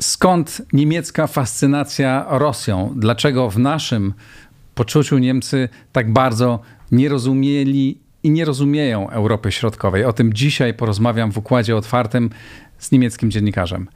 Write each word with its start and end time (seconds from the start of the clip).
Skąd 0.00 0.62
niemiecka 0.72 1.26
fascynacja 1.26 2.26
Rosją? 2.28 2.94
Dlaczego 2.96 3.50
w 3.50 3.58
naszym 3.58 4.14
poczuciu 4.74 5.18
Niemcy 5.18 5.68
tak 5.92 6.12
bardzo 6.12 6.60
nie 6.92 7.08
rozumieli 7.08 7.98
i 8.22 8.30
nie 8.30 8.44
rozumieją 8.44 9.10
Europy 9.10 9.52
Środkowej? 9.52 10.04
O 10.04 10.12
tym 10.12 10.32
dzisiaj 10.32 10.74
porozmawiam 10.74 11.32
w 11.32 11.38
układzie 11.38 11.76
otwartym 11.76 12.30
z 12.78 12.92
niemieckim 12.92 13.30
dziennikarzem. 13.30 13.88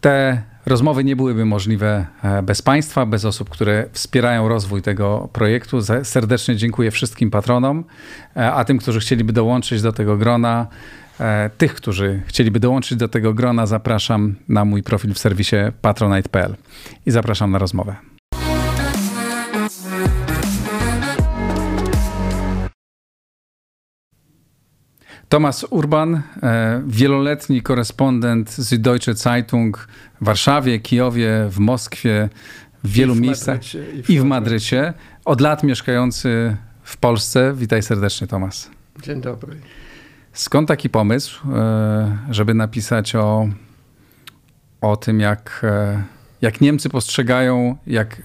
Te 0.00 0.42
rozmowy 0.66 1.04
nie 1.04 1.16
byłyby 1.16 1.44
możliwe 1.44 2.06
e, 2.22 2.42
bez 2.42 2.62
Państwa, 2.62 3.06
bez 3.06 3.24
osób, 3.24 3.48
które 3.48 3.86
wspierają 3.92 4.48
rozwój 4.48 4.82
tego 4.82 5.28
projektu. 5.32 5.78
Serdecznie 6.02 6.56
dziękuję 6.56 6.90
wszystkim 6.90 7.30
patronom, 7.30 7.84
e, 8.36 8.52
a 8.52 8.64
tym, 8.64 8.78
którzy 8.78 9.00
chcieliby 9.00 9.32
dołączyć 9.32 9.82
do 9.82 9.92
tego 9.92 10.16
grona, 10.16 10.66
E, 11.20 11.50
tych, 11.58 11.74
którzy 11.74 12.22
chcieliby 12.26 12.60
dołączyć 12.60 12.98
do 12.98 13.08
tego 13.08 13.34
grona, 13.34 13.66
zapraszam 13.66 14.34
na 14.48 14.64
mój 14.64 14.82
profil 14.82 15.14
w 15.14 15.18
serwisie 15.18 15.56
patronite.pl 15.82 16.56
i 17.06 17.10
zapraszam 17.10 17.50
na 17.50 17.58
rozmowę. 17.58 17.96
Tomasz 25.30 25.66
Urban, 25.70 26.22
e, 26.42 26.82
wieloletni 26.86 27.62
korespondent 27.62 28.50
z 28.50 28.80
Deutsche 28.80 29.14
Zeitung 29.14 29.88
w 30.20 30.24
Warszawie, 30.24 30.80
Kijowie, 30.80 31.46
w 31.48 31.58
Moskwie, 31.58 32.28
w 32.84 32.92
wielu 32.92 33.14
w 33.14 33.20
miejscach 33.20 33.56
Madrycie, 33.56 33.84
i, 33.98 34.02
w, 34.02 34.10
i 34.10 34.20
w 34.20 34.24
Madrycie. 34.24 34.94
Od 35.24 35.40
lat 35.40 35.62
mieszkający 35.62 36.56
w 36.82 36.96
Polsce. 36.96 37.54
Witaj 37.56 37.82
serdecznie, 37.82 38.26
Tomasz. 38.26 38.66
Dzień 39.02 39.20
dobry. 39.20 39.56
Skąd 40.32 40.68
taki 40.68 40.90
pomysł, 40.90 41.40
e, 41.52 42.18
żeby 42.30 42.54
napisać 42.54 43.14
o, 43.14 43.48
o 44.80 44.96
tym, 44.96 45.20
jak, 45.20 45.60
e, 45.64 46.02
jak 46.42 46.60
Niemcy 46.60 46.88
postrzegają, 46.88 47.76
jak, 47.86 48.22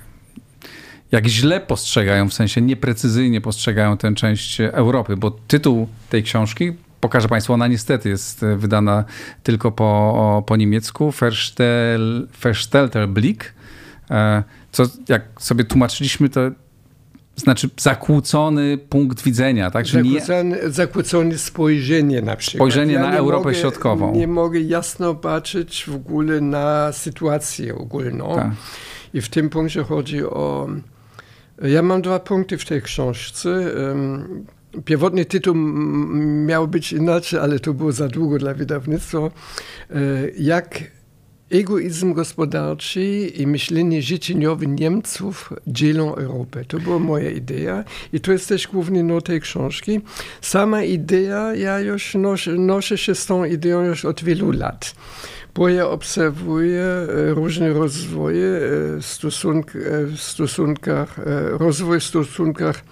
jak 1.11 1.27
źle 1.27 1.59
postrzegają, 1.59 2.29
w 2.29 2.33
sensie 2.33 2.61
nieprecyzyjnie 2.61 3.41
postrzegają 3.41 3.97
tę 3.97 4.13
część 4.13 4.61
Europy? 4.61 5.17
Bo 5.17 5.31
tytuł 5.31 5.87
tej 6.09 6.23
książki, 6.23 6.73
pokażę 7.05 7.27
Państwu, 7.27 7.53
ona 7.53 7.67
niestety 7.67 8.09
jest 8.09 8.45
wydana 8.57 9.03
tylko 9.43 9.71
po, 9.71 10.43
po 10.47 10.55
niemiecku, 10.55 11.11
Verstel, 11.11 12.27
Verstelter 12.41 13.09
Blick. 13.09 13.53
E, 14.11 14.43
co 14.71 14.83
jak 15.09 15.21
sobie 15.39 15.63
tłumaczyliśmy, 15.63 16.29
to 16.29 16.41
znaczy 17.35 17.69
zakłócony 17.77 18.77
punkt 18.77 19.23
widzenia, 19.23 19.71
tak? 19.71 19.87
zakłócone, 19.87 20.43
nie... 20.43 20.69
zakłócone 20.69 21.37
spojrzenie 21.37 22.21
na 22.21 22.35
przykład. 22.35 22.57
Spojrzenie 22.57 22.93
ja 22.93 22.99
na 22.99 23.17
Europę 23.17 23.45
mogę, 23.45 23.55
Środkową. 23.55 24.15
Nie 24.15 24.27
mogę 24.27 24.59
jasno 24.59 25.15
patrzeć 25.15 25.85
w 25.87 25.95
ogóle 25.95 26.41
na 26.41 26.91
sytuację 26.91 27.75
ogólną. 27.75 28.35
Tak. 28.35 28.51
I 29.13 29.21
w 29.21 29.29
tym 29.29 29.49
punkcie 29.49 29.83
chodzi 29.83 30.23
o... 30.23 30.67
Ja 31.61 31.81
mam 31.81 32.01
dwa 32.01 32.19
punkty 32.19 32.57
w 32.57 32.65
tej 32.65 32.81
książce. 32.81 33.49
Pierwotny 34.85 35.25
tytuł 35.25 35.55
miał 36.45 36.67
być 36.67 36.93
inaczej, 36.93 37.39
ale 37.39 37.59
to 37.59 37.73
było 37.73 37.91
za 37.91 38.07
długo 38.07 38.37
dla 38.37 38.53
wydawnictwa. 38.53 39.19
E, 39.19 39.31
jak 40.39 40.83
egoizm 41.51 42.13
gospodarczy 42.13 43.27
i 43.27 43.47
myślenie 43.47 44.01
życzeniowe 44.01 44.65
Niemców 44.65 45.53
dzielą 45.67 46.15
Europę. 46.15 46.65
To 46.65 46.79
była 46.79 46.99
moja 46.99 47.31
idea 47.31 47.83
i 48.13 48.19
to 48.19 48.31
jest 48.31 48.49
też 48.49 48.67
główny 48.67 49.03
no 49.03 49.21
tej 49.21 49.41
książki. 49.41 50.01
Sama 50.41 50.83
idea, 50.83 51.55
ja 51.55 51.79
już 51.79 52.15
noszę, 52.15 52.51
noszę 52.51 52.97
się 52.97 53.15
z 53.15 53.25
tą 53.25 53.45
ideą 53.45 53.83
już 53.83 54.05
od 54.05 54.23
wielu 54.23 54.51
lat 54.51 54.95
bo 55.55 55.69
ja 55.69 55.89
obserwuję 55.89 56.83
e, 56.83 57.33
różne 57.33 57.73
rozwoje 57.73 58.45
e, 58.47 59.01
stosunk, 59.01 59.75
e, 59.75 60.05
w 60.05 60.19
stosunkach, 60.21 61.15
rozwój 61.51 61.99
w 61.99 62.03
stosunkach 62.03 62.83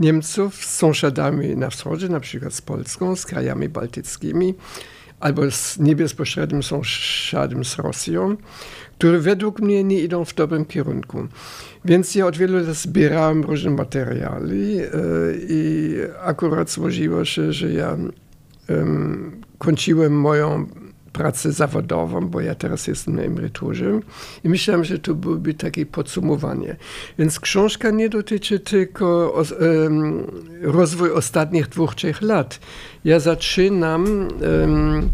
Niemców 0.00 0.54
z 0.54 0.76
sąsiadami 0.76 1.56
na 1.56 1.70
wschodzie, 1.70 2.08
na 2.08 2.20
przykład 2.20 2.54
z 2.54 2.62
Polską, 2.62 3.16
z 3.16 3.26
krajami 3.26 3.68
bałtyckimi, 3.68 4.54
albo 5.20 5.50
z 5.50 5.78
niebezpośrednim 5.78 6.62
sąsiadem 6.62 7.64
z 7.64 7.78
Rosją, 7.78 8.36
które 8.98 9.18
według 9.18 9.60
mnie 9.60 9.84
nie 9.84 10.00
idą 10.00 10.24
w 10.24 10.34
dobrym 10.34 10.64
kierunku. 10.64 11.26
Więc 11.84 12.14
ja 12.14 12.26
od 12.26 12.36
wielu 12.36 12.58
lat 12.58 12.76
zbierałem 12.76 13.42
różne 13.42 13.70
materiały 13.70 14.90
i 15.48 15.96
akurat 16.22 16.70
złożyło 16.70 17.24
się, 17.24 17.52
że 17.52 17.72
ja 17.72 17.96
um, 18.68 19.40
kończyłem 19.58 20.20
moją 20.20 20.66
pracę 21.12 21.52
zawodową, 21.52 22.28
bo 22.28 22.40
ja 22.40 22.54
teraz 22.54 22.86
jestem 22.86 23.16
na 23.16 23.22
emeryturze 23.22 24.00
i 24.44 24.48
myślałem, 24.48 24.84
że 24.84 24.98
to 24.98 25.14
byłoby 25.14 25.54
takie 25.54 25.86
podsumowanie. 25.86 26.76
Więc 27.18 27.40
książka 27.40 27.90
nie 27.90 28.08
dotyczy 28.08 28.60
tylko 28.60 29.34
um, 29.60 30.26
rozwoju 30.62 31.16
ostatnich 31.16 31.68
dwóch, 31.68 31.94
trzech 31.94 32.22
lat. 32.22 32.60
Ja 33.04 33.20
zaczynam 33.20 34.04
um, 34.60 35.10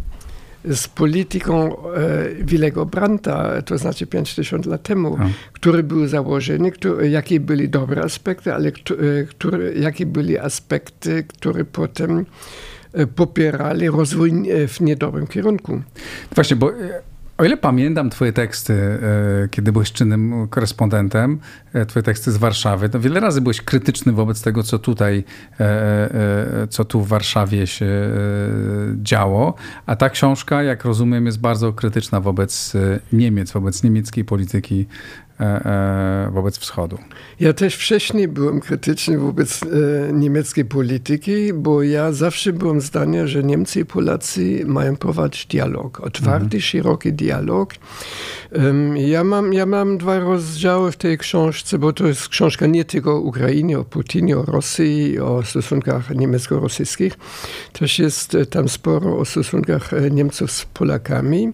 z 0.64 0.88
polityką 0.88 1.76
e, 1.92 2.34
Willego 2.44 2.87
Brandta, 2.87 3.62
to 3.62 3.78
znaczy 3.78 4.06
50 4.06 4.66
lat 4.66 4.82
temu, 4.82 5.16
no. 5.19 5.31
który 5.53 5.82
był 5.82 6.06
założony, 6.06 6.70
który, 6.70 7.10
jakie 7.10 7.41
były 7.41 7.69
dobre 7.69 8.03
aspekty, 8.03 8.54
ale 8.54 8.72
który, 9.28 9.75
jakie 9.81 10.06
były 10.06 10.42
aspekty, 10.42 11.25
które 11.28 11.64
potem 11.64 12.10
E, 12.20 12.77
popierali 13.15 13.88
rozwój 13.88 14.31
e, 14.50 14.69
w 14.69 14.81
niedobrym 14.81 15.26
kierunku. 15.26 15.82
Właśnie, 16.34 16.56
bo 16.56 16.72
e, 16.72 17.03
o 17.38 17.44
ile 17.44 17.56
pamiętam 17.56 18.10
twoje 18.10 18.32
teksty, 18.32 18.99
kiedy 19.50 19.72
byłeś 19.72 19.93
czynnym 19.93 20.49
korespondentem, 20.50 21.38
twoje 21.88 22.03
teksty 22.03 22.32
z 22.32 22.37
Warszawy, 22.37 22.88
to 22.88 23.00
wiele 23.00 23.21
razy 23.21 23.41
byłeś 23.41 23.60
krytyczny 23.60 24.12
wobec 24.12 24.43
tego, 24.43 24.62
co 24.62 24.78
tutaj, 24.78 25.25
co 26.71 26.84
tu 26.84 27.00
w 27.00 27.09
Warszawie 27.09 27.66
się 27.66 28.10
działo, 29.03 29.55
a 29.87 29.97
ta 29.97 30.10
książka, 30.10 30.62
jak 30.62 30.84
rozumiem, 30.84 31.26
jest 31.26 31.41
bardzo 31.41 31.72
krytyczna 31.72 32.20
wobec 32.20 32.72
Niemiec, 33.12 33.53
wobec 33.53 33.82
niemieckiej 33.82 34.25
polityki 34.25 34.87
E, 35.27 35.27
e, 35.27 35.27
wobec 36.32 36.59
wschodu. 36.59 36.99
Ja 37.41 37.53
też 37.53 37.75
wcześniej 37.75 38.28
byłem 38.28 38.60
krytyczny 38.60 39.19
wobec 39.19 39.60
e, 39.62 39.66
niemieckiej 40.12 40.65
polityki, 40.65 41.53
bo 41.53 41.82
ja 41.82 42.12
zawsze 42.12 42.53
byłem 42.53 42.81
zdania, 42.81 43.26
że 43.26 43.43
Niemcy 43.43 43.81
i 43.81 43.84
Polacy 43.84 44.62
mają 44.66 44.97
prowadzić 44.97 45.47
dialog, 45.47 46.00
otwarty, 46.00 46.44
mhm. 46.44 46.60
szeroki 46.60 47.12
dialog. 47.12 47.75
Ja 48.94 49.25
mam, 49.25 49.53
ja 49.53 49.66
mam 49.66 49.99
dwa 49.99 50.19
rozdziały 50.19 50.93
w 50.93 50.97
tej 50.97 51.19
książce, 51.19 51.78
bo 51.78 51.93
to 51.93 52.06
jest 52.06 52.28
książka 52.28 52.66
nie 52.66 52.84
tylko 52.84 53.16
o 53.16 53.20
Ukrainie, 53.20 53.78
o 53.78 53.84
Putinie, 53.84 54.38
o 54.38 54.43
Rosji, 54.43 55.19
o 55.19 55.43
stosunkach 55.43 56.10
niemiecko-rosyjskich. 56.10 57.12
Też 57.72 57.99
jest 57.99 58.37
tam 58.50 58.69
sporo 58.69 59.19
o 59.19 59.25
stosunkach 59.25 59.91
Niemców 60.10 60.53
z 60.53 60.65
Polakami. 60.65 61.53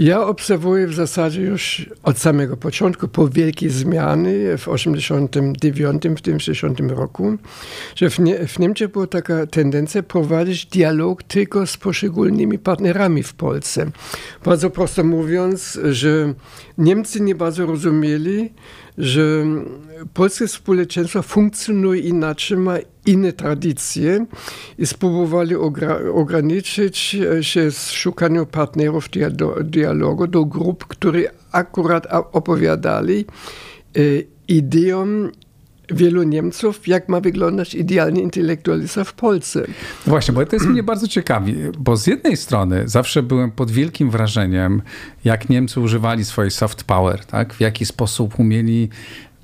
Ja 0.00 0.26
obserwuję 0.26 0.86
w 0.86 0.94
zasadzie 0.94 1.42
już 1.42 1.86
od 2.02 2.18
samego 2.18 2.56
początku, 2.56 3.08
po 3.08 3.28
wielkiej 3.28 3.70
zmiany 3.70 4.58
w 4.58 4.68
89, 4.68 6.02
w 6.16 6.20
tym 6.20 6.40
60 6.40 6.80
roku, 6.80 7.36
że 7.96 8.10
w, 8.10 8.18
Nie 8.18 8.46
w 8.46 8.58
Niemczech 8.58 8.90
była 8.90 9.06
taka 9.06 9.46
tendencja 9.46 10.02
prowadzić 10.02 10.66
dialog 10.66 11.22
tylko 11.22 11.66
z 11.66 11.76
poszczególnymi 11.76 12.58
partnerami 12.58 13.22
w 13.22 13.34
Polsce. 13.34 13.90
Bardzo 14.44 14.70
prosto 14.70 15.04
mówiąc, 15.04 15.78
że 15.90 16.34
Niemcy 16.78 17.20
nie 17.20 17.34
bardzo 17.34 17.66
rozumieli, 17.66 18.52
że 19.00 19.44
polskie 20.14 20.48
społeczeństwo 20.48 21.22
funkcjonuje 21.22 22.00
inaczej, 22.00 22.56
ma 22.58 22.78
inne 23.06 23.32
tradycje 23.32 24.26
i 24.78 24.86
spróbowali 24.86 25.54
ograniczyć 26.14 27.16
się 27.40 27.70
z 27.70 27.90
szukaniu 27.90 28.46
partnerów 28.46 29.08
dialogu 29.64 30.26
do 30.26 30.44
grup, 30.44 30.84
które 30.84 31.20
akurat 31.52 32.06
opowiadali 32.32 33.24
e, 33.96 34.00
ideom 34.48 35.30
wielu 35.92 36.22
Niemców, 36.22 36.88
jak 36.88 37.08
ma 37.08 37.20
wyglądać 37.20 37.74
idealny 37.74 38.20
intelektualista 38.20 39.04
w 39.04 39.12
Polsce. 39.12 39.64
Właśnie, 40.06 40.34
bo 40.34 40.46
to 40.46 40.56
jest 40.56 40.66
mnie 40.66 40.82
bardzo 40.82 41.08
ciekawi, 41.08 41.54
bo 41.78 41.96
z 41.96 42.06
jednej 42.06 42.36
strony 42.36 42.88
zawsze 42.88 43.22
byłem 43.22 43.50
pod 43.50 43.70
wielkim 43.70 44.10
wrażeniem, 44.10 44.82
jak 45.24 45.48
Niemcy 45.48 45.80
używali 45.80 46.24
swojej 46.24 46.50
soft 46.50 46.84
power, 46.84 47.24
tak? 47.24 47.54
w 47.54 47.60
jaki 47.60 47.86
sposób 47.86 48.40
umieli 48.40 48.88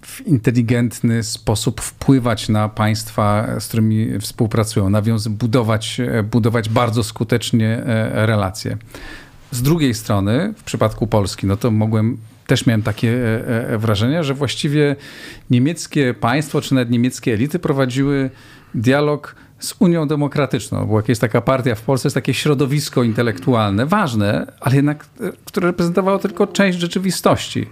w 0.06 0.26
inteligentny 0.26 1.22
sposób 1.22 1.80
wpływać 1.80 2.48
na 2.48 2.68
państwa, 2.68 3.46
z 3.60 3.68
którymi 3.68 4.20
współpracują, 4.20 4.90
nawiązywać, 4.90 5.38
budować, 5.38 6.00
budować 6.30 6.68
bardzo 6.68 7.04
skutecznie 7.04 7.68
e, 7.68 8.26
relacje. 8.26 8.76
z 9.50 9.62
drugiej 9.62 9.94
strony, 9.94 10.54
w 10.56 10.62
przypadku 10.62 11.06
Polski, 11.06 11.46
no 11.46 11.56
to 11.56 11.70
mogłem 11.70 12.18
też 12.46 12.66
miałem 12.66 12.82
takie 12.82 13.10
e, 13.10 13.68
e, 13.68 13.78
wrażenie, 13.78 14.24
że 14.24 14.34
właściwie 14.34 14.96
niemieckie 15.50 16.14
państwo, 16.14 16.60
czy 16.60 16.74
nawet 16.74 16.90
niemieckie 16.90 17.32
elity 17.32 17.58
prowadziły 17.58 18.30
dialog 18.74 19.34
z 19.58 19.74
Unią 19.78 20.08
Demokratyczną, 20.08 20.86
bo 20.86 20.96
jak 20.96 21.08
jest 21.08 21.20
taka 21.20 21.40
partia 21.40 21.74
w 21.74 21.82
Polsce, 21.82 22.06
jest 22.06 22.14
takie 22.14 22.34
środowisko 22.34 23.02
intelektualne, 23.02 23.86
ważne, 23.86 24.52
ale 24.60 24.76
jednak, 24.76 25.06
e, 25.20 25.32
które 25.44 25.66
reprezentowało 25.66 26.18
tylko 26.18 26.46
część 26.46 26.78
rzeczywistości. 26.78 27.66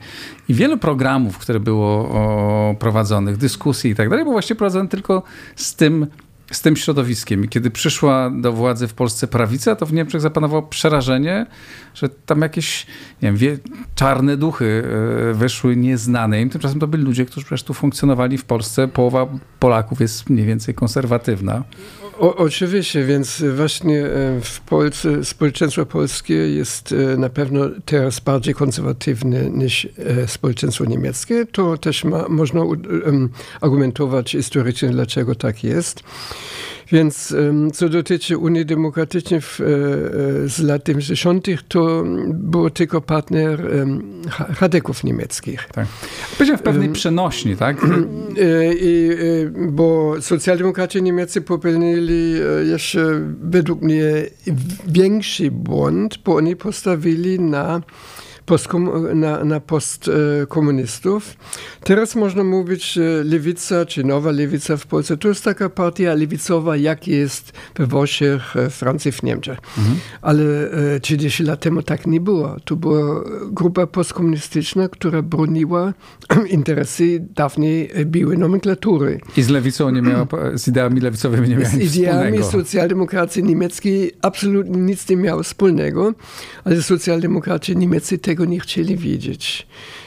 I 0.49 0.55
wiele 0.55 0.77
programów, 0.77 1.39
które 1.39 1.61
było 1.61 2.75
prowadzonych, 2.79 3.37
dyskusji 3.37 3.91
i 3.91 3.95
tak 3.95 4.09
dalej, 4.09 4.25
było 4.25 4.33
właśnie 4.33 4.57
prowadzone 4.57 4.89
tylko 4.89 5.23
z 5.57 5.75
tym 5.75 6.07
z 6.57 6.61
tym 6.61 6.77
środowiskiem. 6.77 7.45
I 7.45 7.49
kiedy 7.49 7.71
przyszła 7.71 8.31
do 8.31 8.53
władzy 8.53 8.89
w 8.89 8.95
Polsce 8.95 9.27
prawica, 9.27 9.77
to 9.77 9.87
w 9.87 9.93
Niemczech 9.93 10.21
zapanowało 10.21 10.63
przerażenie, 10.63 11.47
że 11.95 12.09
tam 12.09 12.41
jakieś 12.41 12.87
nie 13.23 13.29
wiem, 13.29 13.37
wie, 13.37 13.59
czarne 13.95 14.37
duchy 14.37 14.85
e, 15.31 15.35
wyszły 15.35 15.77
nieznane 15.77 16.43
im. 16.43 16.51
Tymczasem 16.51 16.81
to 16.81 16.87
byli 16.87 17.05
ludzie, 17.05 17.25
którzy 17.25 17.47
przecież 17.47 17.63
tu 17.63 17.75
funkcjonowali 17.75 18.39
w 18.39 18.45
Polsce. 18.45 18.89
Połowa 18.89 19.27
Polaków 19.59 20.01
jest 20.01 20.31
mniej 20.31 20.47
więcej 20.47 20.75
konserwatywna. 20.75 21.65
O, 22.19 22.37
oczywiście, 22.37 23.05
więc 23.05 23.43
właśnie 23.57 24.07
e, 24.07 24.41
w 24.41 24.61
Polsce 24.61 25.25
społeczeństwo 25.25 25.87
polskie 25.87 26.35
jest 26.35 26.93
e, 26.93 27.17
na 27.17 27.29
pewno 27.29 27.61
teraz 27.85 28.21
bardziej 28.21 28.55
konserwatywne 28.55 29.51
niż 29.51 29.89
społeczeństwo 30.27 30.85
niemieckie. 30.85 31.47
To 31.47 31.79
też 31.79 32.05
ma, 32.05 32.29
można 32.29 32.61
argumentować 33.61 34.31
historycznie, 34.31 34.89
dlaczego 34.89 35.35
tak 35.35 35.65
jest. 35.65 36.03
Więc 36.93 37.35
co 37.73 37.89
dotyczy 37.89 38.39
Unii 38.39 38.67
Demokratycznej 38.67 39.41
w, 39.41 39.61
e, 39.61 39.65
e, 39.65 39.69
z 40.49 40.59
lat 40.59 40.89
70., 40.89 41.47
to 41.69 42.05
był 42.29 42.71
tylko 42.71 43.01
partner 43.01 43.71
Hadeków 44.31 45.05
niemieckich. 45.05 45.69
Tak. 45.73 45.87
Powiedział 46.39 46.57
w 46.57 46.63
pewnej 46.63 46.89
przenośni, 46.89 47.57
tak? 47.57 47.77
E, 48.41 48.75
I, 48.75 49.11
bo 49.69 50.15
socjaldemokraci 50.21 51.03
niemieccy 51.03 51.41
popełnili 51.41 52.33
jeszcze 52.71 53.21
według 53.43 53.83
mnie 53.83 54.27
większy 54.87 55.51
błąd, 55.51 56.19
bo 56.25 56.37
oni 56.37 56.57
postawili 56.57 57.41
na 57.41 57.83
na, 59.15 59.45
na 59.45 59.61
postkomunistów. 59.61 61.37
Teraz 61.85 62.15
można 62.15 62.45
mówić, 62.45 62.93
że 62.93 63.25
lewica, 63.25 63.87
czy 63.87 64.05
nowa 64.05 64.31
lewica 64.31 64.77
w 64.77 64.87
Polsce, 64.87 65.17
to 65.17 65.29
jest 65.29 65.45
taka 65.45 65.69
partia 65.69 66.15
lewicowa, 66.15 66.77
jak 66.77 67.09
jest 67.09 67.53
we 67.77 67.87
Włoszech, 67.87 68.55
Francji, 68.71 69.13
w 69.13 69.23
Niemczech. 69.23 69.59
Mhm. 69.79 69.97
Ale 70.23 70.45
30 71.03 71.43
lat 71.43 71.61
temu 71.61 71.83
tak 71.83 72.07
nie 72.07 72.21
było. 72.21 72.57
To 72.65 72.77
była 72.77 73.25
grupa 73.51 73.87
postkomunistyczna, 73.87 74.89
która 74.89 75.23
broniła 75.23 75.93
interesy 76.51 77.27
dawniej 77.37 77.91
biłej 78.05 78.39
nomenklatury. 78.39 79.21
I 79.37 79.43
z 79.43 79.49
lewicą 79.49 79.91
nie 79.91 80.03
miała, 80.03 80.27
z 80.55 80.69
ideami 80.69 81.01
lewicowymi 81.01 81.49
nie 81.49 81.57
miała 81.57 81.73
nic 81.75 81.91
Z 81.91 81.97
ideami 81.97 82.39
wspólnego. 82.39 82.51
socjaldemokracji 82.65 83.45
niemieckiej 83.45 84.13
absolutnie 84.23 84.81
nic 84.81 85.09
nie 85.09 85.17
miało 85.17 85.43
wspólnego, 85.43 86.15
ale 86.65 86.83
socjaldemokraci 86.83 87.77
niemieccy 87.77 88.19
tego 88.35 88.45
nie 88.45 88.61
chcieli 88.61 88.97
widzieć. 88.97 89.67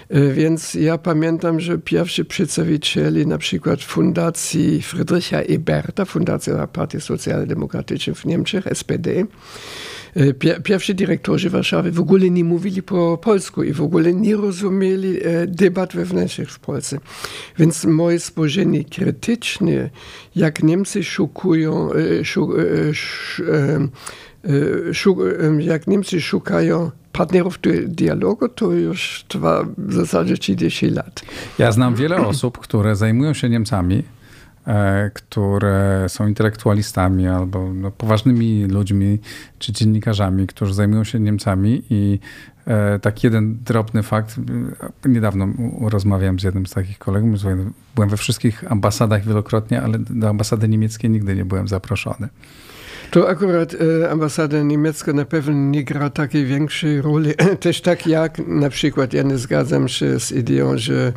E, 0.09 0.33
więc 0.33 0.73
ja 0.73 0.97
pamiętam, 0.97 1.59
że 1.59 1.77
pierwsi 1.77 2.25
przedstawiciele 2.25 3.25
na 3.25 3.37
przykład 3.37 3.83
Fundacji 3.83 4.81
Friedricha 4.81 5.37
Eberta, 5.37 6.05
Fundacja 6.05 6.67
Partii 6.67 7.01
Socjaldemokratycznej 7.01 8.15
w 8.15 8.25
Niemczech, 8.25 8.65
SPD, 8.73 9.09
e, 10.15 10.59
pierwsi 10.63 10.95
dyrektorzy 10.95 11.49
Warszawy 11.49 11.91
w 11.91 11.99
ogóle 11.99 12.29
nie 12.29 12.43
mówili 12.43 12.83
po 12.83 13.17
polsku 13.17 13.63
i 13.63 13.73
w 13.73 13.81
ogóle 13.81 14.13
nie 14.13 14.35
rozumieli 14.35 15.17
e, 15.23 15.47
debat 15.47 15.93
wewnętrznych 15.93 16.51
w 16.51 16.59
Polsce. 16.59 16.99
Więc 17.59 17.85
moje 17.85 18.19
spojrzenie 18.19 18.83
krytyczne, 18.83 19.89
jak 20.35 20.63
Niemcy 20.63 21.03
szukują, 21.03 21.89
jak 25.59 25.87
Niemcy 25.87 26.21
szukają 26.21 26.91
partnerów 27.11 27.59
do 27.61 27.69
dialogu 27.87 28.49
to 28.49 28.71
już 28.71 29.25
trwa 29.27 29.65
w 29.77 29.93
zasadzie 29.93 30.37
30 30.37 30.89
lat. 30.89 31.21
Ja 31.59 31.71
znam 31.71 31.95
wiele 31.95 32.17
osób, 32.17 32.57
które 32.57 32.95
zajmują 32.95 33.33
się 33.33 33.49
Niemcami, 33.49 34.03
e, 34.67 35.11
które 35.13 36.05
są 36.07 36.27
intelektualistami 36.27 37.27
albo 37.27 37.73
no, 37.73 37.91
poważnymi 37.91 38.65
ludźmi 38.65 39.19
czy 39.59 39.73
dziennikarzami, 39.73 40.47
którzy 40.47 40.73
zajmują 40.73 41.03
się 41.03 41.19
Niemcami 41.19 41.83
i 41.89 42.19
e, 42.67 42.99
tak 42.99 43.23
jeden 43.23 43.57
drobny 43.65 44.03
fakt. 44.03 44.35
Niedawno 45.05 45.47
rozmawiałem 45.81 46.39
z 46.39 46.43
jednym 46.43 46.65
z 46.65 46.71
takich 46.71 46.99
kolegów. 46.99 47.29
Byłem 47.95 48.09
we 48.09 48.17
wszystkich 48.17 48.71
ambasadach 48.71 49.25
wielokrotnie, 49.25 49.81
ale 49.81 49.99
do 49.99 50.29
ambasady 50.29 50.67
niemieckiej 50.67 51.09
nigdy 51.09 51.35
nie 51.35 51.45
byłem 51.45 51.67
zaproszony. 51.67 52.27
To 53.11 53.29
akurat 53.29 53.73
e, 53.73 54.09
ambasada 54.09 54.63
niemiecka 54.63 55.13
na 55.13 55.25
pewno 55.25 55.53
nie 55.53 55.83
gra 55.83 56.09
takiej 56.09 56.45
większej 56.45 57.01
roli. 57.01 57.33
Też 57.59 57.81
tak 57.81 58.07
jak 58.07 58.47
na 58.47 58.69
przykład 58.69 59.13
ja 59.13 59.23
nie 59.23 59.37
zgadzam 59.37 59.87
się 59.87 60.19
z 60.19 60.31
ideą, 60.31 60.77
że 60.77 61.13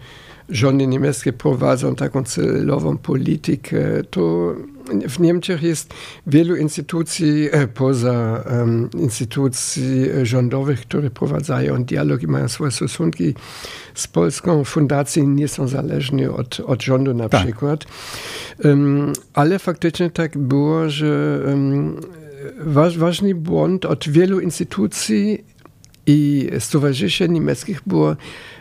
rządy 0.51 0.87
niemieckie 0.87 1.33
prowadzą 1.33 1.95
taką 1.95 2.25
celową 2.25 2.99
politykę, 2.99 3.81
to 4.11 4.55
w 5.09 5.21
Niemczech 5.21 5.63
jest 5.63 5.95
wielu 6.27 6.57
instytucji 6.57 7.49
e, 7.53 7.67
poza 7.67 8.45
um, 8.51 8.91
instytucji 8.99 10.07
rządowych, 10.23 10.81
które 10.81 11.11
prowadzają 11.11 11.85
dialog 11.85 12.23
i 12.23 12.27
mają 12.27 12.49
swoje 12.49 12.71
stosunki 12.71 13.35
z 13.95 14.07
Polską. 14.07 14.65
Fundacje 14.65 15.27
nie 15.27 15.49
są 15.49 15.69
zależne 15.69 16.31
od, 16.31 16.61
od 16.61 16.83
rządu 16.83 17.15
na 17.15 17.29
tak. 17.29 17.43
przykład. 17.43 17.85
Um, 18.65 19.13
ale 19.35 19.59
faktycznie 19.59 20.11
tak 20.11 20.39
było, 20.39 20.89
że 20.89 21.41
um, 21.47 22.01
waż, 22.61 22.99
ważny 22.99 23.35
błąd 23.35 23.85
od 23.85 24.09
wielu 24.09 24.41
instytucji 24.41 25.45
i 26.07 26.49
stowarzyszeń 26.59 27.33
niemieckich 27.33 27.81
było 27.87 28.17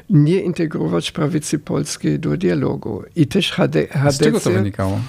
nie 0.09 0.41
integrować 0.41 1.11
prawicy 1.11 1.59
polskiej 1.59 2.19
do 2.19 2.37
dialogu. 2.37 3.03
I 3.15 3.27
też 3.27 3.51
HD, 3.51 3.87
HDC... 3.87 4.11
Z 4.11 4.19
czego 4.19 4.39
to 4.39 4.51
wynikało? 4.51 4.99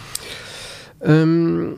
Um, 1.00 1.76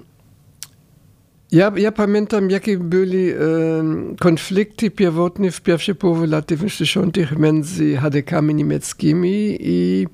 ja, 1.52 1.72
ja 1.76 1.92
pamiętam, 1.92 2.50
jakie 2.50 2.78
były 2.78 3.34
um, 3.76 4.16
konflikty 4.16 4.90
pierwotne 4.90 5.50
w 5.50 5.60
pierwszej 5.60 5.94
połowie 5.94 6.26
lat 6.26 6.48
90. 6.48 7.16
między 7.38 7.96
HDK-ami 7.96 8.54
niemieckimi 8.54 9.56
i 9.60 10.06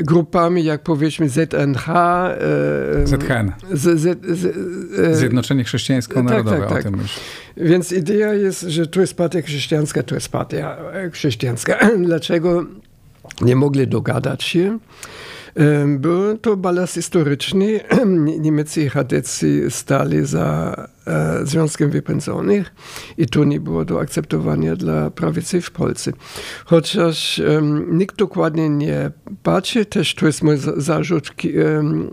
grupami, 0.00 0.64
jak 0.64 0.82
powiedzmy 0.82 1.28
ZNH. 1.28 1.86
ZHN. 3.04 3.52
Z, 3.72 4.00
z, 4.00 4.18
z, 4.38 4.46
e, 4.98 5.14
Zjednoczenie 5.14 5.64
Chrześcijańsko-Narodowe, 5.64 6.60
tak, 6.60 6.68
tak, 6.68 6.82
tak. 6.82 6.92
Więc 7.56 7.92
idea 7.92 8.34
jest, 8.34 8.60
że 8.60 8.86
tu 8.86 9.00
jest 9.00 9.14
partia 9.14 9.42
chrześcijańska, 9.42 10.02
tu 10.02 10.14
jest 10.14 10.28
partia 10.28 10.76
chrześcijańska. 11.12 11.78
Dlaczego 12.06 12.64
nie 13.40 13.56
mogli 13.56 13.88
dogadać 13.88 14.42
się? 14.42 14.78
Był 15.98 16.38
to 16.38 16.56
balast 16.56 16.94
historyczny. 16.94 17.80
Niemcy 18.40 18.82
i 18.82 18.88
Chadecy 18.88 19.70
stali 19.70 20.26
za 20.26 20.74
e, 20.76 20.97
Związkiem 21.42 21.90
Wypędzonych 21.90 22.74
i 23.18 23.26
to 23.26 23.44
nie 23.44 23.60
było 23.60 23.84
do 23.84 24.00
akceptowania 24.00 24.76
dla 24.76 25.10
prawicy 25.10 25.60
w 25.60 25.70
Polsce. 25.70 26.12
Chociaż 26.64 27.38
um, 27.38 27.98
nikt 27.98 28.16
dokładnie 28.16 28.68
nie 28.68 29.10
patrzy, 29.42 29.84
też 29.84 30.14
to 30.14 30.26
jest 30.26 30.42
mój 30.42 30.56
zarzut 30.76 31.30
um, 31.44 32.10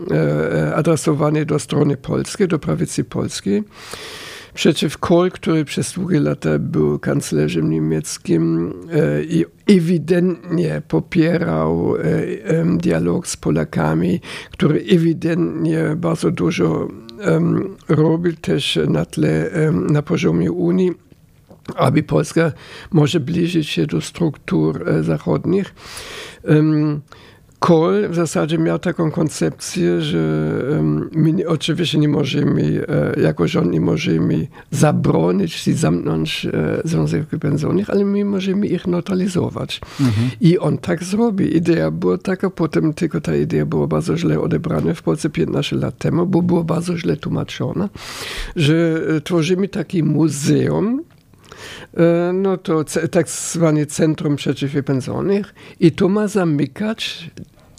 adresowany 0.74 1.46
do 1.46 1.58
strony 1.58 1.96
polskiej, 1.96 2.48
do 2.48 2.58
prawicy 2.58 3.04
polskiej. 3.04 3.64
Przecież 4.56 4.98
Kohl, 4.98 5.30
który 5.30 5.64
przez 5.64 5.92
długie 5.92 6.20
lata 6.20 6.58
był 6.58 6.98
kanclerzem 6.98 7.70
niemieckim 7.70 8.72
e, 8.92 9.24
i 9.24 9.44
ewidentnie 9.66 10.82
popierał 10.88 11.96
e, 11.96 12.76
dialog 12.76 13.26
z 13.26 13.36
Polakami, 13.36 14.20
który 14.50 14.84
ewidentnie 14.90 15.96
bardzo 15.96 16.30
dużo 16.30 16.88
robił 17.88 18.32
też 18.32 18.78
na 18.88 19.04
tle, 19.04 19.50
na 19.72 20.02
poziomie 20.02 20.52
Unii 20.52 20.92
aby 21.76 22.02
Polska 22.02 22.52
może 22.92 23.20
bliżyć 23.20 23.68
się 23.68 23.86
do 23.86 24.00
struktur 24.00 24.88
e, 24.88 25.02
zachodnich. 25.02 25.74
Kohl 27.58 28.08
w 28.08 28.14
zasadzie 28.14 28.58
miał 28.58 28.78
taką 28.78 29.10
koncepcję, 29.10 30.02
że 30.02 30.18
my 31.12 31.48
oczywiście 31.48 31.98
nie 31.98 32.08
możemy, 32.08 32.84
e, 32.88 33.20
jako 33.20 33.48
rząd 33.48 33.72
nie 33.72 33.80
możemy 33.80 34.46
zabronić 34.70 35.68
i 35.68 35.72
zamknąć 35.72 36.46
e, 36.46 36.80
związków 36.84 37.40
pensyjnych, 37.40 37.90
ale 37.90 38.04
my 38.04 38.24
możemy 38.24 38.66
ich 38.66 38.86
neutralizować. 38.86 39.80
Mhm. 40.00 40.30
I 40.40 40.58
on 40.58 40.78
tak 40.78 41.04
zrobi. 41.04 41.56
Idea 41.56 41.90
była 41.90 42.18
taka, 42.18 42.50
potem 42.50 42.94
tylko 42.94 43.20
ta 43.20 43.36
idea 43.36 43.66
była 43.66 43.86
bardzo 43.86 44.16
źle 44.16 44.40
odebrana 44.40 44.94
w 44.94 45.02
Polsce 45.02 45.30
15 45.30 45.76
lat 45.76 45.98
temu, 45.98 46.26
bo 46.26 46.42
była 46.42 46.64
bardzo 46.64 46.98
źle 46.98 47.16
tłumaczona, 47.16 47.88
że 48.56 49.00
e, 49.16 49.20
tworzymy 49.20 49.68
takie 49.68 50.04
muzeum, 50.04 51.02
no 52.34 52.56
to 52.56 52.84
tak 53.10 53.28
zwane 53.28 53.86
Centrum 53.86 54.36
Przeciwwypędzonych 54.36 55.54
i 55.80 55.92
to 55.92 56.08
ma 56.08 56.28
zamykać 56.28 57.30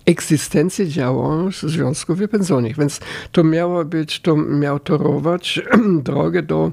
egzystencję 0.07 0.87
działań 0.87 1.51
związków 1.63 2.17
wypędzonych. 2.17 2.77
Więc 2.77 2.99
to 3.31 3.43
miało 3.43 3.85
być, 3.85 4.19
to 4.19 4.35
miało 4.35 4.79
torować 4.79 5.61
drogę 6.03 6.43
do 6.43 6.71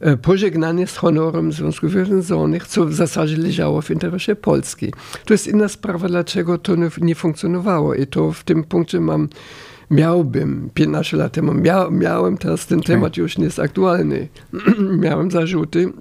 e, 0.00 0.16
pożegnania 0.16 0.86
z 0.86 0.96
honorem 0.96 1.52
Związków 1.52 1.92
Wypędzonych, 1.92 2.66
co 2.66 2.86
w 2.86 2.94
zasadzie 2.94 3.36
leżało 3.36 3.82
w 3.82 3.90
interesie 3.90 4.36
Polski. 4.36 4.92
To 5.24 5.34
jest 5.34 5.46
inna 5.46 5.68
sprawa, 5.68 6.08
dlaczego 6.08 6.58
to 6.58 6.72
nie 7.00 7.14
funkcjonowało 7.14 7.94
i 7.94 8.06
to 8.06 8.32
w 8.32 8.44
tym 8.44 8.64
punkcie 8.64 9.00
mam 9.00 9.28
miałbym 9.90 10.70
15 10.74 11.16
lat 11.16 11.32
temu, 11.32 11.54
mia, 11.54 11.90
miałem 11.90 12.38
teraz 12.38 12.66
ten 12.66 12.80
temat 12.80 13.16
już 13.16 13.38
nie 13.38 13.44
jest 13.44 13.58
aktualny, 13.58 14.28
miałem 15.04 15.30
zarzuty 15.30 15.92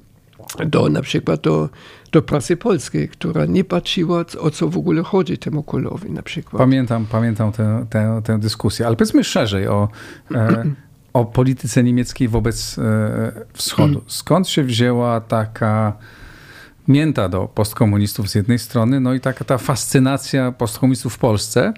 do 0.65 0.89
na 0.89 1.01
przykład 1.01 1.41
do 1.41 1.69
do 2.15 2.21
prasy 2.21 2.57
polskiej, 2.57 3.09
która 3.09 3.45
nie 3.45 3.63
patrzyła, 3.63 4.25
o 4.39 4.51
co 4.51 4.69
w 4.69 4.77
ogóle 4.77 5.03
chodzi 5.03 5.37
temu 5.37 5.63
kolowi 5.63 6.11
na 6.11 6.21
przykład. 6.21 6.57
Pamiętam, 6.59 7.05
pamiętam 7.05 7.51
tę, 7.51 7.85
tę, 7.89 8.21
tę 8.23 8.39
dyskusję, 8.39 8.87
ale 8.87 8.95
powiedzmy 8.95 9.23
szerzej 9.23 9.67
o, 9.67 9.89
e, 10.35 10.63
o 11.13 11.25
polityce 11.25 11.83
niemieckiej 11.83 12.27
wobec 12.27 12.77
e, 12.79 13.31
wschodu. 13.53 14.01
Skąd 14.07 14.47
się 14.49 14.63
wzięła 14.63 15.21
taka 15.21 15.93
mięta 16.87 17.29
do 17.29 17.47
postkomunistów 17.47 18.29
z 18.29 18.35
jednej 18.35 18.59
strony, 18.59 18.99
no 18.99 19.13
i 19.13 19.19
taka 19.19 19.45
ta 19.45 19.57
fascynacja 19.57 20.51
postkomunistów 20.51 21.13
w 21.13 21.17
Polsce, 21.17 21.73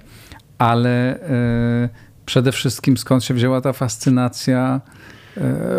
ale 0.58 1.20
e, 1.22 1.90
przede 2.26 2.52
wszystkim 2.52 2.98
skąd 2.98 3.24
się 3.24 3.34
wzięła 3.34 3.62
ta 3.62 3.74
fascynacja 3.74 4.82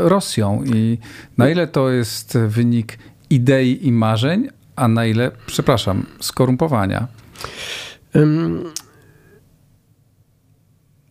Rosją 0.04 0.64
i 0.64 0.98
na 1.38 1.48
ile 1.48 1.66
to 1.66 1.90
jest 1.90 2.38
wynik 2.38 2.98
idei 3.30 3.86
i 3.86 3.92
marzeń, 3.92 4.48
a 4.76 4.88
na 4.88 5.06
ile, 5.06 5.30
przepraszam, 5.46 6.06
skorumpowania? 6.20 7.08
Um, 8.14 8.64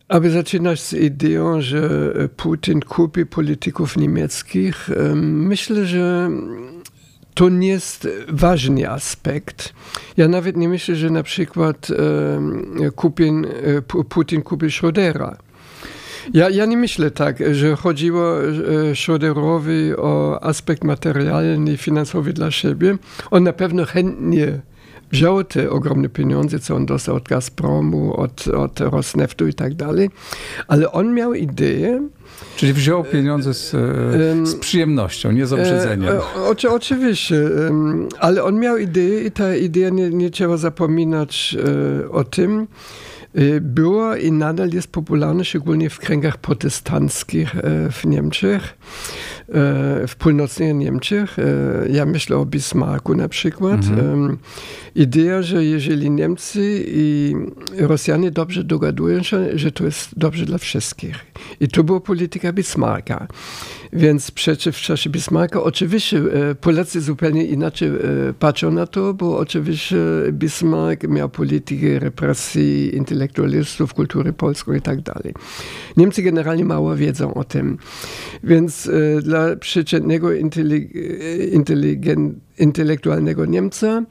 aby 0.08 0.32
zaczynać 0.32 0.82
z 0.82 0.94
ideą, 0.94 1.62
że 1.62 1.90
Putin 2.38 2.80
kupi 2.80 3.26
polityków 3.26 3.98
niemieckich, 3.98 4.90
myślę, 5.16 5.86
że 5.86 6.30
to 7.34 7.50
nie 7.50 7.68
jest 7.68 8.08
ważny 8.30 8.90
aspekt. 8.90 9.74
Ja 10.18 10.28
nawet 10.28 10.58
nie 10.58 10.70
myślę, 10.70 10.96
że 10.96 11.10
na 11.10 11.24
przykład 11.24 11.88
Putin, 12.96 13.48
Putin 14.10 14.42
kupi 14.42 14.66
Schrödera. 14.66 15.36
Ja, 16.34 16.50
ja 16.50 16.66
nie 16.66 16.78
myślę 16.78 17.12
tak, 17.12 17.44
że 17.52 17.76
chodziło 17.76 18.44
e, 18.44 18.96
Schroederowi 18.96 19.96
o 19.98 20.44
aspekt 20.44 20.84
materialny, 20.84 21.78
finansowy 21.78 22.34
dla 22.34 22.52
siebie. 22.52 22.98
On 23.32 23.44
na 23.44 23.54
pewno 23.54 23.86
chętnie 23.86 24.60
wziął 25.12 25.44
te 25.44 25.70
ogromne 25.70 26.10
pieniądze, 26.10 26.60
co 26.60 26.76
on 26.76 26.86
dostał 26.86 27.16
od 27.16 27.24
Gazpromu, 27.24 28.14
od, 28.14 28.48
od 28.48 28.80
Rosneftu 28.80 29.48
i 29.48 29.54
tak 29.54 29.74
dalej, 29.74 30.10
ale 30.68 30.92
on 30.92 31.14
miał 31.14 31.34
ideę, 31.34 32.08
Czyli 32.56 32.74
wziął 32.74 33.04
pieniądze 33.04 33.54
z, 33.54 33.74
e, 33.74 34.46
z 34.46 34.56
przyjemnością, 34.56 35.32
nie 35.32 35.46
z 35.46 35.54
obrzydzeniem. 35.54 36.16
E, 36.16 36.44
oczy, 36.50 36.70
oczywiście, 36.70 37.50
ale 38.20 38.44
on 38.44 38.60
miał 38.60 38.78
ideę 38.78 39.22
i 39.22 39.32
ta 39.32 39.56
idea, 39.56 39.90
nie, 39.90 40.10
nie 40.10 40.30
trzeba 40.30 40.58
zapominać 40.58 41.58
o 42.12 42.24
tym, 42.24 42.68
Y, 43.36 43.62
była 43.62 44.18
i 44.18 44.32
nadal 44.32 44.70
jest 44.70 44.88
popularna, 44.88 45.44
szczególnie 45.44 45.90
w 45.90 46.00
kręgach 46.00 46.38
protestanckich 46.38 47.56
y, 47.56 47.62
w 47.92 48.06
Niemczech, 48.06 48.78
w 50.08 50.16
północnych 50.20 50.76
Niemczech. 50.76 51.38
Ja 51.90 52.06
myślę 52.06 52.38
o 52.38 52.46
Bismarcku 52.46 53.16
na 53.16 53.30
przykład. 53.30 53.84
Mhm. 53.84 54.38
Idea, 54.96 55.42
że 55.42 55.66
jeżeli 55.66 56.12
Niemcy 56.12 56.86
i 56.88 57.36
Rosjanie 57.78 58.32
dobrze 58.32 58.64
dogadują 58.64 59.24
się, 59.24 59.58
że 59.58 59.72
to 59.72 59.86
jest 59.86 60.20
dobrze 60.20 60.46
dla 60.46 60.58
wszystkich. 60.58 61.16
I 61.60 61.68
to 61.68 61.84
była 61.84 62.00
polityka 62.00 62.54
Bismarcka. 62.54 63.28
Więc 63.94 64.32
przecież 64.32 64.78
w 64.78 64.82
czasie 64.82 65.10
Bismarcka 65.10 65.64
oczywiście 65.64 66.18
e, 66.18 66.56
Polacy 66.56 67.02
zupełnie 67.02 67.46
inaczej 67.46 67.90
e, 67.90 67.94
patrzą 68.40 68.72
na 68.72 68.88
to, 68.88 69.14
bo 69.14 69.38
oczywiście 69.38 69.98
Bismarck 70.32 71.08
miał 71.08 71.30
politykę 71.30 72.00
represji 72.00 72.96
intelektualistów, 72.96 73.94
kultury 73.94 74.34
polską 74.34 74.74
i 74.74 74.82
tak 74.82 75.02
dalej. 75.02 75.34
Niemcy 75.98 76.22
generalnie 76.22 76.66
mało 76.66 76.96
wiedzą 76.96 77.34
o 77.34 77.44
tym. 77.44 77.78
Więc 78.44 78.88
e, 78.88 79.22
dla 79.38 79.56
przeciętnego 79.56 80.30
intelektualnego 82.58 83.46
Niemca 83.46 84.04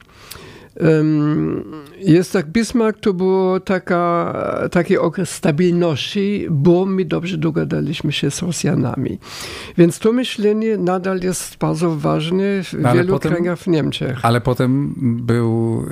jest 1.99 2.33
tak, 2.33 2.47
Bismarck 2.47 3.01
to 3.01 3.15
był 3.15 3.61
taka, 3.61 4.35
taki 4.71 4.99
okres 4.99 5.31
stabilności, 5.31 6.47
bo 6.51 6.87
my 6.87 7.05
dobrze 7.05 7.39
dogadaliśmy 7.39 8.13
się 8.13 8.31
z 8.31 8.43
Rosjanami. 8.43 9.19
Więc 9.79 9.99
to 9.99 10.13
myślenie 10.13 10.79
nadal 10.79 11.21
jest 11.21 11.59
bardzo 11.59 11.97
ważne 11.97 12.65
w 12.65 12.73
no, 12.73 12.95
wielu 12.95 13.15
potem, 13.15 13.33
kręgach 13.33 13.59
w 13.59 13.67
Niemczech. 13.67 14.19
Ale 14.23 14.41
potem 14.41 14.95
był 15.27 15.83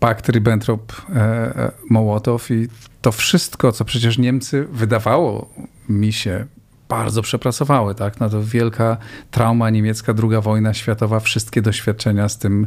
pakt 0.00 0.28
Ribbentrop-Mołotow 0.28 2.50
e, 2.50 2.54
e, 2.54 2.58
i 2.58 2.68
to 3.02 3.12
wszystko, 3.12 3.72
co 3.72 3.84
przecież 3.84 4.18
Niemcy 4.18 4.66
wydawało 4.72 5.50
mi 5.88 6.12
się 6.12 6.46
bardzo 6.92 7.22
przepracowały, 7.22 7.94
tak? 7.94 8.20
No 8.20 8.30
to 8.30 8.42
wielka 8.42 8.96
trauma 9.30 9.70
niemiecka, 9.70 10.14
druga 10.14 10.40
wojna 10.40 10.74
światowa, 10.74 11.20
wszystkie 11.20 11.62
doświadczenia 11.62 12.28
z 12.28 12.38
tym, 12.38 12.66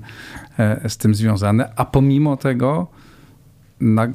e, 0.60 0.90
z 0.90 0.98
tym 0.98 1.16
związane, 1.16 1.70
a 1.76 1.86
pomimo 1.86 2.38
tego 2.38 2.88
na, 3.82 4.08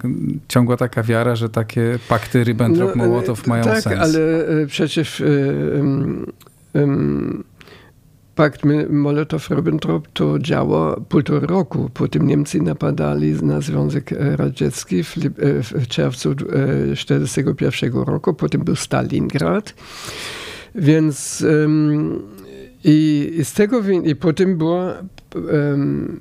ciągła 0.48 0.76
taka 0.76 1.02
wiara, 1.02 1.36
że 1.36 1.48
takie 1.48 1.98
pakty 2.08 2.44
Ribbentrop-Mołotow 2.44 3.36
no, 3.46 3.48
mają 3.48 3.64
tak, 3.64 3.82
sens. 3.82 3.84
Tak, 3.84 3.98
ale 3.98 4.18
e, 4.62 4.66
przecież 4.66 5.20
um, 5.20 6.26
um, 6.74 7.44
pakt 8.34 8.62
Molotow-Ribbentrop 8.90 10.02
to 10.12 10.38
działo 10.38 11.00
półtora 11.08 11.46
roku. 11.46 11.90
Potem 11.94 12.26
Niemcy 12.26 12.62
napadali 12.62 13.32
na 13.32 13.60
Związek 13.60 14.10
Radziecki 14.36 15.04
w, 15.04 15.16
w 15.62 15.86
czerwcu 15.86 16.34
1941 16.34 17.92
roku. 17.92 18.34
Potem 18.34 18.60
był 18.60 18.76
Stalingrad. 18.76 19.74
Więc 20.74 21.44
um, 21.62 22.22
i, 22.84 23.30
i, 23.38 23.44
z 23.44 23.52
tego 23.52 23.82
i 24.04 24.16
potem 24.16 24.58
była 24.58 24.94
um, 25.34 26.20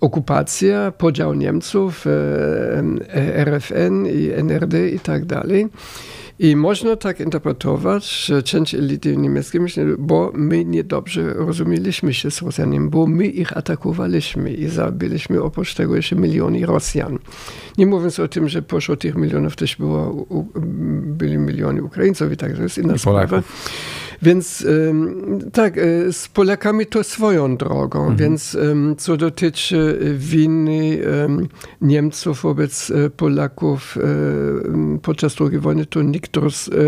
okupacja, 0.00 0.92
podział 0.92 1.34
Niemców, 1.34 2.06
um, 2.06 3.00
RFN 3.14 4.06
i 4.06 4.30
NRD 4.30 4.90
i 4.90 4.98
tak 4.98 5.24
dalej. 5.24 5.68
I 6.38 6.56
można 6.56 6.96
tak 6.96 7.20
interpretować, 7.20 8.24
że 8.24 8.42
część 8.42 8.74
elity 8.74 9.16
niemieckiej 9.16 9.60
myśli, 9.60 9.82
bo 9.98 10.32
my 10.34 10.64
niedobrze 10.64 11.34
rozumieliśmy 11.34 12.14
się 12.14 12.30
z 12.30 12.42
Rosjanami, 12.42 12.90
bo 12.90 13.06
my 13.06 13.26
ich 13.26 13.56
atakowaliśmy 13.56 14.52
i 14.52 14.68
zabiliśmy 14.68 15.42
oprócz 15.42 15.74
tego 15.74 15.96
jeszcze 15.96 16.16
miliony 16.16 16.66
Rosjan. 16.66 17.18
Nie 17.78 17.86
mówiąc 17.86 18.20
o 18.20 18.28
tym, 18.28 18.48
że 18.48 18.62
pośród 18.62 19.00
tych 19.00 19.14
milionów 19.14 19.56
też 19.56 19.76
było, 19.76 20.26
byli 21.02 21.38
miliony 21.38 21.82
Ukraińców 21.82 22.32
i 22.32 22.36
tak, 22.36 22.56
to 22.56 22.62
jest 22.62 22.78
inna 22.78 22.94
I 22.94 22.98
sprawa. 22.98 23.26
Polaków. 23.26 23.70
Więc 24.22 24.66
tak, 25.52 25.78
e, 25.78 26.12
z 26.12 26.28
Polakami 26.28 26.86
to 26.86 27.04
swoją 27.04 27.56
drogą, 27.56 28.00
mhm. 28.00 28.16
więc 28.16 28.56
co 28.98 29.16
dotyczy 29.16 29.98
winy 30.18 30.98
Niemców 31.80 32.42
wobec 32.42 32.90
e, 32.90 33.10
Polaków 33.10 33.96
e, 33.96 34.98
podczas 35.02 35.36
II 35.40 35.58
wojny, 35.58 35.86
to 35.86 36.02
nikt, 36.02 36.36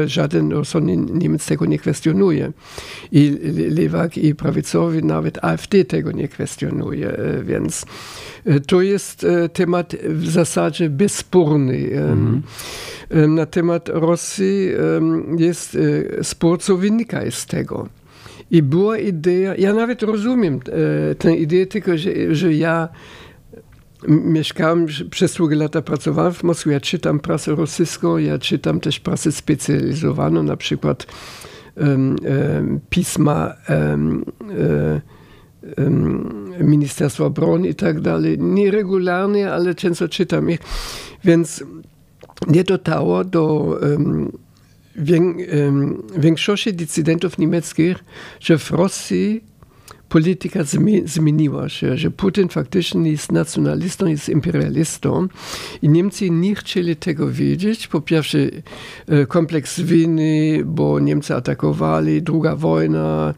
żaden 0.06 0.52
rozsądny 0.52 0.96
Niemiec 0.96 1.46
tego 1.46 1.66
nie 1.66 1.78
kwestionuje. 1.78 2.52
I 3.12 3.38
lewak, 3.70 4.18
i 4.18 4.34
prawicowi, 4.34 5.04
nawet 5.04 5.44
AfD 5.44 5.84
tego 5.84 6.12
nie 6.12 6.28
kwestionuje, 6.28 7.16
więc 7.42 7.86
to 8.66 8.82
jest 8.82 9.26
temat 9.52 9.96
w 10.04 10.28
zasadzie 10.28 10.90
bezsporny. 10.90 11.90
Mhm 11.92 12.42
na 13.28 13.46
temat 13.46 13.88
Rosji 13.88 14.68
jest 15.38 15.78
spór, 16.22 16.58
co 16.60 16.76
wynika 16.76 17.19
z 17.30 17.46
tego. 17.46 17.88
I 18.50 18.62
była 18.62 18.98
idea, 18.98 19.54
ja 19.58 19.72
nawet 19.72 20.02
rozumiem 20.02 20.60
e, 21.10 21.14
tę 21.14 21.36
ideę, 21.36 21.66
tylko 21.66 21.98
że, 21.98 22.34
że 22.34 22.54
ja 22.54 22.88
mieszkałem, 24.08 24.86
przez 25.10 25.34
długie 25.34 25.56
lata 25.56 25.82
pracowałem 25.82 26.32
w 26.32 26.42
Moskwie, 26.42 26.72
ja 26.72 26.80
czytam 26.80 27.20
prasę 27.20 27.54
rosyjską, 27.54 28.16
ja 28.16 28.38
czytam 28.38 28.80
też 28.80 29.00
prasę 29.00 29.32
specjalizowaną, 29.32 30.42
na 30.42 30.56
przykład 30.56 31.06
um, 31.76 32.16
um, 32.56 32.80
pisma 32.90 33.54
um, 33.68 34.24
Ministerstwa 36.60 37.24
Obrony 37.24 37.68
i 37.68 37.74
tak 37.74 38.00
dalej. 38.00 38.38
Nieregularnie, 38.38 39.52
ale 39.52 39.74
często 39.74 40.08
czytam 40.08 40.50
ich. 40.50 40.60
Więc 41.24 41.64
nie 42.48 42.64
dotarło 42.64 43.24
do 43.24 43.76
większości 46.18 46.74
decydentów 46.74 47.38
niemieckich, 47.38 47.96
że 48.40 48.58
w 48.58 48.70
Rosji 48.70 49.44
polityka 50.10 50.60
zmieniła 51.04 51.68
się, 51.68 51.96
że 51.96 52.10
Putin 52.10 52.48
faktycznie 52.48 53.10
jest 53.10 53.32
nacjonalistą, 53.32 54.06
jest 54.06 54.28
imperialistą 54.28 55.28
i 55.82 55.88
Niemcy 55.88 56.30
nie 56.30 56.54
chcieli 56.54 56.96
tego 56.96 57.30
wiedzieć. 57.30 57.88
Po 57.88 58.00
pierwsze 58.00 58.38
e, 59.08 59.26
kompleks 59.26 59.80
winy, 59.80 60.62
bo 60.64 61.00
Niemcy 61.00 61.34
atakowali, 61.34 62.22
druga 62.22 62.56
wojna, 62.56 63.34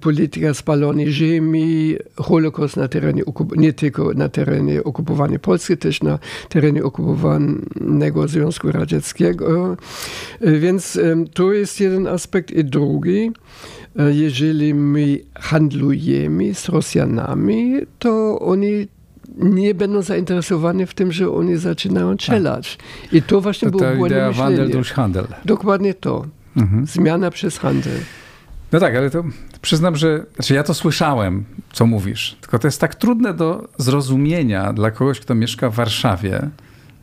polityka 0.00 0.54
spalonej 0.54 1.12
ziemi, 1.12 1.96
Holokaust 2.16 2.76
na 2.76 2.88
terenie, 2.88 3.22
nie 3.56 3.72
tylko 3.72 4.14
na 4.14 4.28
terenie 4.28 4.84
okupowanej 4.84 5.38
Polski, 5.38 5.76
też 5.76 6.02
na 6.02 6.18
terenie 6.48 6.84
okupowanego 6.84 8.28
Związku 8.28 8.72
Radzieckiego. 8.72 9.76
E, 10.40 10.52
więc 10.58 10.98
to 11.34 11.52
jest 11.52 11.80
jeden 11.80 12.06
aspekt. 12.06 12.50
I 12.50 12.64
drugi, 12.64 13.32
jeżeli 13.96 14.74
my 14.74 15.18
handlujemy 15.34 16.54
z 16.54 16.68
Rosjanami, 16.68 17.74
to 17.98 18.38
oni 18.38 18.88
nie 19.36 19.74
będą 19.74 20.02
zainteresowani 20.02 20.86
w 20.86 20.94
tym, 20.94 21.12
że 21.12 21.30
oni 21.30 21.56
zaczynają 21.56 22.16
czelać. 22.16 22.76
Tak. 22.76 23.12
I 23.12 23.22
to 23.22 23.40
właśnie 23.40 23.70
to 23.70 23.78
było 23.78 23.90
błędne 23.90 24.06
idea 24.06 24.28
myślenie. 24.28 24.56
Wandel 24.56 24.70
durch 24.70 24.92
Handel. 24.92 25.26
Dokładnie 25.44 25.94
to. 25.94 26.26
Mhm. 26.56 26.86
Zmiana 26.86 27.30
przez 27.30 27.58
handel. 27.58 27.98
No 28.72 28.80
tak, 28.80 28.96
ale 28.96 29.10
to 29.10 29.24
przyznam, 29.62 29.96
że 29.96 30.24
znaczy 30.34 30.54
ja 30.54 30.62
to 30.62 30.74
słyszałem, 30.74 31.44
co 31.72 31.86
mówisz. 31.86 32.36
Tylko 32.40 32.58
to 32.58 32.68
jest 32.68 32.80
tak 32.80 32.94
trudne 32.94 33.34
do 33.34 33.68
zrozumienia 33.78 34.72
dla 34.72 34.90
kogoś, 34.90 35.20
kto 35.20 35.34
mieszka 35.34 35.70
w 35.70 35.74
Warszawie, 35.74 36.50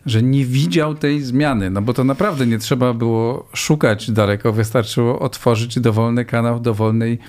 że 0.07 0.23
nie 0.23 0.45
widział 0.45 0.95
tej 0.95 1.21
zmiany, 1.21 1.69
no 1.69 1.81
bo 1.81 1.93
to 1.93 2.03
naprawdę 2.03 2.47
nie 2.47 2.57
trzeba 2.57 2.93
było 2.93 3.47
szukać 3.53 4.11
daleko, 4.11 4.53
wystarczyło 4.53 5.19
otworzyć 5.19 5.79
dowolny 5.79 6.25
kanał 6.25 6.59
dowolnej 6.59 7.19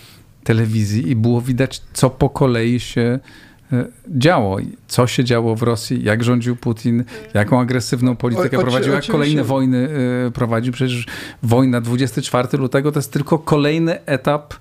telewizji 0.45 1.11
i 1.11 1.17
było 1.17 1.41
widać, 1.41 1.83
co 1.93 2.11
po 2.11 2.31
kolei 2.31 2.81
się 2.81 3.19
e, 3.73 3.87
działo, 4.09 4.59
co 4.89 5.07
się 5.07 5.25
działo 5.25 5.57
w 5.57 5.63
Rosji, 5.63 6.05
jak 6.05 6.25
rządził 6.25 6.57
Putin, 6.57 7.05
jaką 7.35 7.61
agresywną 7.61 8.17
politykę 8.17 8.59
o, 8.59 8.61
prowadził, 8.61 8.93
jak 8.93 9.07
kolejne 9.07 9.45
wojny 9.45 9.89
e, 10.27 10.31
prowadził. 10.31 10.73
Przecież 10.73 11.07
wojna 11.43 11.81
24 11.81 12.59
lutego 12.59 12.93
to 12.93 12.99
jest 12.99 13.13
tylko 13.13 13.39
kolejny 13.39 14.05
etap 14.07 14.55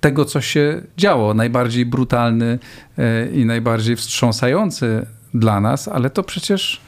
tego, 0.00 0.24
co 0.24 0.40
się 0.40 0.82
działo. 0.96 1.34
Najbardziej 1.34 1.86
brutalny 1.86 2.58
e, 2.98 3.30
i 3.30 3.44
najbardziej 3.44 3.96
wstrząsający 3.96 5.06
dla 5.34 5.60
nas, 5.60 5.88
ale 5.88 6.10
to 6.10 6.22
przecież 6.22 6.80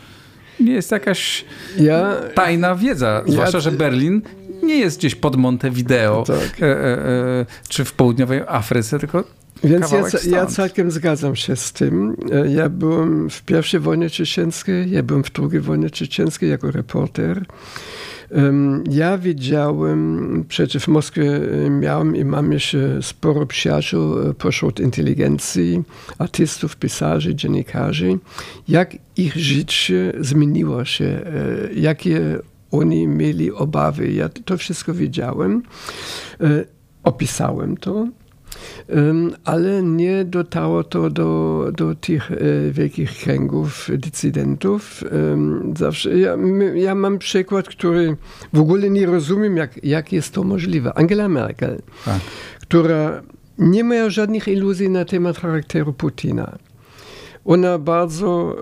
jest 0.60 0.90
jakaś 0.90 1.44
ja, 1.78 2.16
tajna 2.34 2.74
wiedza. 2.74 3.22
Zwłaszcza, 3.26 3.58
ja, 3.58 3.62
że 3.62 3.72
Berlin 3.72 4.22
nie 4.62 4.78
jest 4.78 4.98
gdzieś 4.98 5.14
pod 5.14 5.36
Montevideo 5.36 6.24
tak. 6.26 6.62
e, 6.62 6.66
e, 6.66 7.06
e, 7.06 7.46
czy 7.68 7.84
w 7.84 7.92
południowej 7.92 8.40
Afryce, 8.46 8.98
tylko 8.98 9.24
więc 9.64 9.90
ja, 9.90 10.30
ja, 10.30 10.46
całkiem 10.46 10.90
zgadzam 10.90 11.36
się 11.36 11.56
z 11.56 11.72
tym. 11.72 12.16
E, 12.32 12.52
ja 12.52 12.68
byłem 12.68 13.30
w 13.30 13.42
pierwszej 13.42 13.80
wojnie 13.80 14.10
czeczeńskiej, 14.10 14.90
ja 14.90 15.02
byłem 15.02 15.24
w 15.24 15.32
drugiej 15.32 15.60
wojnie 15.60 15.90
czeczeńskiej 15.90 16.50
jako 16.50 16.70
reporter. 16.70 17.44
Ja 18.90 19.18
wiedziałem, 19.18 20.44
przecież 20.48 20.84
w 20.84 20.88
Moskwie 20.88 21.40
e, 21.66 21.70
miałem 21.70 22.16
i 22.16 22.24
mam 22.24 22.52
jeszcze 22.52 23.02
sporo 23.02 23.46
przyjaciół 23.46 24.18
e, 24.18 24.34
pośród 24.34 24.80
inteligencji, 24.80 25.82
artystów, 26.18 26.76
pisarzy, 26.76 27.34
dziennikarzy, 27.34 28.18
jak 28.68 28.96
ich 29.16 29.36
życie 29.36 30.12
zmieniło 30.20 30.84
się, 30.84 31.04
e, 31.04 31.22
jakie 31.74 32.38
oni 32.70 33.08
mieli 33.08 33.52
obawy. 33.52 34.12
Ja 34.12 34.28
to 34.28 34.58
wszystko 34.58 34.94
wiedziałem. 34.94 35.62
Opisałem 37.02 37.76
to 37.76 38.06
ale 39.44 39.82
nie 39.82 40.24
dotarło 40.24 40.84
to 40.84 41.10
do, 41.10 41.64
do 41.76 41.94
tych 41.94 42.32
e, 42.32 42.36
wielkich 42.70 43.18
kręgów 43.18 43.88
decydentów. 43.98 45.04
Zawsze, 45.76 46.18
ja, 46.18 46.36
ja 46.74 46.94
mam 46.94 47.18
przykład, 47.18 47.68
który 47.68 48.16
w 48.52 48.60
ogóle 48.60 48.90
nie 48.90 49.06
rozumiem, 49.06 49.56
jak, 49.56 49.84
jak 49.84 50.12
jest 50.12 50.34
to 50.34 50.42
możliwe. 50.42 50.98
Angela 50.98 51.28
Merkel, 51.28 51.82
tak. 52.04 52.20
która 52.60 53.22
nie 53.58 53.84
miała 53.84 54.10
żadnych 54.10 54.48
iluzji 54.48 54.90
na 54.90 55.04
temat 55.04 55.38
charakteru 55.38 55.92
Putina. 55.92 56.58
Ona 57.44 57.78
bardzo 57.78 58.56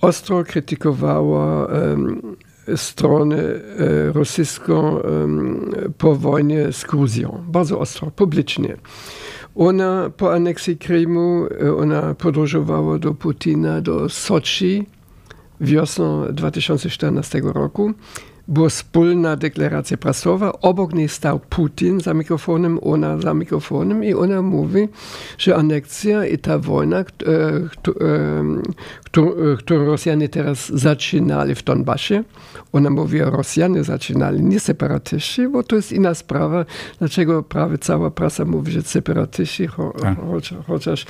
ostro 0.00 0.44
krytykowała 0.44 1.66
um, 1.66 2.36
stronę 2.76 3.36
e, 3.36 4.12
rosyjską 4.12 4.98
po 5.98 6.14
wojnie 6.14 6.72
z 6.72 6.84
Gruzją. 6.84 7.44
Bardzo 7.48 7.78
ostro, 7.78 8.10
publicznie. 8.10 8.76
Ona 9.54 10.10
po 10.16 10.32
aneksji 10.34 10.76
Krymu, 10.76 11.46
e, 11.62 11.76
ona 11.76 12.14
podróżowała 12.14 12.98
do 12.98 13.14
Putina, 13.14 13.80
do 13.80 14.08
Soczi 14.08 14.86
wiosną 15.60 16.32
2014 16.32 17.40
roku 17.44 17.92
była 18.48 18.68
wspólna 18.68 19.36
deklaracja 19.36 19.96
prasowa. 19.96 20.52
Obok 20.52 20.94
niej 20.94 21.08
stał 21.08 21.38
Putin 21.38 22.00
za 22.00 22.14
mikrofonem, 22.14 22.78
ona 22.82 23.18
za 23.18 23.34
mikrofonem 23.34 24.04
i 24.04 24.14
ona 24.14 24.42
mówi, 24.42 24.88
że 25.38 25.56
aneksja 25.56 26.26
i 26.26 26.38
ta 26.38 26.58
wojna, 26.58 26.98
e, 26.98 27.04
którą 29.58 29.84
Rosjanie 29.84 30.28
teraz 30.28 30.68
zaczynali 30.68 31.54
w 31.54 31.62
Donbasie, 31.62 32.24
ona 32.72 32.90
mówi, 32.90 33.18
Rosjanie 33.20 33.84
zaczynali, 33.84 34.42
nie 34.42 34.60
separatyści, 34.60 35.48
bo 35.48 35.62
to 35.62 35.76
jest 35.76 35.92
inna 35.92 36.14
sprawa. 36.14 36.64
Dlaczego 36.98 37.42
prawie 37.42 37.78
cała 37.78 38.10
prasa 38.10 38.44
mówi, 38.44 38.72
że 38.72 38.82
separatyści, 38.82 39.68
tak. 40.02 40.18
chociaż 40.66 41.06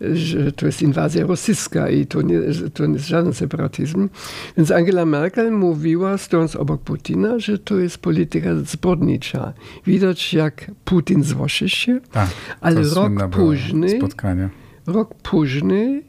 że 0.00 0.52
to 0.52 0.66
jest 0.66 0.82
inwazja 0.82 1.26
rosyjska 1.26 1.90
i 1.90 2.06
to 2.06 2.22
nie, 2.22 2.40
to 2.74 2.86
nie 2.86 2.92
jest 2.92 3.06
żaden 3.06 3.32
separatyzm. 3.32 4.08
Więc 4.56 4.70
Angela 4.70 5.06
Merkel 5.06 5.52
mówiła, 5.52 6.18
stojąc 6.18 6.56
obok 6.56 6.82
Putina, 6.82 7.38
że 7.38 7.58
to 7.58 7.78
jest 7.78 7.98
polityka 7.98 8.48
zbrodnicza. 8.64 9.52
Widać, 9.86 10.34
jak 10.34 10.70
Putin 10.84 11.24
złoszy 11.24 11.68
się, 11.68 12.00
tak, 12.12 12.28
ale 12.60 12.82
rok 12.82 13.30
później, 13.30 13.98
spotkanie. 13.98 14.48
rok 14.86 15.14
później 15.14 16.04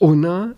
ona 0.00 0.54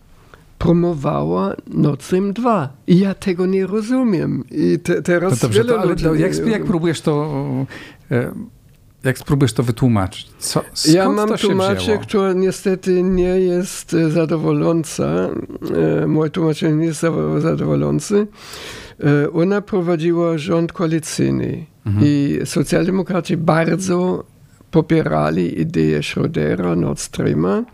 promowała 0.59 1.55
Stream 2.01 2.33
2. 2.33 2.77
I 2.87 2.99
ja 2.99 3.15
tego 3.15 3.47
nie 3.47 3.67
rozumiem. 3.67 4.45
I 4.51 4.79
te, 4.79 5.03
teraz 5.03 5.33
no 5.33 5.39
dobrze, 5.49 5.65
to, 5.65 5.81
ale 5.81 5.97
to 5.97 6.15
jak, 6.15 6.47
jak 6.47 6.65
próbujesz 6.65 7.01
to... 7.01 7.67
Jak 9.05 9.19
spróbujesz 9.19 9.53
to 9.53 9.63
wytłumaczyć? 9.63 10.27
Co, 10.39 10.65
ja 10.93 11.09
mam 11.09 11.37
tłumaczenie, 11.39 11.99
które 11.99 12.35
niestety 12.35 13.03
nie 13.03 13.41
jest 13.41 13.95
e, 13.95 14.11
zadowoląca. 14.11 15.05
E, 16.03 16.07
moje 16.07 16.31
tłumaczenie 16.31 16.75
nie 16.75 16.87
jest 16.87 17.01
zadowolące. 17.39 18.27
E, 19.05 19.33
ona 19.33 19.61
prowadziła 19.61 20.39
rząd 20.39 20.73
koalicyjny 20.73 21.67
mhm. 21.87 22.07
i 22.07 22.41
socjaldemokraci 22.45 23.37
bardzo 23.37 24.25
popierali 24.71 25.61
ideę 25.61 26.01
Schrödera, 26.01 26.77
Nord 26.77 27.01
Streama. 27.01 27.65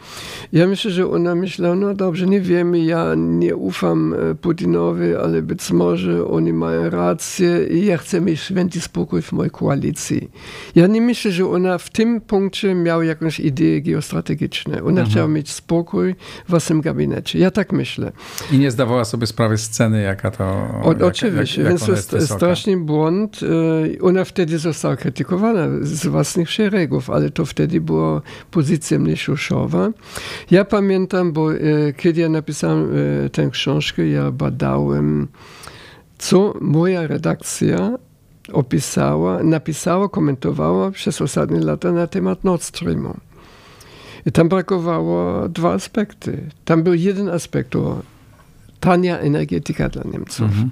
Ja 0.53 0.67
myślę, 0.67 0.91
że 0.91 1.11
ona 1.11 1.35
myślała, 1.35 1.75
no 1.75 1.95
dobrze, 1.95 2.27
nie 2.27 2.41
wiemy, 2.41 2.79
ja 2.79 3.15
nie 3.17 3.57
ufam 3.57 4.15
e, 4.15 4.35
Putinowi, 4.35 5.15
ale 5.15 5.43
być 5.43 5.71
może 5.71 6.27
oni 6.27 6.53
mają 6.53 6.91
rację 6.91 7.67
i 7.67 7.87
ja 7.87 7.97
chcę 7.97 8.21
mieć 8.21 8.41
święty 8.41 8.81
spokój 8.81 9.23
w 9.23 9.33
mojej 9.33 9.51
koalicji. 9.51 10.31
Ja 10.75 10.87
nie 10.87 11.01
myślę, 11.01 11.33
że 11.33 11.51
ona 11.51 11.79
w 11.79 11.91
tym 11.91 12.21
punkcie 12.21 12.75
miała 12.75 13.05
jakąś 13.05 13.41
ideę 13.41 13.81
geostrategiczną. 13.81 14.75
Ona 14.79 14.89
mhm. 14.89 15.07
chciała 15.07 15.29
mieć 15.29 15.51
spokój 15.51 16.15
w 16.47 16.51
własnym 16.51 16.81
gabinecie. 16.81 17.39
Ja 17.39 17.51
tak 17.51 17.73
myślę. 17.73 18.13
I 18.53 18.59
nie 18.59 18.71
zdawała 18.71 19.05
sobie 19.05 19.27
sprawy 19.27 19.59
sceny, 19.59 20.03
jaka 20.03 20.31
to 20.31 20.45
o, 20.83 20.89
jak, 20.89 21.03
Oczywiście, 21.03 21.63
jak, 21.63 21.71
jak 21.71 21.81
więc 21.89 22.07
to 22.07 22.17
jest 22.17 22.33
straszny 22.33 22.77
błąd. 22.77 23.41
E, 23.43 24.03
ona 24.03 24.25
wtedy 24.25 24.59
została 24.59 24.97
krytykowana 24.97 25.67
z 25.81 26.07
własnych 26.07 26.51
szeregów 26.51 26.86
ale 27.09 27.31
to 27.31 27.47
wtedy 27.47 27.81
była 27.81 28.23
pozycja 28.51 28.99
mniejszościowa. 28.99 29.91
Ja 30.51 30.65
pamiętam, 30.65 31.33
bo 31.33 31.55
e, 31.55 31.59
kiedy 31.97 32.21
ja 32.21 32.29
napisałem 32.29 32.91
e, 33.27 33.31
tę 33.31 33.51
książkę, 33.51 34.09
ja 34.09 34.31
badałem, 34.31 35.29
co 36.19 36.55
moja 36.61 37.07
redakcja 37.07 37.99
opisała, 38.53 39.43
napisała, 39.43 40.09
komentowała 40.09 40.91
przez 40.91 41.21
ostatnie 41.21 41.61
lata 41.61 41.93
na 41.93 42.07
temat 42.07 42.45
Nord 42.45 42.63
Streamu. 42.63 43.15
I 44.27 44.33
tam 44.33 44.49
brakowało 44.49 45.49
dwa 45.49 45.73
aspekty. 45.73 46.51
Tam 46.65 46.83
był 46.83 46.95
jeden 46.95 47.29
aspekt, 47.29 47.71
to 47.71 48.03
tania 48.81 49.19
energetyka 49.19 49.89
dla 49.89 50.03
Niemców. 50.13 50.47
Mhm. 50.47 50.71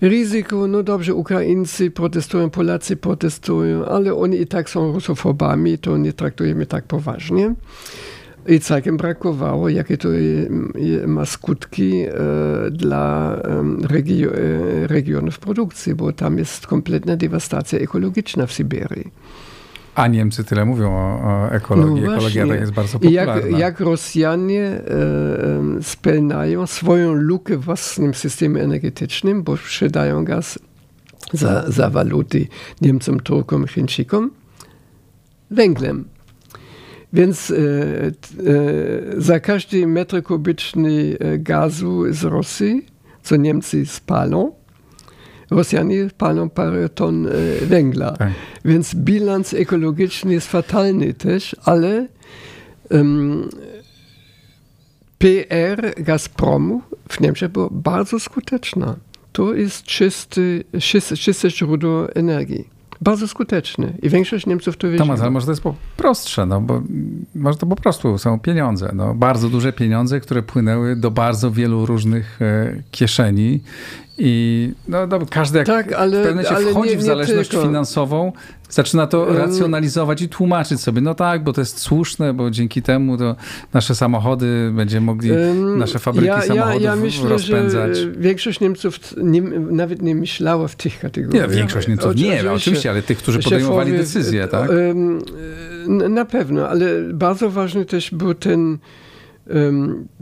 Ryzyko, 0.00 0.66
no 0.66 0.82
dobrze, 0.82 1.14
Ukraińcy 1.14 1.90
protestują, 1.90 2.50
Polacy 2.50 2.96
protestują, 2.96 3.84
ale 3.84 4.14
oni 4.14 4.40
i 4.40 4.46
tak 4.46 4.70
są 4.70 4.92
rusofobami, 4.92 5.78
to 5.78 5.96
nie 5.96 6.12
traktujemy 6.12 6.66
tak 6.66 6.84
poważnie. 6.84 7.54
I 8.46 8.60
całkiem 8.60 8.96
brakowało, 8.96 9.68
jakie 9.68 9.96
to 9.96 10.08
ma 11.06 11.26
skutki 11.26 11.92
e, 12.02 12.10
dla 12.70 13.36
e, 13.36 14.86
regionów 14.86 15.38
produkcji, 15.38 15.94
bo 15.94 16.12
tam 16.12 16.38
jest 16.38 16.66
kompletna 16.66 17.16
dewastacja 17.16 17.78
ekologiczna 17.78 18.46
w 18.46 18.52
Syberii. 18.52 19.10
A 19.94 20.06
Niemcy 20.06 20.44
tyle 20.44 20.64
mówią 20.64 20.92
o, 20.92 21.20
o 21.22 21.50
ekologii. 21.50 22.04
No 22.04 22.14
Ekologia 22.14 22.46
jest 22.46 22.72
bardzo 22.72 22.98
popularna. 22.98 23.34
Jak, 23.34 23.58
jak 23.58 23.80
Rosjanie 23.80 24.62
e, 24.62 24.82
spełniają 25.82 26.66
swoją 26.66 27.12
lukę 27.12 27.56
w 27.56 27.64
własnym 27.64 28.14
systemie 28.14 28.62
energetycznym, 28.62 29.42
bo 29.42 29.56
sprzedają 29.56 30.24
gaz 30.24 30.58
za, 31.32 31.70
za 31.70 31.90
waluty 31.90 32.46
Niemcom, 32.80 33.20
Turkom, 33.20 33.66
Chińczykom, 33.66 34.30
węglem. 35.50 36.04
Więc 37.12 37.50
e, 37.50 37.54
e, 37.56 38.12
za 39.16 39.40
każdy 39.40 39.86
metr 39.86 40.22
kubyczny 40.22 41.16
e, 41.20 41.38
gazu 41.38 42.12
z 42.12 42.24
Rosji, 42.24 42.86
co 43.22 43.36
Niemcy 43.36 43.86
spalą, 43.86 44.52
Rosjanie 45.50 46.08
palą 46.18 46.48
parę 46.48 46.88
ton 46.88 47.28
węgla. 47.62 48.10
Tak. 48.10 48.32
Więc 48.64 48.94
bilans 48.94 49.54
ekologiczny 49.54 50.32
jest 50.32 50.50
fatalny 50.50 51.14
też, 51.14 51.56
ale 51.64 52.06
um, 52.90 53.48
PR 55.18 55.94
Gazpromu 55.96 56.82
w 57.08 57.20
Niemczech 57.20 57.50
była 57.50 57.68
bardzo 57.70 58.20
skuteczna. 58.20 58.96
To 59.32 59.54
jest 59.54 59.82
czysty, 59.82 60.64
czysty, 60.80 61.16
czyste 61.16 61.50
źródło 61.50 62.14
energii 62.14 62.80
bardzo 63.00 63.28
skuteczny 63.28 63.92
i 64.02 64.08
większość 64.08 64.46
Niemców 64.46 64.76
to 64.76 64.90
wie. 64.90 64.98
Tomasz, 64.98 65.20
ale 65.20 65.30
może 65.30 65.46
to 65.46 65.52
jest 65.52 65.62
po 65.62 65.74
prostsze, 65.96 66.46
no 66.46 66.60
bo 66.60 66.82
może 67.34 67.58
to 67.58 67.66
po 67.66 67.76
prostu 67.76 68.18
są 68.18 68.38
pieniądze, 68.38 68.90
no, 68.94 69.14
bardzo 69.14 69.48
duże 69.48 69.72
pieniądze, 69.72 70.20
które 70.20 70.42
płynęły 70.42 70.96
do 70.96 71.10
bardzo 71.10 71.50
wielu 71.50 71.86
różnych 71.86 72.42
e, 72.42 72.82
kieszeni 72.90 73.60
i 74.18 74.72
no, 74.88 75.06
no, 75.06 75.18
każdy 75.30 75.58
jak 75.58 75.66
tak, 75.66 75.92
ale, 75.92 76.22
w 76.22 76.26
pewnym 76.26 76.44
momencie 76.44 76.70
wchodzi 76.70 76.88
nie, 76.88 76.96
nie 76.96 77.02
w 77.02 77.02
zależność 77.02 77.50
tylko. 77.50 77.66
finansową, 77.66 78.32
zaczyna 78.70 79.06
to 79.06 79.34
racjonalizować 79.34 80.22
i 80.22 80.28
tłumaczyć 80.28 80.80
sobie, 80.80 81.00
no 81.00 81.14
tak, 81.14 81.44
bo 81.44 81.52
to 81.52 81.60
jest 81.60 81.78
słuszne, 81.78 82.34
bo 82.34 82.50
dzięki 82.50 82.82
temu 82.82 83.18
to 83.18 83.36
nasze 83.74 83.94
samochody 83.94 84.70
będziemy 84.74 85.06
mogli, 85.06 85.30
nasze 85.76 85.98
fabryki 85.98 86.26
ja, 86.26 86.42
samochodów 86.42 86.82
ja, 86.82 86.90
ja 86.90 86.96
myślę, 86.96 87.28
rozpędzać. 87.28 87.96
Że 87.96 88.10
większość 88.10 88.60
Niemców 88.60 88.98
nie, 89.22 89.42
nawet 89.70 90.02
nie 90.02 90.14
myślała 90.14 90.68
w 90.68 90.76
tych 90.76 91.00
kategoriach. 91.00 91.50
Nie, 91.50 91.56
większość 91.56 91.88
Niemców 91.88 92.16
nie, 92.16 92.52
oczywiście, 92.52 92.90
ale 92.90 93.02
tych, 93.02 93.18
którzy 93.18 93.38
podejmowali 93.38 93.92
decyzje, 93.92 94.48
tak? 94.48 94.70
Na 95.86 96.24
pewno, 96.24 96.68
ale 96.68 96.86
bardzo 97.12 97.50
ważny 97.50 97.84
też 97.84 98.10
był 98.10 98.34
ten 98.34 98.78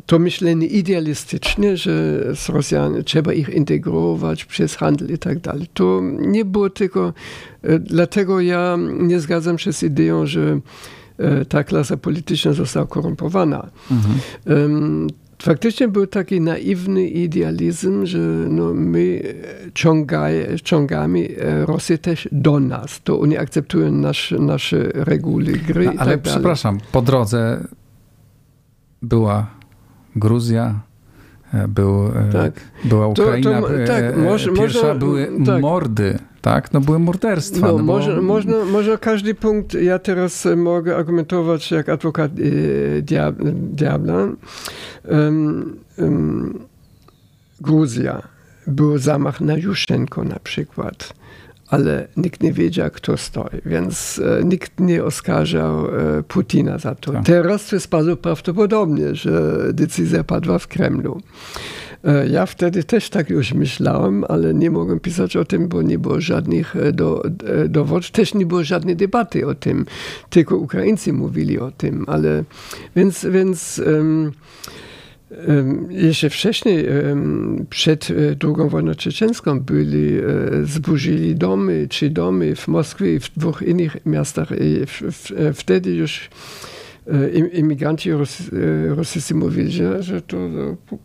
to 0.07 0.19
myślenie 0.19 0.67
idealistyczne, 0.67 1.77
że 1.77 2.25
z 2.35 2.49
Rosjan 2.49 3.05
trzeba 3.05 3.33
ich 3.33 3.49
integrować 3.49 4.45
przez 4.45 4.75
handel 4.75 5.15
i 5.15 5.19
tak 5.19 5.39
dalej. 5.39 5.67
To 5.75 6.01
nie 6.21 6.45
było 6.45 6.71
tylko, 6.71 7.13
e, 7.63 7.79
dlatego 7.79 8.41
ja 8.41 8.79
nie 8.99 9.21
zgadzam 9.21 9.59
się 9.59 9.73
z 9.73 9.83
ideą, 9.83 10.27
że 10.27 10.61
e, 11.19 11.45
ta 11.45 11.65
klasa 11.65 11.97
polityczna 11.97 12.53
została 12.53 12.87
korumpowana. 12.87 13.71
Mhm. 13.91 14.15
Faktycznie 15.43 15.89
był 15.89 16.07
taki 16.07 16.41
naiwny 16.41 17.09
idealizm, 17.09 18.07
że 18.07 18.19
no 18.49 18.75
my 18.75 19.35
ciągaj, 19.75 20.47
ciągamy 20.65 21.29
e, 21.39 21.67
Rosję 21.67 21.99
też 21.99 22.29
do 22.33 22.61
nas. 22.61 23.01
To 23.05 23.21
oni 23.21 23.39
akceptują 23.39 23.93
nasz, 23.93 24.35
nasze 24.39 24.91
reguły 24.95 25.45
gry. 25.45 25.85
No, 25.85 25.93
ale 25.99 26.11
tak 26.11 26.23
przepraszam, 26.23 26.79
po 26.93 27.03
drodze 27.03 27.65
była 29.03 29.47
Gruzja, 30.17 30.81
e, 31.55 31.69
był, 31.69 32.07
e, 32.07 32.33
tak. 32.33 32.61
była 32.85 33.07
Ukraina, 33.07 33.61
to, 33.61 33.69
to, 33.69 33.75
tak, 33.87 34.05
e, 34.05 34.17
może, 34.17 34.53
pierwsza 34.53 34.87
może, 34.87 34.99
były 34.99 35.29
tak. 35.47 35.61
mordy, 35.61 36.19
tak? 36.43 36.73
No 36.73 36.81
były 36.81 36.99
morderstwa. 36.99 37.67
No, 37.67 37.73
no 37.79 37.83
może, 37.83 38.17
bo... 38.17 38.23
można, 38.23 38.65
może 38.65 38.99
każdy 38.99 39.35
punkt, 39.35 39.75
ja 39.75 39.99
teraz 39.99 40.49
mogę 40.57 40.97
argumentować 40.97 41.71
jak 41.71 41.89
adwokat 41.89 42.33
e, 42.33 43.03
diabla. 43.53 44.29
Um, 45.09 45.77
um, 45.99 46.59
Gruzja, 47.61 48.23
był 48.67 48.99
zamach 48.99 49.41
na 49.41 49.57
Juszenko 49.57 50.25
na 50.25 50.39
przykład 50.39 51.15
ale 51.69 52.09
nikt 52.17 52.43
nie 52.43 52.53
wiedział, 52.53 52.91
kto 52.93 53.17
stoi, 53.17 53.61
więc 53.67 54.21
e, 54.41 54.45
nikt 54.45 54.81
nie 54.81 55.05
oskarżał 55.05 55.87
e, 55.87 56.23
Putina 56.23 56.79
za 56.79 56.95
to. 56.95 57.13
Tak. 57.13 57.25
Teraz 57.25 57.67
to 57.67 57.77
jest 57.77 57.89
bardzo 57.89 58.17
prawdopodobnie, 58.17 59.15
że 59.15 59.55
decyzja 59.73 60.25
padła 60.25 60.59
w 60.59 60.67
Kremlu. 60.67 61.21
E, 62.05 62.29
ja 62.29 62.47
wtedy 62.47 62.85
też 62.85 63.11
tak 63.11 63.31
już 63.31 63.53
myślałem, 63.53 64.25
ale 64.29 64.55
nie 64.55 64.71
mogłem 64.71 65.01
pisać 65.01 65.37
o 65.37 65.45
tym, 65.45 65.69
bo 65.69 65.83
nie 65.83 65.99
było 65.99 66.21
żadnych 66.21 66.75
do, 66.93 67.23
dowodów, 67.69 68.11
też 68.11 68.35
nie 68.35 68.47
było 68.47 68.65
żadnej 68.65 68.97
debaty 68.97 69.47
o 69.47 69.55
tym, 69.55 69.87
tylko 70.31 70.57
Ukraińcy 70.57 71.13
mówili 71.13 71.59
o 71.59 71.71
tym, 71.71 72.05
ale 72.07 72.45
więc, 72.97 73.27
więc 73.31 73.83
um, 73.87 74.33
jeszcze 75.91 76.31
wcześniej, 76.31 76.87
przed 77.71 78.11
e, 78.11 78.15
II 78.45 78.71
wojną 78.71 78.95
czeczenską, 78.95 79.61
byli, 79.61 80.19
e, 80.19 80.23
zburzyli 80.65 81.35
domy, 81.35 81.87
trzy 81.89 82.11
domy 82.11 82.57
w 82.57 82.69
Moskwie 82.69 83.15
i 83.15 83.21
w 83.21 83.31
dwóch 83.37 83.63
innych 83.63 83.97
miastach. 84.07 84.49
I 84.61 84.81
wtedy 85.55 85.95
już 85.95 86.31
e, 87.07 87.31
imigranci 87.39 88.11
rosyjscy 88.89 89.35
mówili, 89.35 89.71
że, 89.71 90.03
że 90.03 90.23
to 90.23 90.37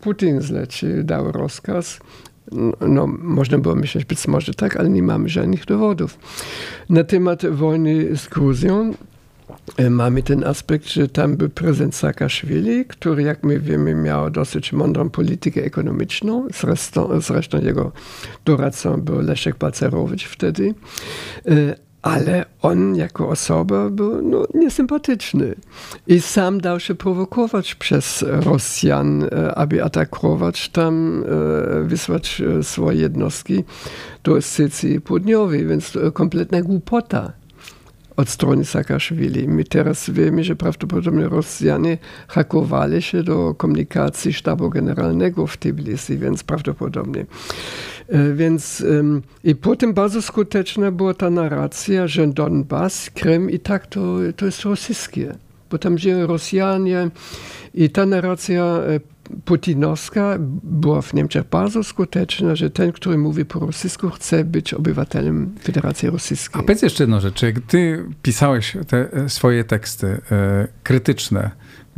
Putin 0.01 0.41
zleci, 0.41 0.87
dał 1.03 1.31
rozkaz. 1.31 1.99
No, 2.87 3.07
można 3.07 3.57
było 3.57 3.75
myśleć, 3.75 4.05
być 4.05 4.27
może 4.27 4.53
tak, 4.53 4.77
ale 4.77 4.89
nie 4.89 5.03
mamy 5.03 5.29
żadnych 5.29 5.65
dowodów. 5.65 6.17
Na 6.89 7.03
temat 7.03 7.45
wojny 7.45 8.17
z 8.17 8.27
Gruzją 8.27 8.93
E, 8.93 9.12
mamy 9.89 10.23
ten 10.23 10.43
aspekt, 10.43 10.87
że 10.87 11.07
tam 11.07 11.37
był 11.37 11.49
prezydent 11.49 11.95
Saakaszwili, 11.95 12.85
który, 12.85 13.23
jak 13.23 13.43
my 13.43 13.59
wiemy, 13.59 13.95
miał 13.95 14.29
dosyć 14.29 14.73
mądrą 14.73 15.09
politykę 15.09 15.63
ekonomiczną. 15.63 16.47
Zresztą, 16.53 17.21
zresztą 17.21 17.61
jego 17.61 17.91
doradcą 18.45 19.01
był 19.01 19.21
Leszek 19.21 19.57
Balcerowicz 19.57 20.25
wtedy. 20.25 20.73
E, 21.47 21.75
ale 22.01 22.45
on 22.61 22.95
jako 22.95 23.29
osoba 23.29 23.89
był 23.89 24.21
no, 24.21 24.45
niesympatyczny. 24.53 25.55
I 26.07 26.21
sam 26.21 26.61
dał 26.61 26.79
się 26.79 26.95
prowokować 26.95 27.75
przez 27.75 28.25
Rosjan, 28.27 29.23
e, 29.23 29.55
aby 29.55 29.83
atakować 29.83 30.69
tam, 30.69 31.23
wysłać 31.83 32.41
swoje 32.61 33.01
jednostki 33.01 33.63
do 34.23 34.41
Sycji 34.41 35.01
Południowej, 35.01 35.67
więc 35.67 35.97
kompletna 36.13 36.61
głupota 36.61 37.33
od 38.17 38.29
strony 38.29 38.65
Saakaszwili. 38.65 39.47
My 39.47 39.63
teraz 39.63 40.09
wiemy, 40.09 40.43
że 40.43 40.55
prawdopodobnie 40.55 41.27
Rosjanie 41.27 41.97
hakowali 42.27 43.01
się 43.01 43.23
do 43.23 43.53
komunikacji 43.53 44.33
sztabu 44.33 44.69
generalnego 44.69 45.47
w 45.47 45.57
Tbilisi, 45.57 46.17
więc 46.17 46.43
prawdopodobnie. 46.43 47.25
E, 48.09 48.33
więc 48.33 48.85
i 49.43 49.55
potem 49.55 49.93
bardzo 49.93 50.21
skuteczna 50.21 50.91
była 50.91 51.13
ta 51.13 51.29
narracja, 51.29 52.07
że 52.07 52.27
Donbas, 52.27 53.09
Krym 53.09 53.49
i 53.49 53.59
tak 53.59 53.87
to, 53.87 54.17
to 54.35 54.45
jest 54.45 54.61
rosyjskie, 54.61 55.35
bo 55.71 55.77
tam 55.77 55.97
żyją 55.97 56.27
Rosjanie 56.27 57.09
i 57.73 57.89
ta 57.89 58.05
narracja 58.05 58.63
e, 58.63 59.12
putinowska 59.45 60.37
była 60.63 61.01
w 61.01 61.13
Niemczech 61.13 61.43
bardzo 61.49 61.83
skuteczna, 61.83 62.55
że 62.55 62.69
ten, 62.69 62.91
który 62.91 63.17
mówi 63.17 63.45
po 63.45 63.59
rosyjsku, 63.59 64.09
chce 64.09 64.43
być 64.43 64.73
obywatelem 64.73 65.55
Federacji 65.63 66.09
Rosyjskiej. 66.09 66.59
A 66.59 66.63
powiedz 66.63 66.81
jeszcze 66.81 67.03
jedną 67.03 67.19
rzecz. 67.19 67.41
Jak 67.41 67.59
ty 67.59 68.05
pisałeś 68.21 68.77
te 68.87 69.29
swoje 69.29 69.63
teksty 69.63 70.21
e, 70.31 70.67
krytyczne, 70.83 71.51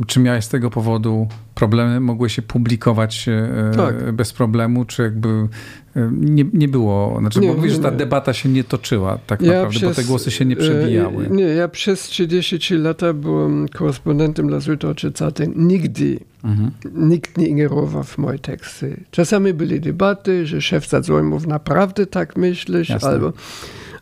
czy 0.06 0.20
miałeś 0.20 0.44
z 0.44 0.48
tego 0.48 0.70
powodu 0.70 1.28
problemy? 1.54 2.00
Mogły 2.00 2.30
się 2.30 2.42
publikować 2.42 3.28
e, 3.28 3.70
tak. 3.76 4.12
bez 4.12 4.32
problemu? 4.32 4.84
Czy 4.84 5.02
jakby 5.02 5.28
e, 5.28 6.10
nie, 6.12 6.44
nie 6.52 6.68
było? 6.68 7.16
Znaczy, 7.20 7.40
nie, 7.40 7.48
bo 7.48 7.54
mówisz, 7.54 7.72
że 7.72 7.78
ta 7.78 7.90
debata 7.90 8.32
się 8.32 8.48
nie 8.48 8.64
toczyła 8.64 9.18
tak 9.26 9.40
ja 9.42 9.52
naprawdę, 9.52 9.70
przez, 9.70 9.88
bo 9.88 9.94
te 9.94 10.04
głosy 10.04 10.30
się 10.30 10.44
nie 10.44 10.56
przebijały. 10.56 11.28
Nie, 11.30 11.44
ja 11.44 11.68
przez 11.68 12.02
33 12.02 12.78
lata 12.78 13.12
byłem 13.12 13.68
korespondentem 13.68 14.48
dla 14.48 14.58
Süddeutsche 14.58 15.18
Zeitung. 15.18 15.56
Nigdy 15.56 16.18
mhm. 16.44 16.70
nikt 16.94 17.38
nie 17.38 17.46
ingerował 17.46 18.04
w 18.04 18.18
moje 18.18 18.38
teksty. 18.38 19.04
Czasami 19.10 19.54
były 19.54 19.80
debaty, 19.80 20.46
że 20.46 20.60
szef 20.60 20.88
Zadzojmów 20.88 21.46
naprawdę 21.46 22.06
tak 22.06 22.36
myślisz, 22.36 22.90
albo, 22.90 23.32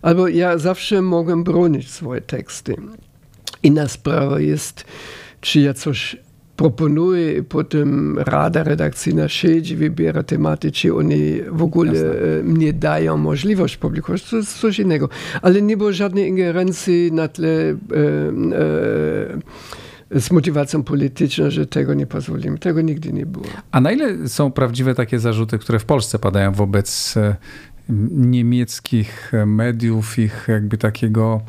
albo 0.02 0.28
ja 0.28 0.58
zawsze 0.58 1.02
mogłem 1.02 1.44
bronić 1.44 1.90
swoje 1.90 2.20
teksty. 2.20 2.76
Inna 3.62 3.88
sprawa 3.88 4.40
jest, 4.40 4.84
czy 5.44 5.60
ja 5.60 5.74
coś 5.74 6.16
proponuję, 6.56 7.42
potem 7.42 8.18
rada 8.18 8.62
redakcyjna 8.62 9.28
siedzi, 9.28 9.76
wybiera 9.76 10.22
tematy, 10.22 10.72
czy 10.72 10.94
oni 10.94 11.40
w 11.50 11.62
ogóle 11.62 11.92
Jasne. 11.92 12.08
mnie 12.42 12.72
dają 12.72 13.16
możliwość 13.16 13.76
publikować, 13.76 14.30
to 14.30 14.36
jest 14.36 14.58
coś 14.58 14.78
innego. 14.78 15.08
Ale 15.42 15.62
nie 15.62 15.76
było 15.76 15.92
żadnej 15.92 16.28
ingerencji 16.28 17.12
na 17.12 17.28
tle 17.28 17.48
e, 17.48 17.74
e, 20.10 20.20
z 20.20 20.30
motywacją 20.30 20.82
polityczną, 20.82 21.50
że 21.50 21.66
tego 21.66 21.94
nie 21.94 22.06
pozwolimy. 22.06 22.58
Tego 22.58 22.80
nigdy 22.80 23.12
nie 23.12 23.26
było. 23.26 23.46
A 23.70 23.80
na 23.80 23.92
ile 23.92 24.28
są 24.28 24.52
prawdziwe 24.52 24.94
takie 24.94 25.18
zarzuty, 25.18 25.58
które 25.58 25.78
w 25.78 25.84
Polsce 25.84 26.18
padają 26.18 26.52
wobec 26.52 27.14
niemieckich 28.10 29.32
mediów, 29.46 30.18
ich 30.18 30.46
jakby 30.48 30.78
takiego 30.78 31.40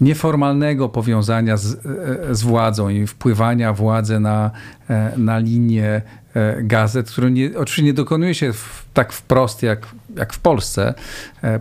nieformalnego 0.00 0.88
powiązania 0.88 1.56
z, 1.56 1.86
e, 1.86 2.34
z 2.34 2.42
władzą 2.42 2.88
i 2.88 3.06
wpływania 3.06 3.72
władzy 3.72 4.20
na, 4.20 4.50
e, 4.90 5.12
na 5.16 5.38
linię 5.38 6.02
e, 6.34 6.62
gazet, 6.62 7.10
które 7.10 7.30
nie, 7.30 7.50
oczywiście 7.58 7.82
nie 7.82 7.94
dokonuje 7.94 8.34
się 8.34 8.52
w, 8.52 8.84
tak 8.94 9.12
wprost 9.12 9.62
jak, 9.62 9.86
jak 10.16 10.32
w 10.32 10.38
Polsce, 10.38 10.94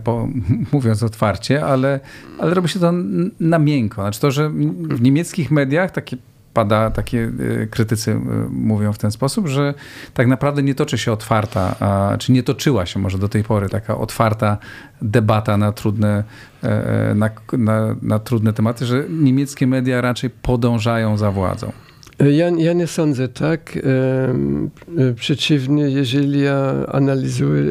po, 0.03 0.27
mówiąc 0.73 1.03
otwarcie, 1.03 1.65
ale, 1.65 1.99
ale 2.39 2.53
robi 2.53 2.69
się 2.69 2.79
to 2.79 2.93
na 3.39 3.59
miękko. 3.59 4.01
Znaczy 4.01 4.19
to, 4.19 4.31
że 4.31 4.49
w 4.89 5.01
niemieckich 5.01 5.51
mediach 5.51 5.91
takie 5.91 6.17
pada, 6.57 6.91
takie 6.91 7.17
y, 7.17 7.67
krytycy 7.71 8.11
y, 8.11 8.15
mówią 8.49 8.93
w 8.93 8.97
ten 8.97 9.11
sposób, 9.11 9.47
że 9.47 9.73
tak 10.13 10.27
naprawdę 10.27 10.63
nie 10.63 10.75
toczy 10.75 10.97
się 10.97 11.11
otwarta, 11.11 11.75
czy 12.19 12.31
nie 12.31 12.43
toczyła 12.43 12.85
się 12.85 12.99
może 12.99 13.17
do 13.17 13.29
tej 13.29 13.43
pory 13.43 13.69
taka 13.69 13.97
otwarta 13.97 14.57
debata 15.01 15.57
na 15.57 15.71
trudne, 15.71 16.23
e, 16.63 16.67
e, 17.09 17.15
na, 17.15 17.29
na, 17.57 17.95
na 18.01 18.19
trudne 18.19 18.53
tematy, 18.53 18.85
że 18.85 19.03
niemieckie 19.09 19.67
media 19.67 20.01
raczej 20.01 20.29
podążają 20.29 21.17
za 21.17 21.31
władzą. 21.31 21.71
Ja, 22.19 22.49
ja, 22.49 22.73
nie 22.73 22.87
sądzę 22.87 23.27
tak. 23.27 23.77
E, 23.77 25.13
przeciwnie, 25.13 25.83
jeżeli 25.83 26.41
ja 26.41 26.73
analizuję, 26.91 27.63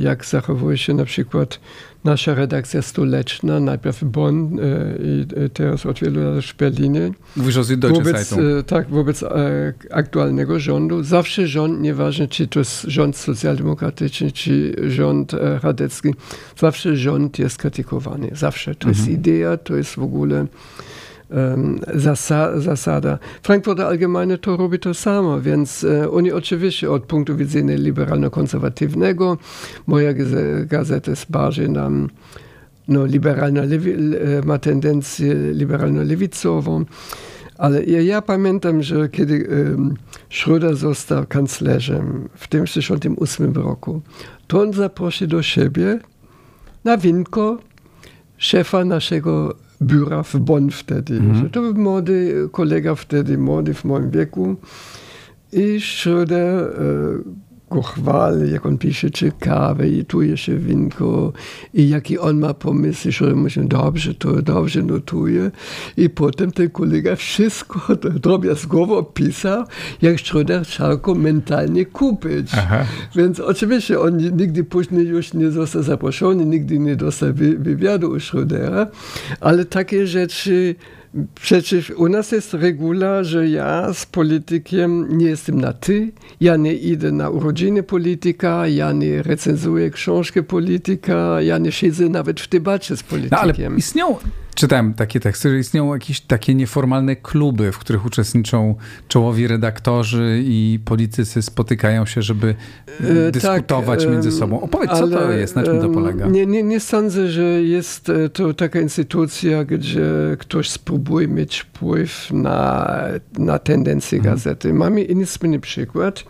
jak 0.00 0.24
zachowuje 0.24 0.78
się 0.78 0.94
na 0.94 1.04
przykład 1.04 1.60
nasza 2.04 2.34
redakcja 2.34 2.82
stuleczna, 2.82 3.60
najpierw 3.60 4.04
Bonn 4.04 4.58
e, 4.60 4.96
i 5.02 5.26
e, 5.44 5.48
teraz 5.48 5.86
od 5.86 6.00
wielu 6.00 6.34
lat 6.34 6.44
w 6.44 6.56
Berlinie. 6.56 7.10
Mówisz 7.36 7.56
o 7.56 7.64
Süddeutsche 7.64 8.04
wobec, 8.04 8.32
e, 8.32 8.62
Tak, 8.62 8.88
wobec 8.88 9.24
aktualnego 9.90 10.60
rządu. 10.60 11.02
Zawsze 11.02 11.46
rząd, 11.46 11.80
nieważne 11.80 12.28
czy 12.28 12.48
to 12.48 12.58
jest 12.58 12.82
rząd 12.82 13.16
socjaldemokratyczny, 13.16 14.32
czy 14.32 14.76
rząd 14.88 15.32
radecki, 15.62 16.08
zawsze 16.56 16.96
rząd 16.96 17.38
jest 17.38 17.56
krytykowany. 17.56 18.30
Zawsze. 18.32 18.74
To 18.74 18.88
mhm. 18.88 18.96
jest 18.96 19.18
idea, 19.20 19.56
to 19.56 19.76
jest 19.76 19.94
w 19.94 20.02
ogóle 20.02 20.46
zasada. 22.56 23.18
Frankfurter 23.42 23.86
Allgemeine 23.86 24.38
to 24.38 24.56
robi 24.56 24.78
to 24.78 24.94
samo, 24.94 25.40
więc 25.40 25.84
e, 25.84 26.10
oni 26.10 26.32
oczywiście 26.32 26.90
od 26.90 27.04
punktu 27.04 27.36
widzenia 27.36 27.76
liberalno-konserwatywnego, 27.76 29.36
moja 29.86 30.12
gazeta 30.66 31.10
jest 31.10 31.30
bardziej 31.30 31.70
nam 31.70 32.08
no, 32.88 33.06
liberalna, 33.06 33.62
e, 33.62 33.66
ma 34.44 34.58
tendencję 34.58 35.34
liberalno-lewicową. 35.34 36.84
Ale 37.58 37.84
ja, 37.84 38.00
ja, 38.00 38.22
pamiętam, 38.22 38.82
że 38.82 39.08
kiedy 39.08 39.48
um, 39.48 39.94
Schröder 40.30 40.74
został 40.74 41.26
kanclerzem 41.26 42.28
w 42.34 42.48
tym 42.48 42.64
1968 42.64 43.52
roku, 43.52 44.00
to 44.46 44.60
on 44.60 44.72
zaprosił 44.72 45.26
do 45.26 45.42
siebie 45.42 45.98
na 46.84 46.98
winko 46.98 47.58
szefa 48.36 48.84
naszego 48.84 49.54
biura 49.82 50.22
w 50.22 50.36
Bonn 50.36 50.70
wtedy. 50.70 51.16
Mhm. 51.16 51.50
To 51.50 51.60
był 51.60 51.74
młody 51.74 52.48
kolega 52.52 52.94
wtedy, 52.94 53.38
młody 53.38 53.74
w 53.74 53.84
moim 53.84 54.10
wieku. 54.10 54.56
I 55.52 55.78
Schröder 55.80 56.58
e, 56.58 57.47
go 57.70 57.82
jak 58.52 58.66
on 58.66 58.78
pisze 58.78 59.10
ciekawe 59.10 59.88
i 59.88 60.04
tuje 60.04 60.36
się 60.36 60.56
winko 60.56 61.32
i 61.74 61.88
jaki 61.88 62.18
on 62.18 62.38
ma 62.38 62.54
pomysły, 62.54 63.12
że 63.12 63.34
myślę, 63.34 63.64
dobrze, 63.64 64.14
to 64.14 64.42
dobrze 64.42 64.82
notuje. 64.82 65.50
I 65.96 66.10
potem 66.10 66.50
ten 66.50 66.70
kolega 66.70 67.16
wszystko 67.16 67.96
drobiazgowo 67.96 68.98
opisał, 68.98 69.64
jak 70.02 70.16
Schröder 70.16 70.64
chciał 70.64 71.14
mentalnie 71.14 71.86
kupić. 71.86 72.50
Aha. 72.52 72.84
Więc 73.16 73.40
oczywiście 73.40 74.00
on 74.00 74.16
nigdy 74.16 74.64
później 74.64 75.06
już 75.06 75.34
nie 75.34 75.50
został 75.50 75.82
zaproszony, 75.82 76.44
nigdy 76.44 76.78
nie 76.78 76.96
dostał 76.96 77.32
wywiadu 77.58 78.10
u 78.10 78.16
Schrödera, 78.16 78.86
ale 79.40 79.64
takie 79.64 80.06
rzeczy 80.06 80.74
Przecież 81.34 81.90
u 81.90 82.08
nas 82.08 82.32
jest 82.32 82.54
reguła, 82.54 83.24
że 83.24 83.48
ja 83.48 83.92
z 83.92 84.06
politykiem 84.06 85.18
nie 85.18 85.26
jestem 85.26 85.60
na 85.60 85.72
ty, 85.72 86.12
ja 86.40 86.56
nie 86.56 86.74
idę 86.74 87.12
na 87.12 87.30
urodziny 87.30 87.82
polityka, 87.82 88.66
ja 88.66 88.92
nie 88.92 89.22
recenzuję 89.22 89.90
książkę 89.90 90.42
polityka, 90.42 91.42
ja 91.42 91.58
nie 91.58 91.72
siedzę 91.72 92.08
nawet 92.08 92.40
w 92.40 92.48
debacie 92.48 92.96
z 92.96 93.02
politykiem. 93.02 93.38
No, 93.38 93.66
ale 93.66 93.76
istnieją 93.76 94.16
czytałem 94.58 94.94
takie 94.94 95.20
teksty, 95.20 95.50
że 95.50 95.58
istnieją 95.58 95.94
jakieś 95.94 96.20
takie 96.20 96.54
nieformalne 96.54 97.16
kluby, 97.16 97.72
w 97.72 97.78
których 97.78 98.06
uczestniczą 98.06 98.74
czołowi 99.08 99.46
redaktorzy 99.46 100.42
i 100.44 100.80
politycy 100.84 101.42
spotykają 101.42 102.06
się, 102.06 102.22
żeby 102.22 102.54
e, 103.00 103.30
dyskutować 103.30 104.02
tak, 104.02 104.12
między 104.12 104.32
sobą. 104.32 104.60
Opowiedz, 104.60 104.90
co 104.90 105.08
to 105.08 105.32
jest, 105.32 105.56
na 105.56 105.62
czym 105.62 105.80
to 105.80 105.88
polega? 105.88 106.26
Nie, 106.26 106.46
nie, 106.46 106.62
nie 106.62 106.80
sądzę, 106.80 107.28
że 107.28 107.42
jest 107.62 108.08
e, 108.08 108.28
to 108.28 108.54
taka 108.54 108.80
instytucja, 108.80 109.64
gdzie 109.64 110.06
ktoś 110.38 110.70
spróbuje 110.70 111.28
mieć 111.28 111.60
wpływ 111.60 112.30
na, 112.32 112.94
na 113.38 113.58
tendencje 113.58 114.18
mhm. 114.18 114.34
gazety. 114.34 114.72
Mamy 114.72 115.02
inny 115.02 115.26
przykład. 115.60 116.24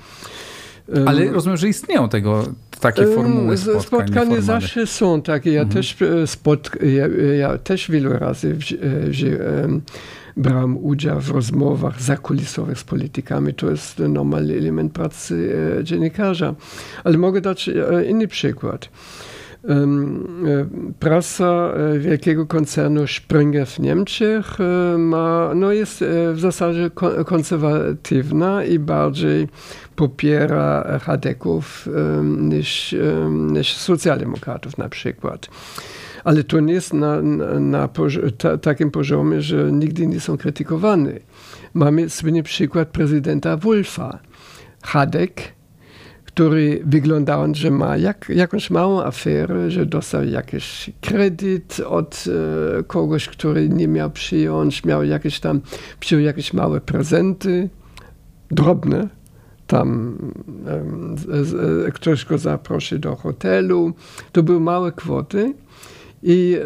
Ale 1.06 1.32
rozumiem, 1.32 1.56
że 1.56 1.68
istnieją 1.68 2.08
tego 2.08 2.44
takie 2.78 3.06
formuły 3.06 3.56
spotkań 3.56 3.82
Spotkania 3.82 4.40
zawsze 4.40 4.86
są 4.86 5.22
takie. 5.22 5.52
Ja, 5.52 5.62
mhm. 5.62 5.74
też, 5.74 6.02
e, 6.02 6.26
spotk 6.26 6.78
ja, 6.82 7.06
ja, 7.34 7.58
też 7.58 7.90
wiele 7.90 8.18
razy 8.18 8.54
wzi- 8.54 8.78
brałem 10.36 10.84
udział 10.84 11.20
w 11.20 11.30
rozmowach 11.30 12.02
zakulisowych 12.02 12.78
z 12.78 12.84
politykami. 12.84 13.54
To 13.54 13.70
jest 13.70 13.98
normalny 13.98 14.54
element 14.54 14.92
pracy 14.92 15.56
e, 15.80 15.84
dziennikarza. 15.84 16.54
Ale 17.04 17.18
mogę 17.18 17.40
dać 17.40 17.68
e, 17.68 18.04
inny 18.04 18.28
przykład. 18.28 18.88
Prasa 20.98 21.72
wielkiego 21.98 22.46
koncernu 22.46 23.06
Springer 23.06 23.66
w 23.66 23.78
Niemczech 23.78 24.56
ma, 24.98 25.50
no 25.54 25.72
jest 25.72 26.04
w 26.32 26.40
zasadzie 26.40 26.90
konserwatywna 27.26 28.64
i 28.64 28.78
bardziej 28.78 29.48
popiera 29.96 30.98
Hadeków 30.98 31.88
niż, 32.24 32.94
niż 33.30 33.76
socjaldemokratów 33.76 34.78
na 34.78 34.88
przykład. 34.88 35.48
Ale 36.24 36.44
to 36.44 36.60
nie 36.60 36.72
jest 36.72 36.92
na, 36.92 37.22
na, 37.22 37.60
na 37.60 37.88
ta, 38.38 38.58
takim 38.58 38.90
poziomie, 38.90 39.42
że 39.42 39.72
nigdy 39.72 40.06
nie 40.06 40.20
są 40.20 40.36
krytykowani. 40.36 41.12
Mamy 41.74 42.10
słynny 42.10 42.42
przykład 42.42 42.88
prezydenta 42.88 43.56
Wolfa. 43.56 44.18
Hadek, 44.82 45.42
który 46.38 46.82
wyglądał, 46.84 47.54
że 47.54 47.70
ma 47.70 47.96
jak, 47.96 48.28
jakąś 48.28 48.70
małą 48.70 49.02
aferę, 49.02 49.70
że 49.70 49.86
dostał 49.86 50.24
jakiś 50.24 50.90
kredyt 51.00 51.80
od 51.86 52.24
e, 52.78 52.82
kogoś, 52.82 53.28
który 53.28 53.68
nie 53.68 53.88
miał 53.88 54.10
przyjąć, 54.10 54.84
miał 54.84 55.04
jakieś 55.04 55.40
tam, 55.40 55.60
przyjął 56.00 56.24
jakieś 56.24 56.52
małe 56.52 56.80
prezenty, 56.80 57.68
drobne, 58.50 59.08
tam 59.66 60.18
um, 60.66 61.16
ktoś 61.94 62.24
go 62.24 62.38
zaprosi 62.38 62.98
do 62.98 63.16
hotelu. 63.16 63.92
To 64.32 64.42
były 64.42 64.60
małe 64.60 64.92
kwoty 64.92 65.54
i 66.22 66.56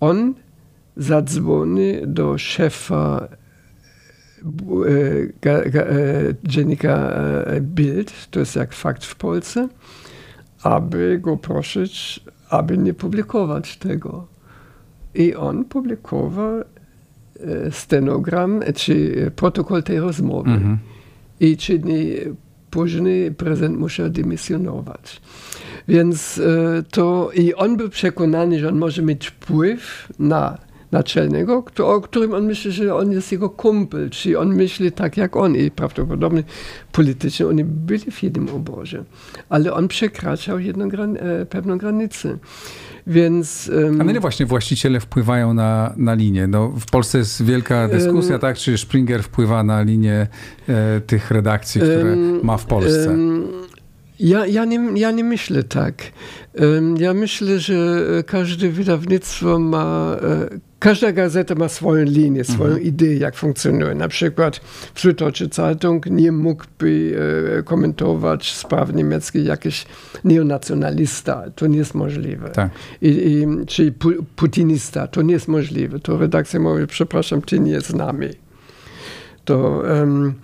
on 0.00 0.34
zadzwoni 0.96 1.94
do 2.06 2.38
szefa 2.38 3.28
e, 3.32 3.41
dziennika 6.44 7.10
e, 7.10 7.60
Bild, 7.60 8.30
to 8.30 8.40
jest 8.40 8.56
jak 8.56 8.72
fakt 8.72 9.04
w 9.04 9.14
Polsce, 9.14 9.68
aby 10.62 11.18
go 11.18 11.36
prosić, 11.36 12.20
aby 12.50 12.78
nie 12.78 12.94
publikować 12.94 13.76
tego. 13.76 14.26
I 15.14 15.34
on 15.34 15.64
publikował 15.64 16.60
e, 16.60 16.64
stenogram, 17.70 18.60
czy 18.74 19.30
protokół 19.36 19.82
tej 19.82 20.00
rozmowy. 20.00 20.50
-hmm 20.50 20.76
i 21.42 21.56
trzy 21.56 21.78
dni 21.78 22.14
później 22.70 23.32
prezydent 23.32 23.78
musiał 23.78 24.10
dymisjonować. 24.10 25.20
Więc 25.88 26.38
e, 26.38 26.82
to 26.82 27.30
i 27.34 27.54
on 27.54 27.76
był 27.76 27.88
przekonany, 27.88 28.60
że 28.60 28.68
on 28.68 28.78
może 28.78 29.02
mieć 29.02 29.26
wpływ 29.26 30.08
na 30.18 30.58
naczelnego, 30.92 31.64
o 31.78 32.00
którym 32.00 32.34
on 32.34 32.46
myśli, 32.46 32.72
że 32.72 32.94
on 32.94 33.12
jest 33.12 33.32
jego 33.32 33.50
kumpel, 33.50 34.10
czy 34.10 34.38
on 34.38 34.54
myśli 34.54 34.92
tak 34.92 35.16
jak 35.16 35.36
on 35.36 35.56
i 35.56 35.70
prawdopodobnie 35.70 36.42
politycznie 36.92 37.46
oni 37.46 37.64
byli 37.64 38.10
w 38.10 38.22
jednym 38.22 38.48
obozie, 38.48 39.04
ale 39.48 39.74
on 39.74 39.88
przekraczał 39.88 40.58
jedną 40.58 40.88
gran, 40.88 41.16
e, 41.16 41.46
pewną 41.46 41.78
granicę. 41.78 42.38
Więc, 43.06 43.70
um, 43.84 44.00
A 44.00 44.04
nie 44.04 44.20
właśnie 44.20 44.46
właściciele 44.46 45.00
wpływają 45.00 45.54
na, 45.54 45.94
na 45.96 46.14
linię. 46.14 46.46
No, 46.46 46.68
w 46.68 46.86
Polsce 46.86 47.18
jest 47.18 47.44
wielka 47.44 47.88
dyskusja, 47.88 48.32
um, 48.32 48.40
tak? 48.40 48.56
Czy 48.56 48.78
Springer 48.78 49.22
wpływa 49.22 49.62
na 49.62 49.82
linię 49.82 50.26
e, 50.68 51.00
tych 51.00 51.30
redakcji, 51.30 51.80
które 51.80 52.10
um, 52.10 52.40
ma 52.42 52.56
w 52.56 52.66
Polsce? 52.66 53.16
Ja, 54.20 54.46
ja, 54.46 54.64
nie, 54.64 54.80
ja 54.94 55.10
nie 55.10 55.24
myślę 55.24 55.62
tak. 55.62 55.94
Ja 56.98 57.14
myślę, 57.14 57.58
że 57.58 57.76
każde 58.26 58.68
wydawnictwo 58.68 59.58
ma, 59.58 60.16
e, 60.22 60.48
każda 60.82 61.12
gazeta 61.12 61.54
ma 61.54 61.68
swoją 61.68 62.04
linię, 62.04 62.44
swoją 62.44 62.70
mhm. 62.70 62.82
ideę, 62.82 63.14
jak 63.14 63.36
funkcjonuje. 63.36 63.94
Na 63.94 64.08
przykład 64.08 64.60
Süddeutsche 64.94 65.54
Zeitung 65.54 66.06
nie 66.06 66.32
mógłby 66.32 67.16
e, 67.58 67.62
komentować 67.62 68.52
spraw 68.54 68.94
niemieckich 68.94 69.44
jakiś 69.44 69.86
neonacjonalista. 70.24 71.44
To 71.56 71.66
nie 71.66 71.78
jest 71.78 71.94
możliwe. 71.94 72.48
Tak. 72.50 72.70
I, 73.02 73.08
i, 73.08 73.46
czyli 73.66 73.92
pu, 73.92 74.10
putinista. 74.36 75.06
To 75.06 75.22
nie 75.22 75.34
jest 75.34 75.48
możliwe. 75.48 75.98
To 75.98 76.18
redakcja 76.18 76.60
mówi, 76.60 76.86
przepraszam, 76.86 77.42
ty 77.42 77.60
nie 77.60 77.72
jest 77.72 77.86
z 77.86 77.94
nami. 77.94 78.28
To... 79.44 79.82
Um, 80.00 80.34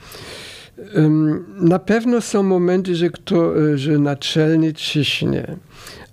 na 1.61 1.79
pewno 1.79 2.20
są 2.20 2.42
momenty, 2.42 2.94
że, 2.94 3.11
kto, 3.11 3.53
że 3.74 3.98
naczelny 3.98 4.72
ciśnie, 4.72 5.57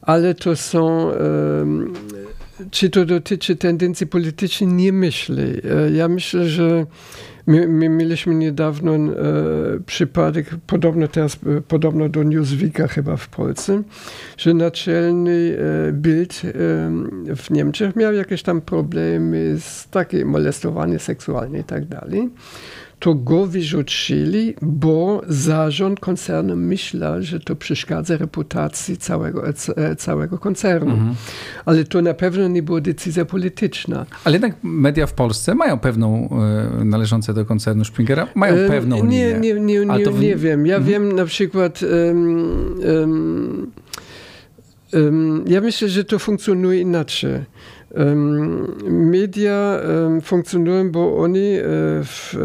ale 0.02 0.34
to 0.34 0.56
są, 0.56 1.12
czy 2.72 2.90
to 2.90 3.06
dotyczy 3.06 3.56
tendencji 3.56 4.08
politycznej, 4.08 4.70
nie 4.70 4.94
myślę. 4.94 5.44
E, 5.44 5.92
ja 5.92 6.08
myślę, 6.08 6.46
że 6.46 6.86
my, 7.48 7.68
my 7.68 7.90
mieliśmy 7.90 8.36
niedawno 8.36 8.96
e, 8.96 9.10
przypadek, 9.86 10.50
podobno 10.68 11.08
teraz, 11.08 11.38
e, 11.58 11.62
podobno 11.62 12.10
do 12.10 12.24
Newsweeka 12.24 12.88
chyba 12.88 13.18
w 13.18 13.28
Polsce, 13.28 13.84
że 14.38 14.54
naczelny 14.54 15.58
e, 15.90 15.92
Bild 15.92 16.42
e, 16.46 16.52
w 17.36 17.50
Niemczech 17.50 17.96
miał 17.96 18.14
jakieś 18.14 18.44
tam 18.44 18.62
problemy 18.62 19.56
z 19.60 19.88
takie 19.90 20.26
molestowanie 20.26 21.00
seksualne 21.00 21.60
i 21.60 21.64
tak 21.64 21.86
dalej 21.86 22.30
to 23.06 23.16
go 23.16 23.46
wyrzucili, 23.46 24.54
bo 24.62 25.22
zarząd 25.28 26.00
koncernu 26.00 26.56
myślał, 26.56 27.22
że 27.22 27.40
to 27.40 27.56
przeszkadza 27.56 28.18
reputacji 28.18 28.98
całego, 28.98 29.48
e, 29.48 29.96
całego 29.96 30.38
koncernu. 30.38 30.92
Mhm. 30.92 31.16
Ale 31.66 31.84
to 31.84 32.02
na 32.02 32.14
pewno 32.14 32.48
nie 32.48 32.64
była 32.64 32.82
decyzja 32.82 33.26
polityczna. 33.26 34.06
Ale 34.24 34.36
jednak 34.36 34.56
media 34.64 35.08
w 35.08 35.14
Polsce 35.14 35.56
mają 35.56 35.80
pewną, 35.80 36.30
e, 36.82 36.86
należące 36.86 37.34
do 37.34 37.46
koncernu 37.46 37.86
Springera, 37.86 38.28
mają 38.36 38.56
e, 38.56 38.68
pewną 38.68 38.96
nie, 38.96 39.02
linię. 39.02 39.40
Nie, 39.40 39.54
nie, 39.54 39.86
nie, 39.86 40.12
w... 40.12 40.20
nie 40.20 40.36
wiem. 40.36 40.66
Ja 40.66 40.76
mhm. 40.76 40.94
wiem 40.94 41.16
na 41.16 41.26
przykład... 41.26 41.82
Um, 41.84 42.80
um, 43.02 43.72
um, 44.94 45.44
ja 45.48 45.62
myślę, 45.62 45.90
że 45.90 46.04
to 46.04 46.20
funkcjonuje 46.20 46.82
inaczej. 46.82 47.55
Media 48.86 49.80
funkcjonują, 50.22 50.92
bo 50.92 51.18
oni 51.18 51.56
e, 51.58 51.64
w, 52.04 52.36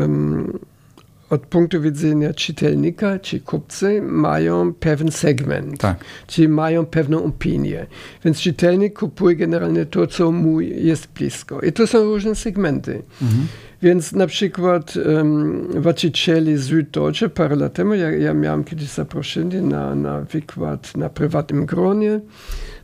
od 1.31 1.47
punktu 1.47 1.81
widzenia 1.81 2.35
czytelnika 2.35 3.19
czy 3.19 3.41
kupcy 3.41 4.03
mają 4.03 4.75
pewien 4.75 5.11
segment, 5.11 5.81
tak. 5.81 6.05
czyli 6.27 6.49
mają 6.49 6.87
pewną 6.87 7.25
opinię. 7.25 7.87
Więc 8.25 8.41
czytelnik 8.41 8.99
kupuje 8.99 9.37
generalnie 9.37 9.87
to, 9.87 10.07
co 10.07 10.33
mu 10.33 10.61
jest 10.61 11.09
blisko. 11.13 11.61
I 11.61 11.73
to 11.73 11.87
są 11.87 12.05
różne 12.05 12.35
segmenty. 12.35 13.03
Mhm. 13.23 13.47
Więc 13.83 14.13
na 14.13 14.27
przykład 14.27 14.97
um, 14.97 15.67
właścicieli 15.83 16.59
Süddeutsche 16.59 17.29
parę 17.29 17.57
lat 17.57 17.73
temu, 17.73 17.95
ja, 17.95 18.11
ja 18.11 18.35
miałem 18.35 18.65
kiedyś 18.65 18.89
zaproszenie 18.89 19.63
na, 19.63 19.95
na 19.95 20.21
wykład 20.21 20.97
na 20.97 21.09
prywatnym 21.09 21.67
gronie, 21.67 22.21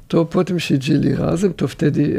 to 0.08 0.24
potem 0.24 0.60
siedzieli 0.60 1.14
razem, 1.14 1.54
to 1.54 1.68
wtedy 1.68 2.16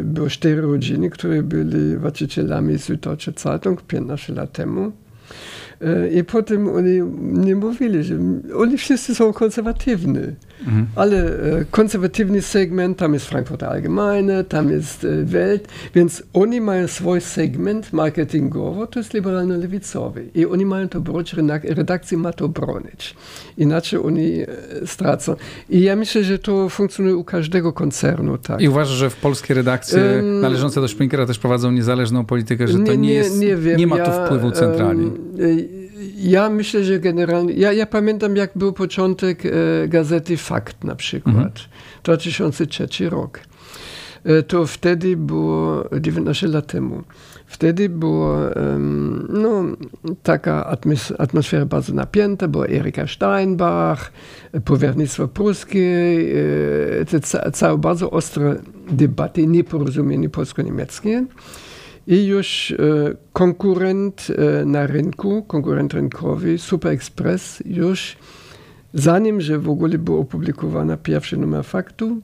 e, 0.00 0.02
było 0.02 0.28
cztery 0.28 0.60
rodziny, 0.60 1.10
które 1.10 1.42
byli 1.42 1.96
właścicielami 1.96 2.78
Süddeutsche 2.78 3.32
Zeitung 3.36 3.82
15 3.82 4.32
lat 4.32 4.52
temu. 4.52 4.92
E, 5.80 6.08
I 6.08 6.24
potem 6.24 6.68
oni 6.68 7.00
nie 7.20 7.56
mówili, 7.56 8.04
że 8.04 8.18
oni 8.56 8.78
wszyscy 8.78 9.14
są 9.14 9.32
konserwatywni. 9.32 10.20
Mhm. 10.60 10.86
Ale 10.94 11.16
e, 11.16 11.64
konserwatywny 11.70 12.42
segment, 12.42 12.98
tam 12.98 13.14
jest 13.14 13.26
Frankfurter 13.26 13.68
Allgemeine, 13.68 14.44
tam 14.44 14.70
jest 14.70 15.04
e, 15.04 15.24
Welt, 15.24 15.68
więc 15.94 16.22
oni 16.32 16.60
mają 16.60 16.88
swój 16.88 17.20
segment 17.20 17.92
marketingowy, 17.92 18.86
to 18.86 19.00
jest 19.00 19.14
liberalno-lewicowy. 19.14 20.24
I 20.34 20.46
oni 20.46 20.66
mają 20.66 20.88
to 20.88 21.00
bronić, 21.00 21.34
redakcja 21.64 22.18
ma 22.18 22.32
to 22.32 22.48
bronić. 22.48 23.14
Inaczej 23.58 23.98
oni 23.98 24.32
stracą. 24.86 25.36
I 25.70 25.80
ja 25.80 25.96
myślę, 25.96 26.24
że 26.24 26.38
to 26.38 26.68
funkcjonuje 26.68 27.16
u 27.16 27.24
każdego 27.24 27.72
koncernu. 27.72 28.38
Tak. 28.38 28.60
I 28.60 28.68
uważasz, 28.68 28.96
że 28.96 29.10
w 29.10 29.16
polskie 29.16 29.54
redakcje 29.54 30.02
um, 30.16 30.40
należące 30.40 30.80
do 30.80 30.88
Springera 30.88 31.26
też 31.26 31.38
prowadzą 31.38 31.72
niezależną 31.72 32.24
politykę, 32.24 32.68
że 32.68 32.78
to 32.78 32.92
nie, 32.92 32.96
nie, 32.96 33.14
jest, 33.14 33.40
nie, 33.40 33.56
wiem, 33.56 33.78
nie 33.78 33.86
ma 33.86 33.98
ja, 33.98 34.04
tu 34.04 34.26
wpływu 34.26 34.50
centrali? 34.50 35.04
Um, 35.04 35.83
ja 36.14 36.50
myślę, 36.50 36.84
że 36.84 36.98
generalnie. 37.00 37.52
Ja, 37.52 37.72
ja 37.72 37.86
pamiętam, 37.86 38.36
jak 38.36 38.50
był 38.54 38.72
początek 38.72 39.42
e, 39.46 39.50
gazety 39.88 40.36
Fakt 40.36 40.84
na 40.84 40.94
przykład. 40.94 41.34
Mhm. 41.36 41.52
2003 42.02 43.10
rok. 43.10 43.40
E, 44.24 44.42
to 44.42 44.66
wtedy 44.66 45.16
było 45.16 45.84
19 46.00 46.48
lat 46.48 46.66
temu. 46.66 47.02
Wtedy 47.46 47.88
była 47.88 48.50
no, 49.28 49.64
taka 50.22 50.78
atmosfera 51.18 51.66
bardzo 51.66 51.94
napięta, 51.94 52.48
była 52.48 52.66
Erika 52.66 53.06
Steinbach, 53.06 54.12
powiernictwo 54.64 55.28
pruskie, 55.28 56.18
e, 57.00 57.04
te 57.04 57.20
ca 57.20 57.50
całe 57.50 57.78
bardzo 57.78 58.10
ostre 58.10 58.56
debaty, 58.90 59.46
nieporozumienie 59.46 60.28
polsko-niemieckie. 60.28 61.26
I 62.06 62.26
już 62.26 62.70
e, 62.70 62.76
konkurent 63.32 64.26
e, 64.30 64.64
na 64.64 64.86
rynku, 64.86 65.42
konkurent 65.42 65.94
rynkowy, 65.94 66.58
Super 66.58 66.92
Express, 66.92 67.62
już 67.66 68.16
zanim, 68.94 69.40
że 69.40 69.58
w 69.58 69.68
ogóle 69.68 69.98
był 69.98 70.20
opublikowana 70.20 70.96
pierwszy 70.96 71.36
numer 71.36 71.64
faktu, 71.64 72.20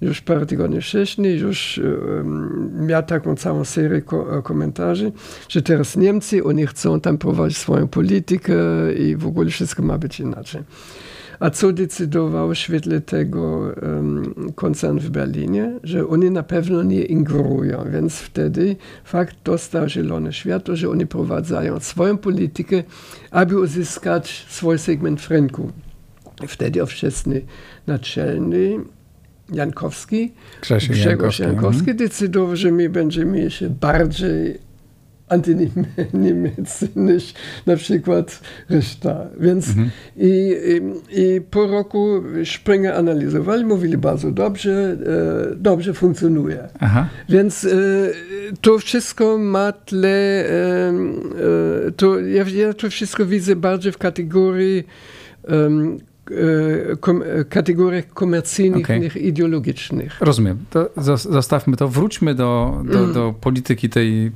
już 0.00 0.20
parę 0.20 0.46
tygodni 0.46 0.80
wcześniej, 0.80 1.38
już 1.38 1.80
um, 1.84 2.86
miał 2.86 3.02
taką 3.02 3.36
całą 3.36 3.64
serię 3.64 4.02
ko 4.02 4.42
komentarzy, 4.42 5.12
że 5.48 5.62
teraz 5.62 5.96
Niemcy, 5.96 6.44
oni 6.44 6.66
chcą 6.66 7.00
tam 7.00 7.18
prowadzić 7.18 7.58
swoją 7.58 7.88
politykę 7.88 8.54
i 8.98 9.16
w 9.16 9.26
ogóle 9.26 9.50
wszystko 9.50 9.82
ma 9.82 9.98
być 9.98 10.20
inaczej. 10.20 10.62
A 11.40 11.50
co 11.50 11.72
decydował 11.72 12.48
w 12.48 12.54
świetle 12.54 13.00
tego 13.00 13.58
um, 13.82 14.34
koncern 14.54 14.98
w 14.98 15.10
Berlinie? 15.10 15.72
Że 15.82 16.08
oni 16.08 16.30
na 16.30 16.42
pewno 16.42 16.82
nie 16.82 17.02
ingerują, 17.02 17.84
więc 17.92 18.18
wtedy 18.18 18.76
fakt 19.04 19.36
dostał 19.44 19.88
zielone 19.88 20.32
światło, 20.32 20.76
że 20.76 20.90
oni 20.90 21.06
prowadzają 21.06 21.80
swoją 21.80 22.18
politykę, 22.18 22.82
aby 23.30 23.60
uzyskać 23.60 24.46
swój 24.48 24.78
segment 24.78 25.20
w 25.20 25.30
rynku. 25.30 25.72
Wtedy 26.48 26.82
ówczesny 26.82 27.42
naczelny 27.86 28.78
Jankowski, 29.52 30.32
Grzegorz 30.62 30.98
Jankowski, 31.06 31.42
Jankowski 31.42 31.90
mhm. 31.90 31.96
decydował, 31.96 32.56
że 32.56 32.72
my 32.72 32.88
będziemy 32.88 33.50
się 33.50 33.70
bardziej 33.70 34.69
antyniemieccy 35.30 36.88
niż 36.96 37.34
na 37.66 37.76
przykład 37.76 38.40
reszta. 38.68 39.26
Więc 39.40 39.68
mhm. 39.68 39.90
i, 40.16 40.56
i, 40.66 40.80
i, 41.20 41.40
po 41.40 41.66
roku 41.66 42.22
Springer 42.44 42.94
analizowali, 42.94 43.64
mówili 43.64 43.98
bardzo 43.98 44.30
dobrze, 44.30 44.96
e, 45.52 45.56
dobrze 45.56 45.94
funkcjonuje. 45.94 46.68
Aha. 46.80 47.08
Więc 47.28 47.64
e, 47.64 47.68
to 48.60 48.78
wszystko 48.78 49.38
ma 49.38 49.72
tle, 49.72 50.08
e, 50.08 50.92
e 51.88 51.92
to, 51.96 52.20
ja, 52.20 52.44
ja 52.54 52.74
to 52.74 52.90
wszystko 52.90 53.26
widzę 53.26 53.56
bardziej 53.56 53.92
w 53.92 53.98
kategorii 53.98 54.84
kom, 57.00 57.22
e, 57.22 57.44
kategoriach 57.44 58.08
komercyjnych 58.08 58.84
okay. 58.84 59.06
ideologicznych. 59.06 60.16
Rozumiem. 60.20 60.64
To 60.70 60.90
zostawmy 61.16 61.76
to. 61.76 61.88
Wróćmy 61.88 62.34
do, 62.34 62.82
do, 62.84 62.98
mm. 62.98 63.12
do, 63.12 63.34
polityki 63.40 63.88
tej 63.88 64.32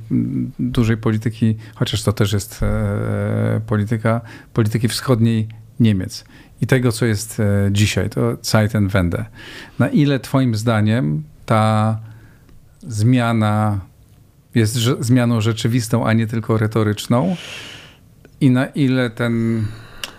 dużej 0.59 0.97
polityki, 0.97 1.55
chociaż 1.75 2.03
to 2.03 2.13
też 2.13 2.33
jest 2.33 2.63
e, 2.63 3.61
polityka, 3.67 4.21
polityki 4.53 4.87
wschodniej 4.87 5.47
Niemiec 5.79 6.25
i 6.61 6.67
tego, 6.67 6.91
co 6.91 7.05
jest 7.05 7.39
e, 7.39 7.69
dzisiaj, 7.71 8.09
to 8.09 8.37
Zeitenwende. 8.41 9.25
Na 9.79 9.89
ile 9.89 10.19
twoim 10.19 10.55
zdaniem 10.55 11.23
ta 11.45 11.99
zmiana 12.87 13.79
jest 14.55 14.73
zmianą 14.99 15.41
rzeczywistą, 15.41 16.07
a 16.07 16.13
nie 16.13 16.27
tylko 16.27 16.57
retoryczną 16.57 17.35
i 18.41 18.49
na 18.49 18.65
ile 18.65 19.09
ten, 19.09 19.65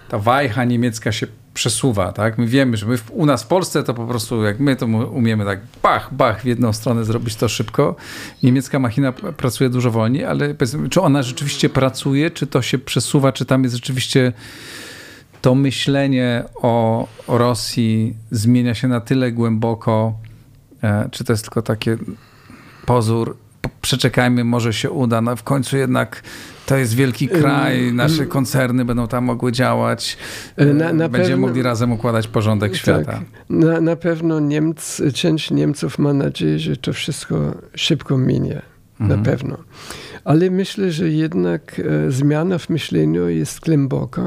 ta 0.09 0.19
wajcha 0.19 0.65
niemiecka 0.65 1.13
się 1.13 1.27
przesuwa, 1.57 2.13
tak? 2.13 2.39
My 2.39 2.47
wiemy, 2.47 2.77
że 2.77 2.87
my 2.87 2.99
w, 2.99 3.11
u 3.11 3.27
nas 3.27 3.43
w 3.43 3.47
Polsce 3.47 3.83
to 3.83 3.95
po 3.95 4.07
prostu, 4.07 4.43
jak 4.43 4.61
my 4.61 4.77
to 4.77 4.87
umiemy 4.87 5.45
tak 5.45 5.61
bach, 5.83 6.15
bach 6.15 6.43
w 6.43 6.45
jedną 6.45 6.73
stronę 6.73 7.05
zrobić 7.05 7.37
to 7.37 7.49
szybko. 7.49 7.97
Niemiecka 8.43 8.79
machina 8.79 9.13
pracuje 9.13 9.71
dużo 9.71 9.91
wolniej, 9.91 10.25
ale 10.25 10.55
czy 10.91 11.01
ona 11.01 11.23
rzeczywiście 11.23 11.69
pracuje, 11.69 12.31
czy 12.31 12.47
to 12.47 12.63
się 12.63 12.79
przesuwa, 12.79 13.33
czy 13.33 13.45
tam 13.45 13.63
jest 13.63 13.75
rzeczywiście 13.75 14.33
to 15.43 15.55
myślenie 15.55 16.45
o, 16.55 17.09
o 17.27 17.39
Rosji 17.39 18.15
zmienia 18.31 18.75
się 18.75 18.89
na 18.89 19.01
tyle 19.01 19.33
głęboko, 19.33 20.15
e, 20.83 21.09
czy 21.11 21.25
to 21.25 21.33
jest 21.33 21.45
tylko 21.45 21.63
takie 21.63 21.97
pozór, 22.87 23.37
przeczekajmy, 23.87 24.45
może 24.45 24.73
się 24.73 24.91
uda, 24.91 25.21
no 25.21 25.37
w 25.37 25.43
końcu 25.43 25.77
jednak 25.77 26.23
to 26.67 26.77
jest 26.77 26.95
wielki 26.95 27.29
kraj, 27.29 27.93
nasze 27.93 28.27
koncerny 28.27 28.85
będą 28.85 29.09
tam 29.09 29.25
mogły 29.25 29.53
działać, 29.53 30.19
e, 30.57 30.65
na, 30.65 30.93
na 30.93 31.09
będziemy 31.09 31.35
pewno, 31.35 31.47
mogli 31.47 31.63
razem 31.63 31.93
układać 31.93 32.29
porządek 32.29 32.73
tak, 32.73 32.81
świata. 32.81 33.21
Na, 33.51 33.81
na 33.81 33.97
pewno 33.97 34.41
Niemc, 34.41 35.03
część 35.15 35.51
Niemców 35.51 35.99
ma 35.99 36.13
nadzieję, 36.13 36.59
że 36.59 36.77
to 36.77 36.93
wszystko 36.93 37.55
szybko 37.75 38.19
minie. 38.19 38.63
Mhm. 39.01 39.21
Na 39.21 39.31
pewno. 39.31 39.57
Ale 40.25 40.51
myślę, 40.51 40.93
że 40.93 41.09
jednak 41.09 41.81
e, 42.07 42.11
zmiana 42.11 42.59
w 42.59 42.69
myśleniu 42.69 43.29
jest 43.29 43.61
głęboka. 43.61 44.23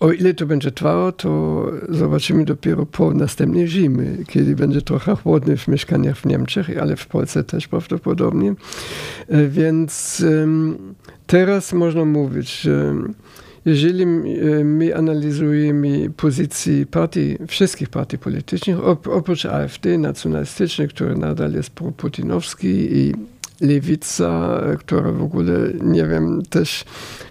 O 0.00 0.12
ile 0.12 0.34
to 0.34 0.46
będzie 0.46 0.70
trwało, 0.70 1.12
to 1.12 1.62
zobaczymy 1.88 2.44
dopiero 2.44 2.86
po 2.86 3.14
następnej 3.14 3.68
zimy, 3.68 4.18
kiedy 4.28 4.56
będzie 4.56 4.82
trochę 4.82 5.16
chłodny 5.16 5.56
w 5.56 5.68
mieszkaniach 5.68 6.18
w 6.18 6.26
Niemczech, 6.26 6.78
ale 6.80 6.96
w 6.96 7.06
Polsce 7.06 7.44
też 7.44 7.68
prawdopodobnie. 7.68 8.54
E, 9.28 9.48
więc 9.48 10.24
teraz 11.26 11.72
można 11.72 12.04
mówić, 12.04 12.60
że 12.60 12.94
jeżeli 13.64 14.02
e, 14.02 14.64
my 14.64 14.96
analizujemy 14.96 16.10
pozycję 16.16 16.86
partii, 16.86 17.38
wszystkich 17.48 17.88
partii 17.88 18.18
politycznych, 18.18 18.76
oprócz 19.04 19.46
AfD 19.46 19.98
nacjonalistycznej, 19.98 20.88
który 20.88 21.16
nadal 21.16 21.52
jest 21.52 21.70
pro-putinowski 21.70 22.68
i 22.68 23.14
lewica, 23.60 24.60
która 24.78 25.12
w 25.12 25.22
ogóle, 25.22 25.52
nie 25.82 26.06
wiem, 26.06 26.42
też 26.50 26.84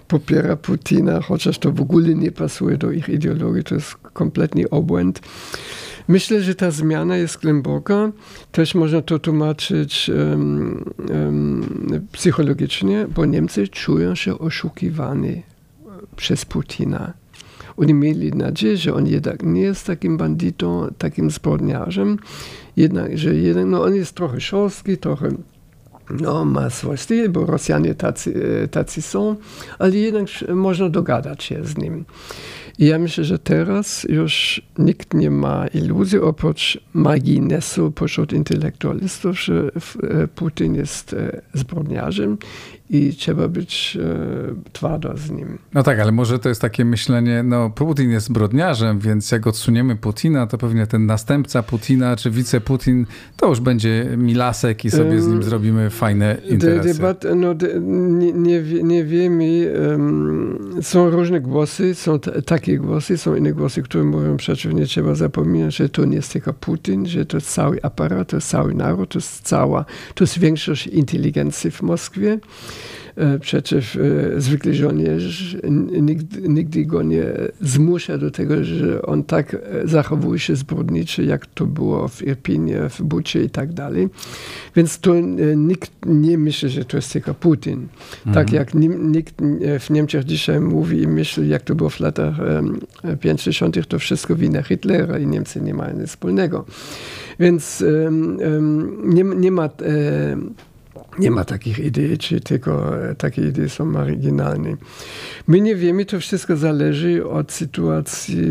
popiera 0.08 0.56
Putina, 0.56 1.20
chociaż 1.20 1.58
to 1.58 1.72
w 1.72 1.80
ogóle 1.80 2.14
nie 2.14 2.32
pasuje 2.32 2.76
do 2.76 2.90
ich 2.90 3.08
ideologii, 3.08 3.64
to 3.64 3.74
jest 3.74 3.94
kompletny 3.94 4.70
obłęd. 4.70 5.20
Myślę, 6.08 6.42
że 6.42 6.54
ta 6.54 6.70
zmiana 6.70 7.16
jest 7.16 7.42
głęboka. 7.42 8.12
Też 8.52 8.74
można 8.74 9.02
to 9.02 9.18
tłumaczyć 9.18 10.10
um, 10.10 10.84
um, 11.10 12.06
psychologicznie, 12.12 13.06
bo 13.14 13.24
Niemcy 13.24 13.68
czują 13.68 14.14
się 14.14 14.38
oszukiwani 14.38 15.42
przez 16.16 16.44
Putina. 16.44 17.12
Oni 17.76 17.94
mieli 17.94 18.32
nadzieję, 18.32 18.76
że 18.76 18.94
on 18.94 19.06
jednak 19.06 19.42
nie 19.42 19.60
jest 19.60 19.86
takim 19.86 20.16
bandytą, 20.16 20.88
takim 20.98 21.30
zbrodniarzem, 21.30 22.18
jednak, 22.76 23.18
że 23.18 23.34
jednak, 23.34 23.66
no 23.66 23.82
on 23.82 23.94
jest 23.94 24.12
trochę 24.12 24.40
szorstki, 24.40 24.98
trochę 24.98 25.28
no, 26.10 26.44
ma 26.44 26.70
swój 26.70 26.98
styl, 26.98 27.28
bo 27.28 27.46
Rosjanie 27.46 27.94
tacy, 27.94 28.60
e, 28.62 28.68
tacy 28.68 29.02
są, 29.02 29.36
ale 29.78 29.96
jednak 29.96 30.26
można 30.48 30.88
dogadać 30.88 31.42
się 31.42 31.64
z 31.64 31.76
nim. 31.76 32.04
I 32.78 32.86
ja 32.86 32.98
myślę, 32.98 33.24
że 33.24 33.38
teraz 33.38 34.06
już 34.08 34.62
nikt 34.78 35.14
nie 35.14 35.30
ma 35.30 35.66
iluzji 35.66 36.18
oprócz 36.18 36.78
marginesu 36.94 37.90
pośród 37.90 38.32
intelektualistów, 38.32 39.40
że 39.40 39.70
e, 40.02 40.28
Putin 40.28 40.74
jest 40.74 41.12
e, 41.12 41.42
zbrodniarzem 41.54 42.38
i 42.90 43.14
trzeba 43.14 43.48
być 43.48 43.98
e, 44.00 44.72
twardo 44.72 45.16
z 45.16 45.30
nim. 45.30 45.58
No 45.74 45.82
tak, 45.82 46.00
ale 46.00 46.12
może 46.12 46.38
to 46.38 46.48
jest 46.48 46.60
takie 46.60 46.84
myślenie, 46.84 47.42
no 47.42 47.70
Putin 47.70 48.10
jest 48.10 48.26
zbrodniarzem, 48.26 48.98
więc 48.98 49.32
jak 49.32 49.46
odsuniemy 49.46 49.96
Putina, 49.96 50.46
to 50.46 50.58
pewnie 50.58 50.86
ten 50.86 51.06
następca 51.06 51.62
Putina, 51.62 52.16
czy 52.16 52.30
wice-Putin, 52.30 53.06
to 53.36 53.48
już 53.48 53.60
będzie 53.60 54.06
Milasek 54.16 54.84
i 54.84 54.90
sobie 54.90 55.20
z 55.20 55.28
nim 55.28 55.42
zrobimy 55.42 55.90
fajne 55.90 56.36
interesy. 56.48 56.94
Debat, 56.94 57.24
no, 57.36 57.54
de, 57.54 57.80
nie, 57.80 58.32
nie, 58.32 58.62
nie 58.82 59.04
wiemy, 59.04 59.72
um, 59.90 60.78
są 60.82 61.10
różne 61.10 61.40
głosy, 61.40 61.94
są 61.94 62.18
takie 62.46 62.78
głosy, 62.78 63.18
są 63.18 63.34
inne 63.34 63.52
głosy, 63.52 63.82
które 63.82 64.04
mówią 64.04 64.36
przecież 64.36 64.74
nie 64.74 64.86
trzeba 64.86 65.14
zapominać, 65.14 65.76
że 65.76 65.88
to 65.88 66.04
nie 66.04 66.16
jest 66.16 66.32
tylko 66.32 66.52
Putin, 66.52 67.06
że 67.06 67.26
to 67.26 67.36
jest 67.36 67.50
cały 67.50 67.82
aparat, 67.82 68.28
to 68.28 68.36
jest 68.36 68.48
cały 68.48 68.74
naród, 68.74 69.10
to 69.10 69.18
jest 69.18 69.42
cała, 69.42 69.84
to 70.14 70.24
jest 70.24 70.38
większość 70.38 70.86
inteligencji 70.86 71.70
w 71.70 71.82
Moskwie. 71.82 72.38
E, 73.16 73.38
przecież 73.38 73.96
e, 73.96 74.00
zwykle 74.40 74.74
żołnierz 74.74 75.56
nigdy, 76.00 76.48
nigdy 76.48 76.84
go 76.84 77.02
nie 77.02 77.24
zmusza 77.60 78.18
do 78.18 78.30
tego, 78.30 78.64
że 78.64 79.02
on 79.02 79.24
tak 79.24 79.54
e, 79.54 79.58
zachowuje 79.88 80.38
się 80.38 80.56
zbrodniczy, 80.56 81.24
jak 81.24 81.46
to 81.46 81.66
było 81.66 82.08
w 82.08 82.22
Irpinie, 82.22 82.88
w 82.88 83.02
Bucie 83.02 83.42
i 83.42 83.50
tak 83.50 83.72
dalej. 83.72 84.08
Więc 84.76 84.98
to 84.98 85.14
nikt 85.56 85.90
nie 86.06 86.38
myśli, 86.38 86.68
że 86.68 86.84
to 86.84 86.96
jest 86.96 87.12
tylko 87.12 87.34
Putin. 87.34 87.88
Tak 87.88 88.26
mhm. 88.26 88.46
Tak 88.46 88.52
jak 88.52 88.74
nikt 88.98 89.34
w 89.80 89.90
Niemczech 89.90 90.24
dzisiaj 90.24 90.60
mówi 90.60 91.02
i 91.02 91.08
myśli, 91.08 91.48
jak 91.48 91.62
to 91.62 91.74
było 91.74 91.90
w 91.90 92.00
latach 92.00 92.34
50., 93.20 93.88
to 93.88 93.98
wszystko 93.98 94.36
wina 94.36 94.62
Hitlera 94.62 95.18
i 95.18 95.26
Niemcy 95.26 95.60
nie 95.60 95.74
mają 95.74 95.98
nic 95.98 96.08
wspólnego. 96.08 96.64
Więc 97.40 97.84
nie, 99.04 99.24
nie 99.24 99.50
ma 99.50 99.68
nie 101.18 101.30
ma 101.30 101.44
takich 101.44 101.78
idei, 101.78 102.18
czy 102.18 102.40
tylko 102.40 103.02
e, 103.08 103.14
takie 103.14 103.48
idee 103.48 103.68
są 103.68 103.84
marginalne. 103.84 104.76
My 105.46 105.60
nie 105.60 105.76
wiemy, 105.76 106.04
to 106.04 106.20
wszystko 106.20 106.56
zależy 106.56 107.26
od 107.26 107.52
sytuacji 107.52 108.44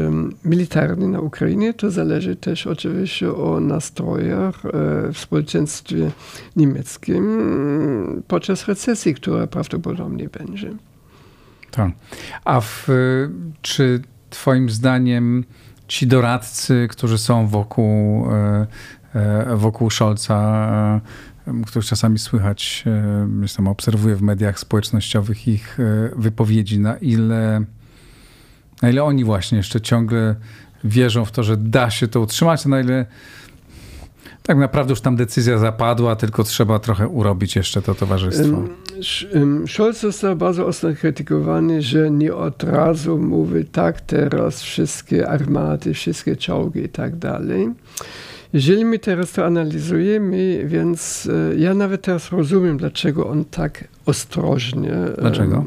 um, 0.00 0.34
militarnej 0.44 1.08
na 1.08 1.20
Ukrainie, 1.20 1.74
to 1.74 1.90
zależy 1.90 2.36
też 2.36 2.66
oczywiście 2.66 3.32
o 3.34 3.60
nastrojach 3.60 4.66
e, 4.66 4.70
w 5.12 5.18
społeczeństwie 5.18 6.10
niemieckim 6.56 8.22
podczas 8.28 8.68
recesji, 8.68 9.14
która 9.14 9.46
prawdopodobnie 9.46 10.28
będzie. 10.28 10.70
Tak. 11.70 11.90
A 12.44 12.60
w, 12.60 12.88
czy 13.62 14.02
twoim 14.30 14.70
zdaniem 14.70 15.44
ci 15.88 16.06
doradcy, 16.06 16.88
którzy 16.90 17.18
są 17.18 17.46
wokół, 17.46 18.26
e, 19.14 19.56
wokół 19.56 19.90
Scholza, 19.90 21.00
których 21.66 21.86
czasami 21.86 22.18
słychać, 22.18 22.84
gdzieś 23.38 23.56
obserwuję 23.66 24.16
w 24.16 24.22
mediach 24.22 24.58
społecznościowych 24.58 25.48
ich 25.48 25.80
e, 25.80 26.10
wypowiedzi, 26.16 26.80
na 26.80 26.96
ile, 26.96 27.64
na 28.82 28.90
ile 28.90 29.04
oni 29.04 29.24
właśnie 29.24 29.58
jeszcze 29.58 29.80
ciągle 29.80 30.34
wierzą 30.84 31.24
w 31.24 31.32
to, 31.32 31.42
że 31.42 31.56
da 31.56 31.90
się 31.90 32.08
to 32.08 32.20
utrzymać, 32.20 32.66
na 32.66 32.80
ile 32.80 33.06
tak 34.42 34.58
naprawdę 34.58 34.92
już 34.92 35.00
tam 35.00 35.16
decyzja 35.16 35.58
zapadła, 35.58 36.16
tylko 36.16 36.44
trzeba 36.44 36.78
trochę 36.78 37.08
urobić 37.08 37.56
jeszcze 37.56 37.82
to 37.82 37.94
towarzystwo. 37.94 38.64
Scholz 39.66 40.00
został 40.00 40.36
bardzo 40.36 40.66
ostro 40.66 40.94
krytykowany, 40.94 41.82
że 41.82 42.10
nie 42.10 42.34
od 42.34 42.62
razu 42.62 43.18
mówi 43.18 43.64
tak 43.64 44.00
teraz 44.00 44.62
wszystkie 44.62 45.28
armaty, 45.28 45.94
wszystkie 45.94 46.36
czołgi 46.36 46.80
i 46.80 46.88
tak 46.88 47.16
dalej. 47.16 47.68
Jeżeli 48.52 48.84
my 48.84 48.98
teraz 48.98 49.32
to 49.32 49.46
analizujemy, 49.46 50.62
więc 50.66 51.28
e, 51.52 51.56
ja 51.56 51.74
nawet 51.74 52.02
teraz 52.02 52.32
rozumiem, 52.32 52.76
dlaczego 52.76 53.28
on 53.28 53.44
tak 53.44 53.88
ostrożnie. 54.06 54.92
Dlaczego? 55.18 55.66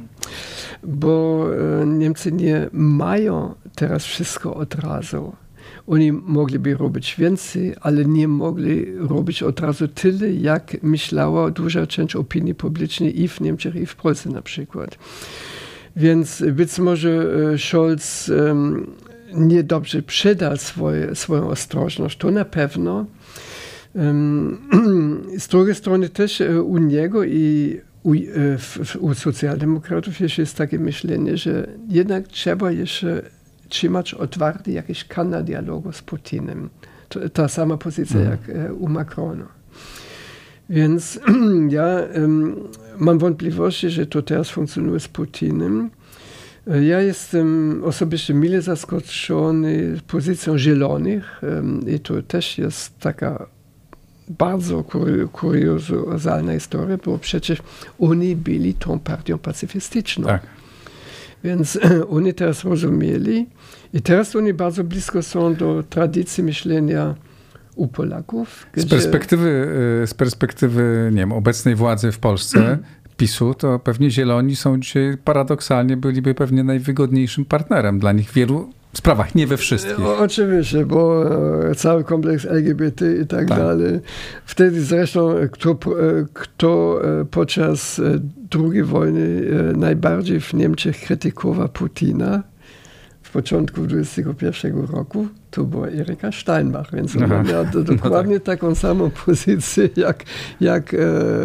Bo 0.84 1.46
e, 1.82 1.86
Niemcy 1.86 2.32
nie 2.32 2.70
mają 2.74 3.54
teraz 3.76 4.06
wszystko 4.06 4.56
od 4.56 4.76
razu. 4.76 5.34
Oni 5.88 6.12
mogliby 6.12 6.74
robić 6.78 7.16
więcej, 7.18 7.76
ale 7.82 8.06
nie 8.06 8.28
mogli 8.28 8.86
robić 8.98 9.44
od 9.44 9.60
razu 9.60 9.88
tyle, 9.88 10.32
jak 10.32 10.84
myślała 10.84 11.52
duża 11.52 11.88
część 11.88 12.16
opinii 12.16 12.56
publicznej 12.56 13.22
i 13.22 13.28
w 13.28 13.42
Niemczech, 13.42 13.76
i 13.76 13.86
w 13.86 13.96
Polsce 13.96 14.30
na 14.30 14.42
przykład. 14.42 14.98
Więc 15.96 16.44
być 16.52 16.80
może 16.80 17.26
e, 17.54 17.58
Scholz 17.58 18.32
niedobrze 19.36 20.02
przydał 20.02 20.58
swoje, 20.58 21.16
swoją 21.16 21.48
ostrożność, 21.48 22.18
to 22.18 22.32
na 22.32 22.46
pewno. 22.46 23.06
Z 25.38 25.48
drugiej 25.48 25.76
strony 25.76 26.10
też 26.10 26.42
e, 26.42 26.62
u 26.62 26.78
niego 26.78 27.24
i 27.24 27.78
u, 28.04 28.14
e, 28.14 28.20
u 29.00 29.14
socjaldemokratów 29.14 30.20
jeszcze 30.20 30.42
jest 30.42 30.58
takie 30.58 30.80
myślenie, 30.80 31.38
że 31.38 31.68
jednak 31.90 32.28
trzeba 32.28 32.72
jeszcze 32.72 33.22
trzymać 33.70 34.14
otwarty 34.14 34.72
jakiś 34.72 35.04
kanał 35.04 35.44
dialogu 35.44 35.92
z 35.92 36.02
Putinem. 36.02 36.70
To, 37.10 37.30
ta 37.30 37.48
sama 37.48 37.78
pozycja 37.78 38.20
mhm. 38.20 38.38
jak 38.40 38.56
e, 38.56 38.74
u 38.74 38.88
Macrona. 38.88 39.48
Więc 40.70 41.20
ja 41.70 42.00
mam 42.98 43.20
wątpliwości, 43.20 43.90
że 43.90 44.06
to 44.06 44.22
teraz 44.22 44.50
funkcjonuje 44.50 45.00
z 45.00 45.08
Putinem. 45.08 45.90
Ja 46.68 47.02
jestem 47.02 47.82
osobiście 47.84 48.34
mile 48.34 48.62
zaskoczony 48.62 49.98
pozycją 50.08 50.58
Zielonych 50.58 51.42
i 51.88 52.00
to 52.00 52.22
też 52.22 52.58
jest 52.58 53.00
taka 53.00 53.48
bardzo 54.30 54.84
kuriozalna 55.32 56.54
historia, 56.54 56.98
bo 57.06 57.18
przecież 57.18 57.62
oni 58.00 58.36
byli 58.36 58.74
tą 58.74 59.00
partią 59.00 59.38
pacyfistyczną. 59.38 60.28
Tak. 60.28 60.42
Więc 61.44 61.80
oni 62.18 62.34
teraz 62.34 62.64
rozumieli 62.64 63.48
i 63.94 64.02
teraz 64.02 64.36
oni 64.36 64.54
bardzo 64.54 64.84
blisko 64.84 65.24
są 65.24 65.56
do 65.56 65.84
tradycji 65.90 66.44
myślenia 66.44 67.16
u 67.76 67.88
Polaków. 67.88 68.68
Z 68.76 68.86
perspektywy, 68.86 69.68
y, 70.04 70.08
z 70.08 70.14
perspektywy 70.14 71.10
nie 71.12 71.20
wiem, 71.20 71.32
obecnej 71.32 71.76
władzy 71.76 72.12
w 72.12 72.20
Polsce, 72.20 72.78
PiSu, 73.22 73.54
to 73.54 73.80
pewnie 73.80 74.12
Zieloni 74.12 74.56
są 74.56 74.80
dzisiaj 74.80 75.18
paradoksalnie 75.24 75.98
byliby 75.98 76.34
pewnie 76.34 76.64
najwygodniejszym 76.64 77.46
partnerem 77.46 78.00
dla 78.00 78.12
nich 78.12 78.30
w 78.30 78.34
wielu 78.34 78.70
sprawach, 78.94 79.36
nie 79.36 79.48
we 79.48 79.58
wszystkich. 79.58 80.06
Oczywiście, 80.06 80.86
bo 80.86 81.26
e, 81.70 81.76
cały 81.76 82.04
kompleks 82.04 82.46
LGBT 82.46 83.18
i 83.18 83.28
tak, 83.28 83.48
tak. 83.48 83.58
dalej. 83.58 84.00
Wtedy 84.46 84.82
zresztą, 84.82 85.36
kto, 85.52 85.72
e, 85.72 85.76
kto 86.34 87.02
e, 87.04 87.26
podczas 87.26 88.02
II 88.72 88.84
wojny 88.84 89.42
najbardziej 89.78 90.40
w 90.40 90.54
Niemczech 90.54 91.02
krytykował 91.02 91.70
Putina, 91.70 92.44
początku 93.32 93.82
XXI 93.84 94.68
roku, 94.92 95.28
to 95.52 95.64
była 95.64 95.88
Erika 95.88 96.32
Steinbach, 96.32 96.96
więc 96.96 97.16
ona 97.16 97.44
miała 97.44 97.64
do, 97.64 97.84
dokładnie 97.84 98.34
no 98.34 98.40
tak. 98.40 98.60
taką 98.60 98.76
samą 98.76 99.10
pozycję 99.26 99.90
jak, 99.96 100.24
jak 100.62 100.94
e, 100.94 100.98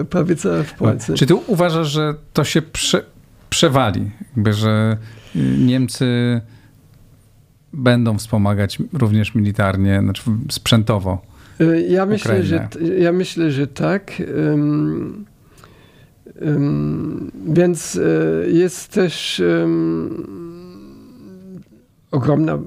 prawica 0.04 0.62
w 0.62 0.74
Polsce. 0.74 1.14
Czy 1.14 1.26
ty 1.26 1.34
uważasz, 1.34 1.88
że 1.88 2.14
to 2.32 2.44
się 2.44 2.62
prze, 2.62 3.02
przewali? 3.50 4.10
Jakby, 4.36 4.52
że 4.52 4.96
Niemcy 5.58 6.40
będą 7.72 8.18
wspomagać 8.18 8.78
również 8.92 9.34
militarnie, 9.34 10.00
znaczy 10.00 10.22
sprzętowo? 10.50 11.22
E, 11.60 11.80
ja 11.80 12.06
myślę, 12.06 12.42
że, 12.42 12.68
ja 12.98 13.12
myślę, 13.12 13.50
że 13.50 13.66
tak. 13.66 14.12
Um, 14.50 15.24
um, 16.40 17.30
więc 17.48 17.96
e, 17.96 18.50
jest 18.50 18.92
też 18.92 19.42
um, 19.60 20.55
ogromna 22.16 22.58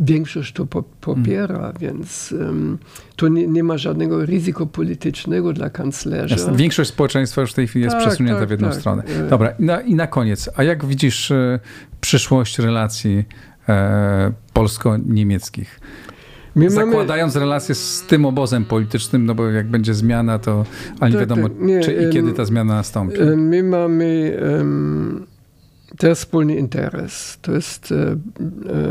większość 0.00 0.52
to 0.52 0.66
popiera, 1.00 1.58
mm. 1.58 1.72
więc 1.80 2.34
um, 2.38 2.78
to 3.16 3.28
nie, 3.28 3.46
nie, 3.46 3.64
ma 3.64 3.78
żadnego 3.78 4.26
ryzyka 4.26 4.66
politycznego 4.66 5.52
dla 5.52 5.70
kanclerza. 5.70 6.34
Jasne. 6.34 6.56
Większość 6.56 6.90
społeczeństwa 6.90 7.40
już 7.40 7.52
w 7.52 7.54
tej 7.54 7.68
chwili 7.68 7.84
jest 7.84 7.96
tak, 7.96 8.06
przesunięta 8.06 8.40
tak, 8.40 8.48
w 8.48 8.50
jedną 8.50 8.68
tak. 8.68 8.78
stronę. 8.78 9.02
E. 9.04 9.28
Dobra, 9.28 9.50
i 9.50 9.64
na, 9.64 9.80
i 9.80 9.94
na 9.94 10.06
koniec, 10.06 10.50
a 10.56 10.62
jak 10.62 10.84
widzisz 10.84 11.30
e, 11.30 11.60
przyszłość 12.00 12.58
relacji 12.58 13.24
e, 13.68 14.32
polsko-niemieckich? 14.52 15.80
My 16.54 16.70
Zakładając 16.70 17.34
mamy... 17.34 17.46
relacje 17.46 17.74
z 17.74 18.02
tym 18.08 18.24
obozem 18.24 18.64
politycznym, 18.64 19.26
no 19.26 19.34
bo 19.34 19.50
jak 19.50 19.66
będzie 19.66 19.94
zmiana, 19.94 20.38
to 20.38 20.64
ani 21.00 21.12
tak, 21.12 21.20
wiadomo, 21.20 21.48
tak, 21.48 21.60
nie, 21.60 21.80
czy 21.80 21.92
i 21.92 22.12
kiedy 22.12 22.32
ta 22.32 22.44
zmiana 22.44 22.74
nastąpi. 22.74 23.20
My 23.36 23.62
mamy 23.62 24.38
um, 24.58 25.26
to 25.98 26.14
wspólny 26.14 26.54
interes. 26.54 27.38
To 27.42 27.52
jest 27.52 27.92
e, 27.92 28.16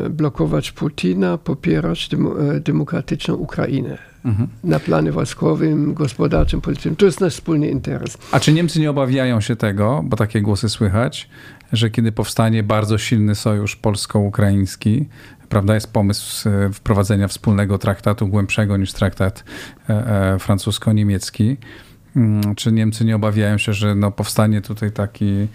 e, 0.05 0.09
blokować 0.09 0.71
Putina, 0.71 1.37
popierać 1.37 2.09
e, 2.13 2.59
demokratyczną 2.59 3.35
Ukrainę. 3.35 3.97
Mhm. 4.25 4.47
Na 4.63 4.79
planie 4.79 5.11
wojskowym, 5.11 5.93
gospodarczym, 5.93 6.61
politycznym. 6.61 6.95
To 6.95 7.05
jest 7.05 7.21
nasz 7.21 7.33
wspólny 7.33 7.69
interes. 7.69 8.17
A 8.31 8.39
czy 8.39 8.53
Niemcy 8.53 8.79
nie 8.79 8.89
obawiają 8.89 9.41
się 9.41 9.55
tego, 9.55 10.01
bo 10.05 10.17
takie 10.17 10.41
głosy 10.41 10.69
słychać, 10.69 11.29
że 11.73 11.89
kiedy 11.89 12.11
powstanie 12.11 12.63
bardzo 12.63 12.97
silny 12.97 13.35
sojusz 13.35 13.75
polsko-ukraiński, 13.75 15.09
prawda, 15.49 15.75
jest 15.75 15.93
pomysł 15.93 16.49
wprowadzenia 16.73 17.27
wspólnego 17.27 17.77
traktatu 17.77 18.27
głębszego 18.27 18.77
niż 18.77 18.93
traktat 18.93 19.43
francusko-niemiecki. 20.39 21.57
Mm, 22.15 22.55
czy 22.55 22.71
Niemcy 22.71 23.05
nie 23.05 23.15
obawiają 23.15 23.57
się, 23.57 23.73
że 23.73 23.95
no, 23.95 24.11
powstanie 24.11 24.61
tutaj 24.61 24.91
taki 24.91 25.47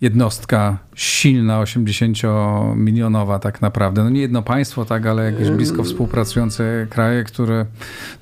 jednostka 0.00 0.78
silna, 0.94 1.62
80-milionowa 1.62 3.38
tak 3.38 3.62
naprawdę. 3.62 4.04
No 4.04 4.10
nie 4.10 4.20
jedno 4.20 4.42
państwo, 4.42 4.84
tak, 4.84 5.06
ale 5.06 5.32
jakieś 5.32 5.50
blisko 5.50 5.84
współpracujące 5.84 6.86
kraje, 6.90 7.24
które 7.24 7.66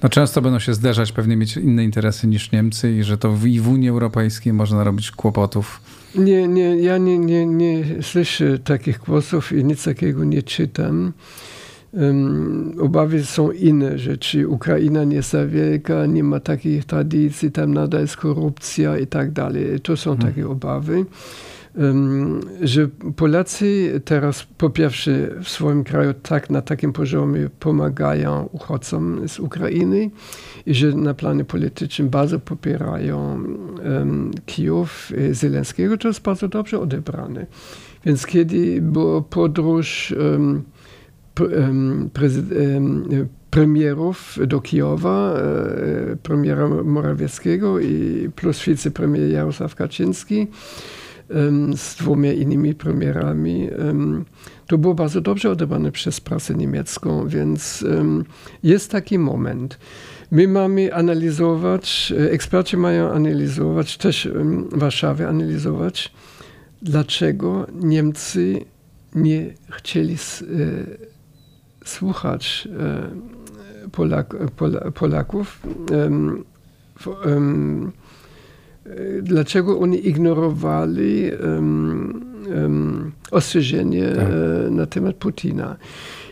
no 0.02 0.08
często 0.08 0.42
będą 0.42 0.58
się 0.58 0.74
zderzać, 0.74 1.12
pewnie 1.12 1.36
mieć 1.36 1.56
inne 1.56 1.84
interesy 1.84 2.26
niż 2.26 2.52
Niemcy 2.52 2.92
i 2.92 3.02
że 3.02 3.18
to 3.18 3.32
w, 3.32 3.46
i 3.46 3.60
w 3.60 3.68
Unii 3.68 3.88
Europejskiej 3.88 4.52
można 4.52 4.84
robić 4.84 5.10
kłopotów. 5.10 5.80
Nie, 6.14 6.48
nie, 6.48 6.76
ja 6.76 6.98
nie, 6.98 7.18
nie, 7.18 7.46
nie 7.46 7.84
słyszę 8.02 8.58
takich 8.58 8.98
głosów 8.98 9.52
i 9.52 9.64
nic 9.64 9.84
takiego 9.84 10.24
nie 10.24 10.42
czytam. 10.42 11.12
Obawy 12.80 13.24
są 13.24 13.50
inne 13.50 13.98
rzeczy. 13.98 14.48
Ukraina 14.48 15.04
nie 15.04 15.16
jest 15.16 15.36
wielka, 15.48 16.06
nie 16.06 16.24
ma 16.24 16.40
takich 16.40 16.84
tradycji, 16.84 17.50
tam 17.50 17.74
nadal 17.74 18.00
jest 18.00 18.16
korupcja 18.16 18.98
i 18.98 19.06
tak 19.06 19.30
dalej. 19.30 19.80
To 19.80 19.96
są 19.96 20.16
hmm. 20.16 20.34
takie 20.34 20.48
obawy. 20.48 21.04
Um, 21.78 22.40
że 22.62 22.88
Polacy 23.16 24.00
teraz 24.04 24.46
po 24.58 24.70
pierwsze 24.70 25.30
w 25.42 25.48
swoim 25.48 25.84
kraju 25.84 26.14
tak 26.22 26.50
na 26.50 26.62
takim 26.62 26.92
poziomie 26.92 27.48
pomagają 27.60 28.48
uchodźcom 28.52 29.28
z 29.28 29.40
Ukrainy 29.40 30.10
i 30.66 30.74
że 30.74 30.92
na 30.92 31.14
planie 31.14 31.44
politycznym 31.44 32.08
bardzo 32.08 32.38
popierają 32.38 33.42
um, 33.84 34.30
Kijów 34.46 35.12
Zelenskiego, 35.30 35.98
to 35.98 36.08
jest 36.08 36.22
bardzo 36.22 36.48
dobrze 36.48 36.80
odebrane. 36.80 37.46
Więc 38.04 38.26
kiedy 38.26 38.82
była 38.82 39.20
podróż 39.20 40.14
um, 40.32 40.62
premierów 43.50 44.38
do 44.46 44.60
Kijowa, 44.60 45.34
e, 45.36 46.16
premiera 46.16 46.68
Morawieckiego 46.68 47.80
i 47.80 48.30
plus 48.36 48.64
wicepremier 48.64 49.30
Jarosław 49.30 49.74
Kaczyński 49.74 50.46
z 51.76 51.96
dwoma 51.96 52.26
innymi 52.26 52.74
premierami. 52.74 53.68
To 54.66 54.78
było 54.78 54.94
bardzo 54.94 55.20
dobrze 55.20 55.50
odebrane 55.50 55.92
przez 55.92 56.20
prasę 56.20 56.54
niemiecką, 56.54 57.28
więc 57.28 57.84
jest 58.62 58.90
taki 58.90 59.18
moment. 59.18 59.78
My 60.30 60.48
mamy 60.48 60.94
analizować, 60.94 62.12
e, 62.18 62.30
eksperci 62.30 62.76
mają 62.76 63.10
analizować, 63.10 63.96
też 63.96 64.28
w 64.72 64.78
Warszawie 64.78 65.28
analizować, 65.28 66.12
dlaczego 66.82 67.66
Niemcy 67.74 68.60
nie 69.14 69.54
chcieli 69.70 70.16
słuchać 71.84 72.68
e, 73.84 73.90
Polak, 73.90 74.34
Polaków. 74.94 75.60
Dlaczego 79.22 79.78
oni 79.78 80.08
ignorowali 80.08 81.30
ostrzeżenie 83.30 84.08
tak. 84.08 84.28
E, 84.66 84.70
na 84.70 84.86
temat 84.86 85.16
Putina? 85.16 85.76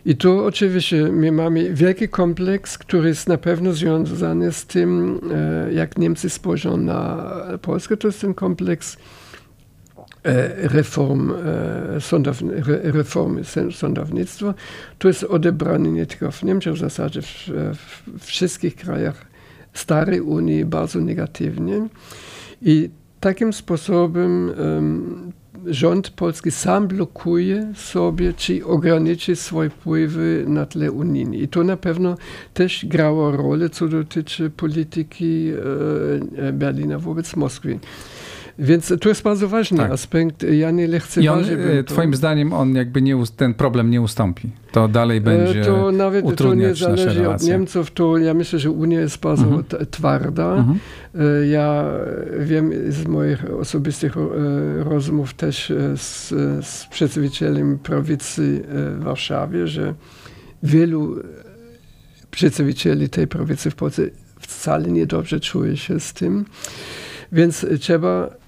I 0.05 0.17
to 0.17 0.45
oczywiście 0.45 1.13
my 1.13 1.33
mamy 1.33 1.75
wielki 1.75 2.09
kompleks, 2.09 2.79
który 2.79 3.09
jest 3.09 3.29
na 3.29 3.39
pewno 3.39 3.73
związany 3.73 4.53
z 4.53 4.67
tym, 4.67 5.21
e, 5.33 5.73
jak 5.73 5.99
Niemcy 5.99 6.31
spojrzą 6.31 6.77
na 6.77 7.31
Polskę. 7.63 7.97
To 7.97 8.09
jest 8.09 8.21
ten 8.21 8.35
kompleks 8.35 8.97
E, 8.97 9.22
reform, 10.63 11.31
e, 11.31 11.33
reformy 12.83 13.43
sądownictwa. 13.73 14.55
To 14.99 15.09
jest 15.09 15.25
odebrane 15.25 15.89
nie 15.89 16.07
tylko 16.07 16.31
w 16.31 16.43
Niemczech, 16.43 16.75
w 16.75 16.79
zasadzie 16.79 17.23
w, 17.23 17.49
w 18.19 18.25
wszystkich 18.25 18.77
krajach 18.77 19.27
starej 19.75 20.21
Unii 20.21 20.65
bardzo 20.65 21.01
negatywnie. 21.01 21.89
I 22.63 22.91
takim 23.21 23.53
sposobem 23.53 24.53
um, 24.59 25.33
rząd 25.67 26.11
polski 26.11 26.51
sam 26.51 26.89
blokuje 26.89 27.73
sobie, 27.75 28.33
czy 28.33 28.67
ograniczy 28.67 29.37
swoje 29.37 29.71
wpływy 29.71 30.45
na 30.49 30.67
tle 30.67 30.93
unijnym. 30.93 31.35
I 31.35 31.49
to 31.49 31.65
na 31.65 31.77
pewno 31.77 32.17
też 32.55 32.87
grało 32.87 33.31
rolę, 33.31 33.71
co 33.71 33.89
dotyczy 33.89 34.51
polityki 34.51 35.53
e, 36.39 36.53
Berlina 36.53 36.99
wobec 36.99 37.37
Moskwy. 37.37 37.79
Więc 38.59 38.93
to 39.01 39.09
jest 39.09 39.23
bardzo 39.23 39.49
ważny 39.49 39.79
tak. 39.79 39.91
aspekt. 39.91 40.43
Ja 40.43 40.71
nie 40.71 40.89
lekceważę. 40.89 41.53
I 41.53 41.79
on, 41.79 41.85
twoim 41.85 42.15
zdaniem 42.15 42.53
on 42.53 42.75
jakby 42.75 43.03
nie, 43.03 43.17
ten 43.37 43.55
problem 43.55 43.91
nie 43.91 44.01
ustąpi. 44.01 44.51
To 44.73 44.89
dalej 44.89 45.19
e, 45.19 45.21
będzie 45.21 45.65
To 45.65 45.93
nawet 45.93 46.37
to 46.37 46.55
nie 46.55 46.75
zależy 46.75 47.29
od 47.29 47.43
Niemców. 47.43 47.91
To 47.91 48.19
ja 48.19 48.35
myślę, 48.35 48.59
że 48.59 48.71
Unia 48.71 49.01
jest 49.01 49.21
bardzo 49.21 49.45
mhm. 49.45 49.87
twarda. 49.91 50.55
Mhm. 50.55 50.79
E, 51.15 51.47
ja 51.47 51.85
wiem 52.39 52.73
z 52.89 53.07
moich 53.07 53.45
osobistych 53.61 54.17
e, 54.17 54.21
rozmów 54.85 55.35
też 55.35 55.73
z, 55.97 56.29
z 56.67 56.87
przedstawicielem 56.91 57.79
prawicy 57.79 58.63
w 58.99 59.05
Warszawie, 59.05 59.67
że 59.67 59.95
wielu 60.63 61.17
przedstawicieli 62.31 63.09
tej 63.09 63.27
prawicy 63.27 63.71
w 63.71 63.75
Polsce 63.75 64.03
wcale 64.41 64.89
niedobrze 64.89 65.41
czuje 65.41 65.77
się 65.77 66.01
z 66.01 66.13
tym. 66.13 66.45
Więc 67.33 67.67
trzeba 67.81 68.42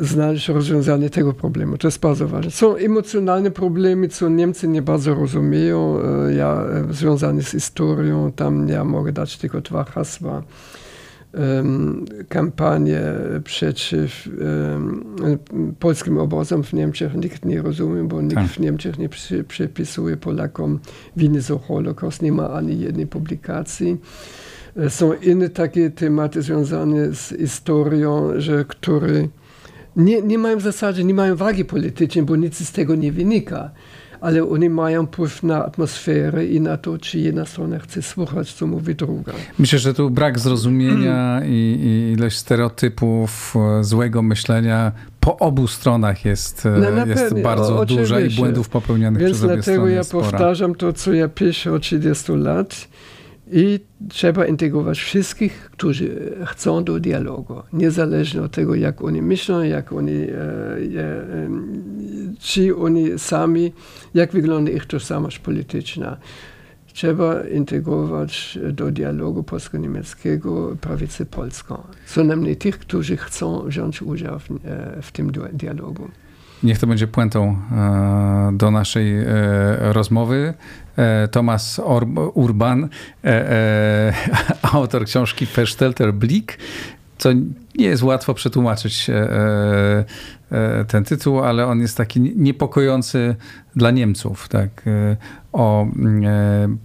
znaleźć 0.00 0.48
rozwiązanie 0.48 1.10
tego 1.10 1.32
problemu. 1.32 1.78
To 1.78 1.88
jest 1.88 2.00
bardzo 2.00 2.28
ważne. 2.28 2.50
Są 2.50 2.76
emocjonalne 2.76 3.50
problemy, 3.50 4.08
co 4.08 4.28
Niemcy 4.28 4.68
nie 4.68 4.82
bardzo 4.82 5.14
rozumieją. 5.14 5.98
E, 6.00 6.34
ja 6.34 6.64
e, 6.90 6.94
związane 6.94 7.42
z 7.42 7.50
historią, 7.50 8.32
tam 8.32 8.68
ja 8.68 8.84
mogę 8.84 9.12
dać 9.12 9.38
tylko 9.38 9.60
dwa 9.60 9.84
hasła. 9.84 10.42
kampanię 12.28 13.02
przeciw 13.44 14.28
polskim 15.78 16.18
obozom 16.18 16.62
w 16.62 16.72
Niemczech 16.72 17.14
nikt 17.14 17.44
nie 17.44 17.62
rozumie, 17.62 18.04
bo 18.04 18.22
nikt 18.22 18.34
tak. 18.34 18.46
w 18.46 18.60
Niemczech 18.60 18.98
nie 18.98 19.08
przypisuje 19.48 20.16
Polakom 20.16 20.78
winy 21.16 21.40
za 21.40 21.58
Holokaust, 21.58 22.22
nie 22.22 22.32
ma 22.32 22.50
ani 22.50 22.80
jednej 22.80 23.06
publikacji. 23.06 23.98
Są 24.88 25.14
inne 25.14 25.48
takie 25.48 25.90
tematy 25.90 26.42
związane 26.42 27.14
z 27.14 27.34
historią, 27.38 28.30
że 28.36 28.64
które 28.64 29.28
nie, 29.96 30.22
nie 30.22 30.38
mają 30.38 30.58
w 30.58 30.62
zasadzie, 30.62 31.04
nie 31.04 31.14
mają 31.14 31.36
wagi 31.36 31.64
politycznej, 31.64 32.24
bo 32.24 32.36
nic 32.36 32.68
z 32.68 32.72
tego 32.72 32.94
nie 32.94 33.12
wynika 33.12 33.70
ale 34.20 34.48
oni 34.48 34.70
mają 34.70 35.06
wpływ 35.06 35.42
na 35.42 35.64
atmosferę 35.64 36.46
i 36.46 36.60
na 36.60 36.76
to, 36.76 36.98
czy 36.98 37.18
jedna 37.18 37.46
strona 37.46 37.78
chce 37.78 38.02
słuchać, 38.02 38.52
co 38.52 38.66
mówi 38.66 38.94
druga. 38.94 39.32
Myślę, 39.58 39.78
że 39.78 39.94
tu 39.94 40.10
brak 40.10 40.38
zrozumienia 40.38 41.42
i, 41.44 41.80
i 41.82 42.12
ilość 42.12 42.36
stereotypów, 42.36 43.54
e, 43.80 43.84
złego 43.84 44.22
myślenia 44.22 44.92
po 45.20 45.38
obu 45.38 45.66
stronach 45.66 46.24
jest, 46.24 46.66
e, 46.66 46.70
no, 46.70 47.06
jest 47.06 47.22
pewnie, 47.22 47.42
bardzo 47.42 47.84
duża 47.84 48.20
i 48.20 48.36
błędów 48.36 48.68
popełnianych 48.68 49.22
Więc 49.22 49.38
przez 49.38 49.50
obie 49.50 49.62
strony 49.62 49.78
dlatego 49.78 49.88
ja 49.88 50.04
powtarzam 50.04 50.74
to, 50.74 50.92
co 50.92 51.12
ja 51.12 51.28
piszę 51.28 51.72
od 51.72 51.82
30 51.82 52.32
lat 52.32 52.88
i 53.52 53.80
trzeba 54.08 54.46
integrować 54.46 54.98
wszystkich, 54.98 55.70
którzy 55.72 56.36
chcą 56.46 56.84
do 56.84 57.00
dialogu, 57.00 57.54
niezależnie 57.72 58.42
od 58.42 58.52
tego, 58.52 58.74
jak 58.74 59.02
oni 59.02 59.22
myślą, 59.22 59.62
jak 59.62 59.92
oni, 59.92 60.12
e, 60.12 60.42
e, 61.00 61.48
czy 62.38 62.76
oni 62.76 63.18
sami, 63.18 63.72
jak 64.14 64.32
wygląda 64.32 64.70
ich 64.70 64.86
tożsamość 64.86 65.38
polityczna. 65.38 66.16
Trzeba 66.92 67.42
integrować 67.42 68.58
do 68.72 68.90
dialogu 68.90 69.42
polsko-niemieckiego 69.42 70.76
prawicę 70.80 71.26
polską. 71.26 71.82
Co 72.06 72.24
najmniej 72.24 72.56
tych, 72.56 72.78
którzy 72.78 73.16
chcą 73.16 73.62
wziąć 73.66 74.02
udział 74.02 74.38
w, 74.38 74.50
e, 74.50 75.02
w 75.02 75.12
tym 75.12 75.32
dialogu. 75.52 76.08
Niech 76.62 76.78
to 76.78 76.86
będzie 76.86 77.06
puentą 77.06 77.56
e, 77.72 78.50
do 78.52 78.70
naszej 78.70 79.18
e, 79.18 79.26
rozmowy. 79.92 80.54
E, 80.98 81.28
Thomas 81.28 81.80
Urban, 82.34 82.88
autor 84.72 85.04
książki 85.04 85.46
Verstelter 85.46 86.14
Blick, 86.14 86.58
co 87.18 87.32
nie 87.78 87.86
jest 87.86 88.02
łatwo 88.02 88.34
przetłumaczyć 88.34 89.10
ten 90.88 91.04
tytuł, 91.04 91.40
ale 91.40 91.66
on 91.66 91.80
jest 91.80 91.96
taki 91.96 92.20
niepokojący 92.20 93.36
dla 93.76 93.90
Niemców. 93.90 94.48
Tak? 94.48 94.84
o 95.52 95.86
e, 95.86 95.88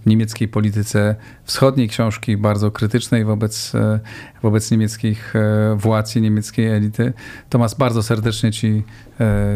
niemieckiej 0.06 0.48
polityce 0.48 1.14
wschodniej, 1.44 1.88
książki 1.88 2.36
bardzo 2.36 2.70
krytycznej 2.70 3.24
wobec, 3.24 3.74
e, 3.74 4.00
wobec 4.42 4.70
niemieckich 4.70 5.36
e, 5.36 5.76
władz 5.76 6.16
i 6.16 6.20
niemieckiej 6.20 6.66
elity. 6.66 7.12
Tomasz, 7.50 7.74
bardzo 7.74 8.02
serdecznie 8.02 8.52
Ci 8.52 8.82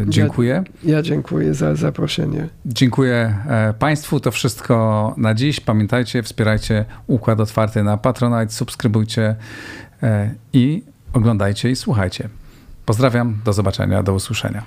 dziękuję. 0.06 0.64
Ja, 0.84 0.96
ja 0.96 1.02
dziękuję 1.02 1.54
za 1.54 1.74
zaproszenie. 1.74 2.48
Dziękuję 2.66 3.34
Państwu. 3.78 4.20
To 4.20 4.30
wszystko 4.30 5.14
na 5.16 5.34
dziś. 5.34 5.60
Pamiętajcie, 5.60 6.22
wspierajcie 6.22 6.84
Układ 7.06 7.40
Otwarty 7.40 7.82
na 7.82 7.96
Patronite, 7.96 8.52
subskrybujcie 8.52 9.36
i 10.52 10.82
oglądajcie 11.12 11.70
i 11.70 11.76
słuchajcie. 11.76 12.28
Pozdrawiam, 12.86 13.38
do 13.44 13.52
zobaczenia, 13.52 14.02
do 14.02 14.14
usłyszenia. 14.14 14.62